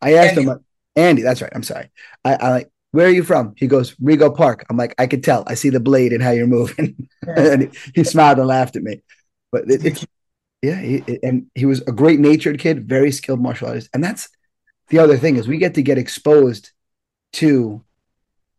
I 0.01 0.15
asked 0.15 0.39
Andy. 0.39 0.51
him, 0.51 0.65
Andy, 0.97 1.23
that's 1.23 1.43
right. 1.43 1.53
I'm 1.55 1.63
sorry. 1.63 1.91
I, 2.25 2.35
I 2.35 2.51
like, 2.51 2.71
where 2.93 3.07
are 3.07 3.13
you 3.13 3.23
from? 3.23 3.53
He 3.59 3.67
goes, 3.67 3.95
Rego 3.97 4.35
Park. 4.35 4.65
I'm 4.71 4.79
like, 4.79 4.95
I 4.99 5.07
could 5.07 5.23
tell. 5.23 5.45
I 5.47 5.55
see 5.55 5.69
the 5.69 5.79
blade 5.79 6.15
and 6.15 6.23
how 6.23 6.31
you're 6.31 6.47
moving. 6.47 7.07
and 7.27 7.65
he, 7.65 7.69
he, 7.97 8.05
smiled 8.05 8.39
and 8.39 8.47
laughed 8.47 8.77
at 8.77 8.83
me. 8.83 9.03
But 9.53 9.71
it, 9.71 9.85
it's 9.85 10.07
yeah, 10.63 10.81
he, 10.81 11.19
and 11.23 11.47
he 11.55 11.67
was 11.67 11.83
a 11.83 11.93
great 11.93 12.19
natured 12.19 12.59
kid, 12.59 12.89
very 12.89 13.13
skilled 13.13 13.41
martial 13.41 13.69
artist. 13.69 13.91
And 13.93 14.03
that's 14.03 14.31
the 14.89 15.01
other 15.01 15.19
thing 15.19 15.37
is 15.37 15.47
we 15.47 15.59
get 15.59 15.75
to 15.75 15.83
get 15.83 15.99
exposed 15.99 16.71
to 17.35 17.85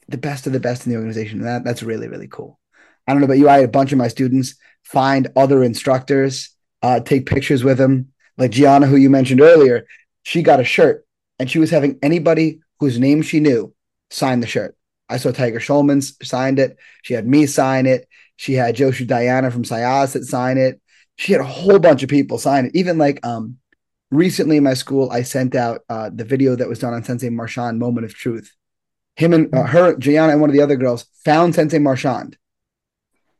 the 0.07 0.17
best 0.17 0.45
of 0.45 0.53
the 0.53 0.59
best 0.59 0.85
in 0.85 0.91
the 0.91 0.97
organization. 0.97 1.39
And 1.39 1.47
that, 1.47 1.63
that's 1.63 1.81
really, 1.81 2.07
really 2.07 2.27
cool. 2.27 2.59
I 3.07 3.13
don't 3.13 3.21
know 3.21 3.25
about 3.25 3.39
you. 3.39 3.49
I 3.49 3.55
had 3.55 3.65
a 3.65 3.69
bunch 3.69 3.91
of 3.91 3.97
my 3.97 4.09
students 4.09 4.53
find 4.83 5.27
other 5.35 5.63
instructors, 5.63 6.49
uh, 6.81 6.99
take 6.99 7.25
pictures 7.25 7.63
with 7.63 7.77
them. 7.77 8.09
Like 8.37 8.51
Gianna, 8.51 8.87
who 8.87 8.95
you 8.95 9.09
mentioned 9.09 9.41
earlier, 9.41 9.85
she 10.23 10.41
got 10.41 10.59
a 10.59 10.63
shirt 10.63 11.05
and 11.37 11.49
she 11.49 11.59
was 11.59 11.69
having 11.69 11.99
anybody 12.01 12.61
whose 12.79 12.99
name 12.99 13.21
she 13.21 13.39
knew 13.39 13.73
sign 14.09 14.39
the 14.39 14.47
shirt. 14.47 14.75
I 15.09 15.17
saw 15.17 15.31
Tiger 15.31 15.59
Schulman's 15.59 16.15
signed 16.27 16.59
it. 16.59 16.77
She 17.03 17.13
had 17.13 17.27
me 17.27 17.45
sign 17.45 17.85
it. 17.85 18.07
She 18.37 18.53
had 18.53 18.75
Joshu 18.75 19.05
Diana 19.05 19.51
from 19.51 19.63
that 19.63 20.23
sign 20.25 20.57
it 20.57 20.79
she 21.19 21.33
had 21.33 21.41
a 21.41 21.45
whole 21.45 21.79
bunch 21.79 22.01
of 22.01 22.09
people 22.09 22.37
sign 22.37 22.65
it. 22.65 22.75
Even 22.75 22.97
like 22.97 23.19
um 23.27 23.57
recently 24.09 24.55
in 24.55 24.63
my 24.63 24.73
school, 24.73 25.11
I 25.11 25.23
sent 25.23 25.53
out 25.53 25.81
uh, 25.89 26.09
the 26.11 26.23
video 26.23 26.55
that 26.55 26.69
was 26.69 26.79
done 26.79 26.93
on 26.93 27.03
Sensei 27.03 27.29
Marchand, 27.29 27.77
Moment 27.77 28.05
of 28.05 28.13
Truth. 28.15 28.55
Him 29.17 29.33
and 29.33 29.53
uh, 29.53 29.63
her, 29.63 29.97
Gianna, 29.97 30.31
and 30.31 30.39
one 30.41 30.49
of 30.49 30.55
the 30.55 30.61
other 30.61 30.77
girls 30.77 31.07
found 31.25 31.53
Sensei 31.53 31.77
Marchand, 31.77 32.37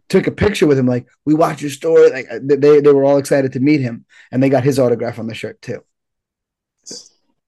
took 0.10 0.28
a 0.28 0.32
picture 0.32 0.68
with 0.68 0.78
him. 0.78 0.88
Like 0.88 1.08
we 1.26 1.34
watched 1.34 1.62
your 1.62 1.72
story. 1.72 2.10
Like 2.10 2.28
uh, 2.30 2.40
they 2.42 2.82
they 2.82 2.92
were 2.92 3.06
all 3.06 3.18
excited 3.18 3.54
to 3.54 3.60
meet 3.60 3.82
him, 3.82 4.06
and 4.32 4.42
they 4.42 4.50
got 4.50 4.64
his 4.64 4.80
autograph 4.80 5.20
on 5.20 5.28
the 5.28 5.36
shirt 5.36 5.62
too. 5.62 5.84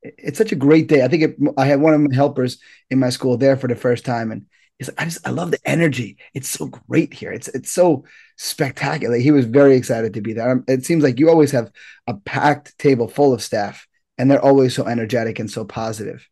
It's 0.03 0.37
such 0.37 0.51
a 0.51 0.55
great 0.55 0.87
day. 0.87 1.03
I 1.03 1.07
think 1.07 1.23
it, 1.23 1.37
I 1.57 1.65
had 1.65 1.79
one 1.79 1.93
of 1.93 2.01
my 2.01 2.15
helpers 2.15 2.59
in 2.89 2.99
my 2.99 3.09
school 3.09 3.37
there 3.37 3.57
for 3.57 3.67
the 3.67 3.75
first 3.75 4.03
time, 4.05 4.31
and 4.31 4.45
he's 4.77 4.87
like, 4.87 5.01
I 5.01 5.05
just 5.05 5.27
I 5.27 5.31
love 5.31 5.51
the 5.51 5.59
energy. 5.65 6.17
It's 6.33 6.49
so 6.49 6.67
great 6.67 7.13
here. 7.13 7.31
It's 7.31 7.47
it's 7.49 7.71
so 7.71 8.05
spectacular. 8.37 9.17
He 9.17 9.31
was 9.31 9.45
very 9.45 9.75
excited 9.75 10.13
to 10.13 10.21
be 10.21 10.33
there. 10.33 10.49
Um, 10.49 10.63
it 10.67 10.85
seems 10.85 11.03
like 11.03 11.19
you 11.19 11.29
always 11.29 11.51
have 11.51 11.71
a 12.07 12.15
packed 12.15 12.77
table 12.77 13.07
full 13.07 13.33
of 13.33 13.43
staff, 13.43 13.87
and 14.17 14.29
they're 14.29 14.43
always 14.43 14.73
so 14.75 14.85
energetic 14.85 15.39
and 15.39 15.49
so 15.49 15.65
positive. 15.65 16.27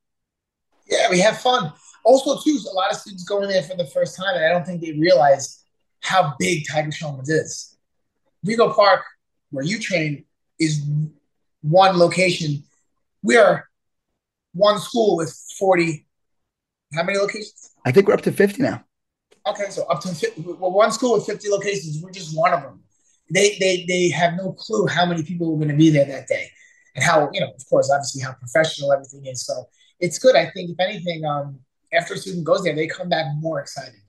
Yeah, 0.89 1.09
we 1.09 1.19
have 1.19 1.39
fun. 1.39 1.71
Also, 2.03 2.39
too, 2.41 2.57
a 2.71 2.73
lot 2.73 2.91
of 2.91 2.97
students 2.97 3.23
go 3.23 3.41
in 3.43 3.49
there 3.49 3.61
for 3.61 3.75
the 3.75 3.85
first 3.85 4.17
time, 4.17 4.35
and 4.35 4.43
I 4.43 4.49
don't 4.49 4.65
think 4.65 4.81
they 4.81 4.93
realize 4.93 5.58
how 6.01 6.33
big 6.39 6.65
Tiger 6.69 6.91
Schulmann's 6.91 7.29
is. 7.29 7.77
Rego 8.45 8.73
Park, 8.73 9.03
where 9.51 9.65
you 9.65 9.79
train, 9.79 10.25
is 10.59 10.83
one 11.61 11.97
location. 11.97 12.63
We 13.21 13.37
are 13.37 13.67
one 14.53 14.79
school 14.79 15.17
with 15.17 15.33
40. 15.57 16.05
How 16.93 17.03
many 17.03 17.17
locations? 17.17 17.71
I 17.85 17.91
think 17.91 18.07
we're 18.07 18.13
up 18.13 18.21
to 18.21 18.31
50 18.31 18.61
now. 18.61 18.83
Okay, 19.47 19.69
so 19.69 19.83
up 19.85 20.01
to 20.01 20.09
50, 20.09 20.41
well, 20.41 20.71
one 20.71 20.91
school 20.91 21.13
with 21.13 21.25
50 21.25 21.49
locations. 21.49 22.01
We're 22.01 22.11
just 22.11 22.37
one 22.37 22.53
of 22.53 22.61
them. 22.61 22.83
They, 23.31 23.57
they, 23.59 23.85
they 23.87 24.09
have 24.09 24.33
no 24.35 24.53
clue 24.53 24.87
how 24.87 25.05
many 25.05 25.23
people 25.23 25.53
are 25.53 25.57
going 25.57 25.69
to 25.69 25.75
be 25.75 25.89
there 25.89 26.05
that 26.05 26.27
day 26.27 26.49
and 26.95 27.03
how, 27.03 27.29
you 27.31 27.39
know, 27.39 27.51
of 27.51 27.69
course, 27.69 27.91
obviously 27.93 28.21
how 28.21 28.33
professional 28.33 28.91
everything 28.91 29.25
is. 29.25 29.45
So 29.45 29.69
it's 29.99 30.17
good. 30.17 30.35
I 30.35 30.49
think, 30.49 30.71
if 30.71 30.79
anything, 30.79 31.25
um, 31.25 31.59
after 31.93 32.15
a 32.15 32.17
student 32.17 32.43
goes 32.43 32.63
there, 32.63 32.75
they 32.75 32.87
come 32.87 33.09
back 33.09 33.25
more 33.39 33.59
excited. 33.59 34.01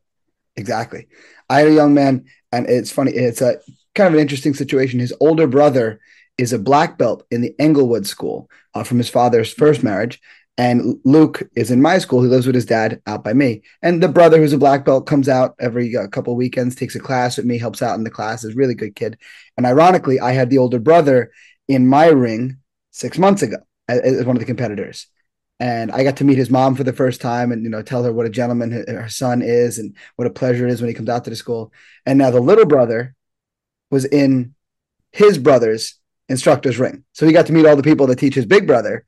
Exactly. 0.56 1.08
I 1.48 1.60
had 1.60 1.68
a 1.68 1.74
young 1.74 1.94
man, 1.94 2.24
and 2.52 2.68
it's 2.68 2.90
funny. 2.90 3.12
It's 3.12 3.40
a 3.40 3.58
kind 3.94 4.08
of 4.08 4.14
an 4.14 4.20
interesting 4.20 4.54
situation. 4.54 5.00
His 5.00 5.14
older 5.20 5.46
brother 5.46 6.00
is 6.38 6.52
a 6.52 6.58
black 6.58 6.98
belt 6.98 7.26
in 7.30 7.40
the 7.40 7.54
Englewood 7.58 8.06
School 8.06 8.50
uh, 8.74 8.82
from 8.84 8.98
his 8.98 9.08
father's 9.08 9.52
first 9.52 9.82
marriage. 9.82 10.20
And 10.58 10.98
Luke 11.04 11.42
is 11.56 11.70
in 11.70 11.80
my 11.80 11.98
school. 11.98 12.22
He 12.22 12.28
lives 12.28 12.46
with 12.46 12.54
his 12.54 12.66
dad 12.66 13.00
out 13.06 13.24
by 13.24 13.32
me. 13.32 13.62
And 13.82 14.02
the 14.02 14.08
brother, 14.08 14.38
who's 14.38 14.52
a 14.52 14.58
black 14.58 14.84
belt, 14.84 15.06
comes 15.06 15.28
out 15.28 15.54
every 15.58 15.96
uh, 15.96 16.06
couple 16.08 16.36
weekends, 16.36 16.74
takes 16.74 16.94
a 16.94 17.00
class 17.00 17.36
with 17.36 17.46
me, 17.46 17.56
helps 17.56 17.80
out 17.80 17.96
in 17.96 18.04
the 18.04 18.10
class. 18.10 18.44
Is 18.44 18.54
really 18.54 18.74
good 18.74 18.94
kid. 18.94 19.16
And 19.56 19.64
ironically, 19.64 20.20
I 20.20 20.32
had 20.32 20.50
the 20.50 20.58
older 20.58 20.78
brother 20.78 21.32
in 21.66 21.88
my 21.88 22.06
ring 22.08 22.58
six 22.90 23.16
months 23.16 23.42
ago 23.42 23.58
as, 23.88 24.00
as 24.00 24.26
one 24.26 24.36
of 24.36 24.40
the 24.40 24.46
competitors 24.46 25.06
and 25.60 25.92
I 25.92 26.02
got 26.02 26.16
to 26.16 26.24
meet 26.24 26.38
his 26.38 26.48
mom 26.48 26.74
for 26.74 26.84
the 26.84 26.92
first 26.92 27.20
time 27.20 27.52
and 27.52 27.62
you 27.62 27.68
know 27.68 27.82
tell 27.82 28.02
her 28.02 28.12
what 28.12 28.24
a 28.24 28.30
gentleman 28.30 28.72
her 28.72 29.08
son 29.10 29.42
is 29.42 29.78
and 29.78 29.94
what 30.16 30.26
a 30.26 30.30
pleasure 30.30 30.66
it 30.66 30.72
is 30.72 30.80
when 30.80 30.88
he 30.88 30.94
comes 30.94 31.10
out 31.10 31.24
to 31.24 31.30
the 31.30 31.36
school. 31.36 31.72
And 32.06 32.18
now 32.18 32.30
the 32.30 32.40
little 32.40 32.64
brother 32.64 33.14
was 33.90 34.06
in 34.06 34.54
his 35.12 35.36
brother's 35.36 35.96
instructor's 36.30 36.78
ring. 36.78 37.04
So 37.12 37.26
he 37.26 37.32
got 37.32 37.46
to 37.46 37.52
meet 37.52 37.66
all 37.66 37.76
the 37.76 37.82
people 37.82 38.06
that 38.06 38.18
teach 38.18 38.34
his 38.34 38.46
big 38.46 38.66
brother. 38.66 39.04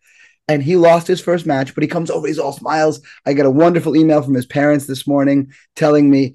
And 0.48 0.62
he 0.62 0.76
lost 0.76 1.06
his 1.06 1.20
first 1.20 1.46
match, 1.46 1.74
but 1.74 1.82
he 1.82 1.88
comes 1.88 2.10
over, 2.10 2.26
he's 2.26 2.38
all 2.38 2.52
smiles. 2.52 3.00
I 3.24 3.32
got 3.32 3.46
a 3.46 3.50
wonderful 3.50 3.96
email 3.96 4.20
from 4.20 4.34
his 4.34 4.44
parents 4.44 4.86
this 4.86 5.06
morning 5.06 5.52
telling 5.76 6.10
me 6.10 6.34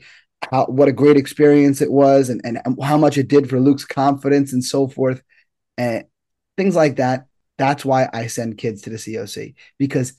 how, 0.50 0.66
what 0.66 0.88
a 0.88 0.94
great 0.94 1.18
experience 1.18 1.82
it 1.82 1.92
was 1.92 2.30
and, 2.30 2.42
and 2.44 2.60
how 2.82 2.98
much 2.98 3.18
it 3.18 3.28
did 3.28 3.50
for 3.50 3.60
Luke's 3.60 3.86
confidence 3.86 4.54
and 4.54 4.64
so 4.64 4.88
forth. 4.88 5.22
And 5.78 6.06
things 6.56 6.76
like 6.76 6.96
that 6.96 7.28
that's 7.58 7.84
why 7.84 8.10
I 8.14 8.28
send 8.28 8.58
kids 8.58 8.84
to 8.84 8.90
the 8.90 8.98
COC 8.98 9.56
because 9.78 10.14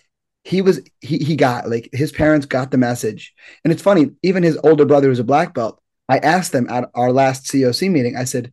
he 0.45 0.63
was 0.63 0.81
he 1.01 1.19
he 1.19 1.37
got 1.37 1.69
like 1.69 1.89
his 1.93 2.13
parents 2.13 2.47
got 2.47 2.71
the 2.71 2.79
message. 2.79 3.35
And 3.65 3.73
it's 3.73 3.83
funny, 3.83 4.11
even 4.23 4.43
his 4.43 4.59
older 4.65 4.85
brother 4.85 5.09
who's 5.09 5.19
a 5.19 5.25
black 5.25 5.55
belt, 5.55 5.81
I 6.09 6.19
asked 6.19 6.53
them 6.53 6.69
at 6.71 6.91
our 6.95 7.13
last 7.13 7.47
COC 7.47 7.91
meeting, 7.91 8.17
I 8.17 8.25
said, 8.25 8.53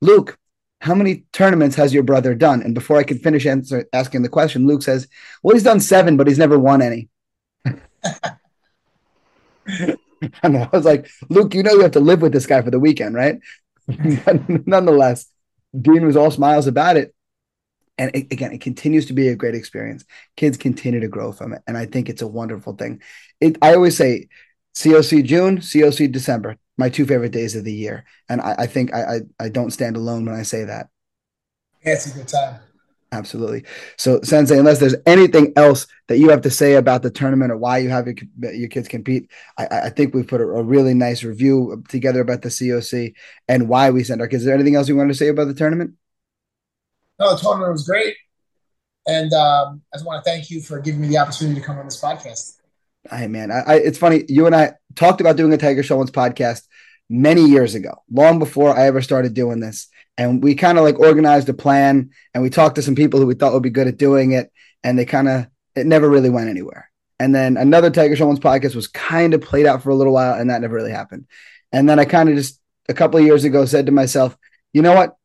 Luke, 0.00 0.38
how 0.80 0.94
many 0.94 1.24
tournaments 1.32 1.76
has 1.76 1.92
your 1.92 2.02
brother 2.02 2.34
done? 2.34 2.62
And 2.62 2.74
before 2.74 2.98
I 2.98 3.04
could 3.04 3.22
finish 3.22 3.46
answer, 3.46 3.86
asking 3.92 4.22
the 4.22 4.28
question, 4.28 4.66
Luke 4.66 4.82
says, 4.82 5.08
Well, 5.42 5.54
he's 5.54 5.64
done 5.64 5.80
seven, 5.80 6.16
but 6.16 6.26
he's 6.26 6.38
never 6.38 6.58
won 6.58 6.82
any. 6.82 7.08
and 7.64 7.80
I 10.42 10.68
was 10.72 10.84
like, 10.84 11.08
Luke, 11.28 11.54
you 11.54 11.62
know 11.62 11.72
you 11.72 11.82
have 11.82 11.92
to 11.92 12.00
live 12.00 12.22
with 12.22 12.32
this 12.32 12.46
guy 12.46 12.62
for 12.62 12.70
the 12.70 12.80
weekend, 12.80 13.14
right? 13.14 13.38
Nonetheless, 14.66 15.26
Dean 15.78 16.06
was 16.06 16.16
all 16.16 16.30
smiles 16.30 16.66
about 16.66 16.96
it 16.96 17.14
and 18.02 18.10
it, 18.14 18.32
again, 18.32 18.50
it 18.50 18.60
continues 18.60 19.06
to 19.06 19.12
be 19.12 19.28
a 19.28 19.36
great 19.36 19.54
experience. 19.54 20.04
Kids 20.36 20.56
continue 20.56 20.98
to 20.98 21.06
grow 21.06 21.30
from 21.30 21.52
it, 21.52 21.62
and 21.68 21.78
I 21.78 21.86
think 21.86 22.08
it's 22.08 22.20
a 22.20 22.26
wonderful 22.26 22.72
thing. 22.72 23.00
It, 23.40 23.56
I 23.62 23.74
always 23.74 23.96
say, 23.96 24.26
COC 24.74 25.24
June, 25.24 25.58
COC 25.58 26.10
December, 26.10 26.56
my 26.76 26.88
two 26.88 27.06
favorite 27.06 27.30
days 27.30 27.54
of 27.54 27.62
the 27.62 27.72
year, 27.72 28.04
and 28.28 28.40
I, 28.40 28.56
I 28.58 28.66
think 28.66 28.92
I, 28.92 29.02
I, 29.02 29.20
I 29.38 29.48
don't 29.50 29.70
stand 29.70 29.96
alone 29.96 30.26
when 30.26 30.34
I 30.34 30.42
say 30.42 30.64
that. 30.64 30.88
Yeah, 31.84 31.92
it's 31.92 32.12
a 32.12 32.18
good 32.18 32.26
time. 32.26 32.58
Absolutely. 33.12 33.64
So, 33.98 34.20
Sensei, 34.22 34.58
unless 34.58 34.80
there's 34.80 34.96
anything 35.06 35.52
else 35.54 35.86
that 36.08 36.18
you 36.18 36.30
have 36.30 36.40
to 36.40 36.50
say 36.50 36.74
about 36.74 37.02
the 37.02 37.10
tournament 37.10 37.52
or 37.52 37.56
why 37.56 37.78
you 37.78 37.90
have 37.90 38.06
your, 38.06 38.16
your 38.52 38.68
kids 38.68 38.88
compete, 38.88 39.30
I, 39.58 39.66
I 39.66 39.90
think 39.90 40.12
we've 40.12 40.26
put 40.26 40.40
a, 40.40 40.44
a, 40.44 40.62
really 40.62 40.94
nice 40.94 41.22
review 41.22 41.84
together 41.88 42.22
about 42.22 42.40
the 42.40 42.48
COC 42.48 43.12
and 43.48 43.68
why 43.68 43.90
we 43.90 44.02
send 44.02 44.22
our 44.22 44.28
kids. 44.28 44.42
Is 44.42 44.46
there 44.46 44.54
anything 44.54 44.76
else 44.76 44.88
you 44.88 44.96
want 44.96 45.10
to 45.10 45.14
say 45.14 45.28
about 45.28 45.44
the 45.44 45.54
tournament? 45.54 45.92
No, 47.22 47.36
the 47.36 47.40
tournament 47.40 47.70
was 47.70 47.86
great. 47.86 48.16
And 49.06 49.32
um, 49.32 49.80
I 49.92 49.96
just 49.96 50.04
want 50.04 50.24
to 50.24 50.28
thank 50.28 50.50
you 50.50 50.60
for 50.60 50.80
giving 50.80 51.00
me 51.00 51.06
the 51.06 51.18
opportunity 51.18 51.60
to 51.60 51.64
come 51.64 51.78
on 51.78 51.84
this 51.84 52.00
podcast. 52.00 52.56
Hey, 53.08 53.28
man. 53.28 53.52
I, 53.52 53.60
I, 53.60 53.74
it's 53.76 53.98
funny. 53.98 54.24
You 54.28 54.46
and 54.46 54.56
I 54.56 54.72
talked 54.96 55.20
about 55.20 55.36
doing 55.36 55.52
a 55.52 55.56
Tiger 55.56 55.84
Schulmann's 55.84 56.10
podcast 56.10 56.62
many 57.08 57.42
years 57.42 57.76
ago, 57.76 58.02
long 58.10 58.40
before 58.40 58.76
I 58.76 58.86
ever 58.88 59.00
started 59.02 59.34
doing 59.34 59.60
this. 59.60 59.86
And 60.18 60.42
we 60.42 60.56
kind 60.56 60.78
of 60.78 60.84
like 60.84 60.98
organized 60.98 61.48
a 61.48 61.54
plan 61.54 62.10
and 62.34 62.42
we 62.42 62.50
talked 62.50 62.74
to 62.74 62.82
some 62.82 62.96
people 62.96 63.20
who 63.20 63.26
we 63.26 63.34
thought 63.34 63.52
would 63.52 63.62
be 63.62 63.70
good 63.70 63.86
at 63.86 63.98
doing 63.98 64.32
it. 64.32 64.50
And 64.82 64.98
they 64.98 65.04
kind 65.04 65.28
of, 65.28 65.46
it 65.76 65.86
never 65.86 66.10
really 66.10 66.30
went 66.30 66.50
anywhere. 66.50 66.90
And 67.20 67.32
then 67.32 67.56
another 67.56 67.90
Tiger 67.90 68.16
Schulmann's 68.16 68.40
podcast 68.40 68.74
was 68.74 68.88
kind 68.88 69.32
of 69.32 69.42
played 69.42 69.66
out 69.66 69.84
for 69.84 69.90
a 69.90 69.94
little 69.94 70.14
while 70.14 70.34
and 70.34 70.50
that 70.50 70.60
never 70.60 70.74
really 70.74 70.90
happened. 70.90 71.26
And 71.70 71.88
then 71.88 72.00
I 72.00 72.04
kind 72.04 72.28
of 72.28 72.34
just 72.34 72.60
a 72.88 72.94
couple 72.94 73.20
of 73.20 73.26
years 73.26 73.44
ago 73.44 73.64
said 73.64 73.86
to 73.86 73.92
myself, 73.92 74.36
you 74.72 74.82
know 74.82 74.94
what? 74.94 75.16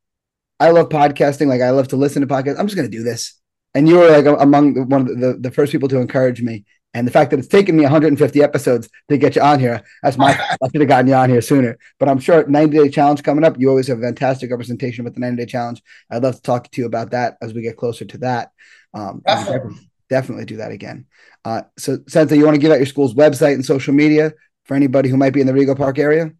I 0.59 0.71
love 0.71 0.89
podcasting. 0.89 1.47
Like 1.47 1.61
I 1.61 1.69
love 1.71 1.89
to 1.89 1.95
listen 1.95 2.21
to 2.21 2.27
podcasts. 2.27 2.59
I'm 2.59 2.67
just 2.67 2.75
going 2.75 2.89
to 2.89 2.97
do 2.97 3.03
this. 3.03 3.39
And 3.73 3.87
you 3.87 3.97
were 3.97 4.09
like 4.09 4.25
among 4.25 4.73
the, 4.73 4.83
one 4.83 5.01
of 5.01 5.19
the, 5.19 5.37
the 5.39 5.51
first 5.51 5.71
people 5.71 5.87
to 5.89 5.97
encourage 5.97 6.41
me. 6.41 6.65
And 6.93 7.05
the 7.05 7.11
fact 7.11 7.29
that 7.29 7.39
it's 7.39 7.47
taken 7.47 7.75
me 7.75 7.83
150 7.83 8.41
episodes 8.41 8.89
to 9.09 9.17
get 9.17 9.35
you 9.35 9.41
on 9.41 9.59
here, 9.59 9.83
that's 10.01 10.17
my, 10.17 10.31
I 10.61 10.67
should 10.71 10.81
have 10.81 10.87
gotten 10.87 11.07
you 11.07 11.13
on 11.13 11.29
here 11.29 11.41
sooner. 11.41 11.77
But 11.99 12.09
I'm 12.09 12.17
sure 12.19 12.47
90 12.47 12.75
day 12.75 12.89
challenge 12.89 13.21
coming 13.21 13.43
up, 13.43 13.59
you 13.59 13.69
always 13.69 13.87
have 13.87 13.99
a 13.99 14.01
fantastic 14.01 14.49
representation 14.49 15.03
with 15.03 15.13
the 15.13 15.19
90 15.19 15.37
day 15.37 15.45
challenge. 15.45 15.83
I'd 16.09 16.23
love 16.23 16.37
to 16.37 16.41
talk 16.41 16.71
to 16.71 16.81
you 16.81 16.87
about 16.87 17.11
that 17.11 17.37
as 17.41 17.53
we 17.53 17.61
get 17.61 17.77
closer 17.77 18.05
to 18.05 18.17
that. 18.19 18.51
Um, 18.93 19.21
definitely. 19.25 19.89
definitely 20.09 20.45
do 20.45 20.57
that 20.57 20.71
again. 20.71 21.05
Uh, 21.45 21.63
so, 21.77 21.99
Sensei, 22.07 22.37
you 22.37 22.45
want 22.45 22.55
to 22.55 22.61
give 22.61 22.71
out 22.71 22.79
your 22.79 22.87
school's 22.87 23.13
website 23.13 23.53
and 23.53 23.65
social 23.65 23.93
media 23.93 24.33
for 24.63 24.73
anybody 24.73 25.09
who 25.09 25.17
might 25.17 25.33
be 25.33 25.41
in 25.41 25.47
the 25.47 25.53
Rego 25.53 25.77
Park 25.77 25.99
area? 25.99 26.31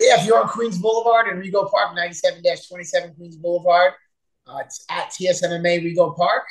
Yeah, 0.00 0.20
if 0.20 0.26
you're 0.26 0.40
on 0.40 0.48
Queens 0.48 0.78
Boulevard 0.78 1.28
in 1.28 1.40
Rego 1.40 1.70
Park, 1.70 1.96
97-27 1.96 3.16
Queens 3.16 3.36
Boulevard, 3.36 3.92
uh, 4.46 4.58
it's 4.60 4.84
at 4.90 5.10
TSMMA 5.10 5.84
Rego 5.84 6.16
Park. 6.16 6.44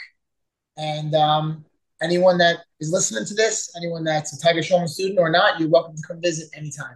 And 0.77 1.13
um, 1.13 1.65
anyone 2.01 2.37
that 2.39 2.59
is 2.79 2.91
listening 2.91 3.25
to 3.25 3.33
this, 3.33 3.71
anyone 3.77 4.03
that's 4.03 4.33
a 4.33 4.39
Tiger 4.39 4.61
Schulmann 4.61 4.87
student 4.87 5.19
or 5.19 5.29
not, 5.29 5.59
you're 5.59 5.69
welcome 5.69 5.95
to 5.95 6.01
come 6.07 6.21
visit 6.21 6.49
anytime. 6.55 6.95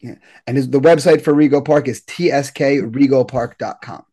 Yeah. 0.00 0.16
And 0.46 0.58
the 0.58 0.80
website 0.80 1.22
for 1.22 1.32
Rego 1.32 1.64
Park 1.64 1.88
is 1.88 2.02
tskregopark.com. 2.02 4.04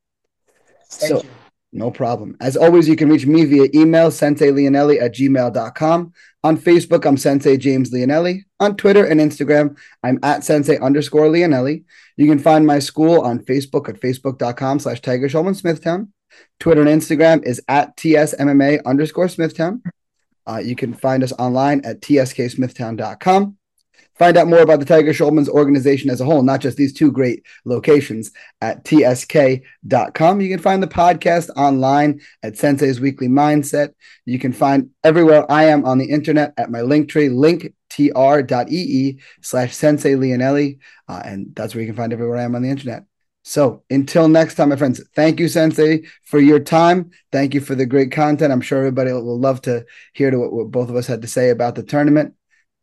Thank 0.89 1.09
so, 1.09 1.21
you. 1.21 1.29
No 1.75 1.89
problem. 1.89 2.37
As 2.39 2.55
always, 2.55 2.87
you 2.87 2.95
can 2.95 3.09
reach 3.09 3.25
me 3.25 3.45
via 3.45 3.67
email, 3.73 4.11
senseileonelli 4.11 5.01
at 5.01 5.15
gmail.com. 5.15 6.13
On 6.43 6.57
Facebook, 6.57 7.03
I'm 7.05 7.17
Sensei 7.17 7.57
James 7.57 7.89
Leonelli. 7.89 8.43
On 8.59 8.77
Twitter 8.77 9.05
and 9.05 9.19
Instagram, 9.19 9.75
I'm 10.03 10.19
at 10.21 10.43
Sensei 10.43 10.77
underscore 10.77 11.27
Leonelli. 11.27 11.83
You 12.15 12.27
can 12.27 12.37
find 12.37 12.67
my 12.67 12.77
school 12.77 13.21
on 13.21 13.39
Facebook 13.39 13.89
at 13.89 13.99
facebook.com 13.99 14.79
slash 14.79 15.01
Tiger 15.01 15.27
Schulmann 15.27 15.55
Smithtown. 15.55 16.13
Twitter 16.59 16.81
and 16.81 17.01
Instagram 17.01 17.43
is 17.43 17.59
at 17.67 17.97
TSMMA 17.97 18.85
underscore 18.85 19.27
Smithtown. 19.27 19.81
Uh, 20.45 20.61
you 20.63 20.75
can 20.75 20.93
find 20.93 21.23
us 21.23 21.31
online 21.39 21.81
at 21.85 22.01
tsksmithtown.com. 22.01 23.57
Find 24.15 24.37
out 24.37 24.47
more 24.47 24.61
about 24.61 24.79
the 24.79 24.85
Tiger 24.85 25.11
Schulmann's 25.11 25.49
organization 25.49 26.09
as 26.09 26.21
a 26.21 26.25
whole, 26.25 26.43
not 26.43 26.61
just 26.61 26.77
these 26.77 26.93
two 26.93 27.11
great 27.11 27.43
locations 27.65 28.31
at 28.61 28.83
tsk.com. 28.83 30.41
You 30.41 30.49
can 30.49 30.59
find 30.59 30.83
the 30.83 30.87
podcast 30.87 31.49
online 31.55 32.21
at 32.43 32.57
Sensei's 32.57 33.01
Weekly 33.01 33.27
Mindset. 33.27 33.93
You 34.25 34.37
can 34.37 34.53
find 34.53 34.91
everywhere 35.03 35.51
I 35.51 35.65
am 35.65 35.85
on 35.85 35.97
the 35.97 36.09
internet 36.09 36.53
at 36.57 36.69
my 36.69 36.81
link 36.81 37.09
tree, 37.09 37.29
linktr.ee 37.29 39.19
slash 39.41 39.75
Sensei 39.75 40.13
Leonelli. 40.13 40.77
Uh, 41.07 41.21
and 41.25 41.55
that's 41.55 41.73
where 41.73 41.81
you 41.81 41.87
can 41.87 41.97
find 41.97 42.13
everywhere 42.13 42.37
I 42.37 42.43
am 42.43 42.55
on 42.55 42.61
the 42.61 42.69
internet. 42.69 43.05
So 43.43 43.83
until 43.89 44.29
next 44.29 44.55
time, 44.55 44.69
my 44.69 44.77
friends, 44.77 45.03
thank 45.15 45.39
you, 45.39 45.49
Sensei, 45.49 46.03
for 46.23 46.39
your 46.39 46.59
time. 46.59 47.11
Thank 47.31 47.53
you 47.53 47.61
for 47.61 47.75
the 47.75 47.85
great 47.85 48.11
content. 48.11 48.53
I'm 48.53 48.61
sure 48.61 48.77
everybody 48.77 49.11
will 49.11 49.39
love 49.39 49.61
to 49.63 49.85
hear 50.13 50.37
what, 50.39 50.53
what 50.53 50.71
both 50.71 50.89
of 50.89 50.95
us 50.95 51.07
had 51.07 51.23
to 51.23 51.27
say 51.27 51.49
about 51.49 51.75
the 51.75 51.83
tournament. 51.83 52.35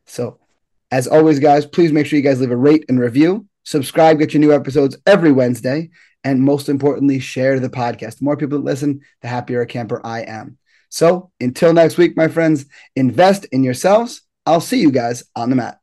So 0.07 0.40
as 0.91 1.07
always, 1.07 1.39
guys, 1.39 1.67
please 1.67 1.93
make 1.93 2.07
sure 2.07 2.17
you 2.17 2.23
guys 2.23 2.41
leave 2.41 2.51
a 2.51 2.57
rate 2.57 2.85
and 2.89 2.99
review. 2.99 3.47
Subscribe, 3.65 4.19
get 4.19 4.33
your 4.35 4.41
new 4.41 4.53
episodes 4.53 4.97
every 5.07 5.33
Wednesday. 5.33 5.91
And 6.25 6.43
most 6.43 6.69
importantly, 6.69 7.19
share 7.21 7.61
the 7.61 7.71
podcast. 7.71 8.19
The 8.19 8.25
more 8.25 8.37
people 8.37 8.59
that 8.59 8.65
listen, 8.65 9.01
the 9.23 9.29
happier 9.29 9.63
a 9.63 9.67
camper 9.67 10.05
I 10.05 10.23
am. 10.23 10.59
So 10.89 11.31
until 11.41 11.73
next 11.73 11.97
week, 11.97 12.17
my 12.17 12.29
friends, 12.29 12.67
invest 12.97 13.47
in 13.53 13.65
yourselves. 13.65 14.23
I'll 14.45 14.61
see 14.61 14.81
you 14.81 14.91
guys 14.91 15.25
on 15.37 15.51
the 15.51 15.57
mat. 15.57 15.80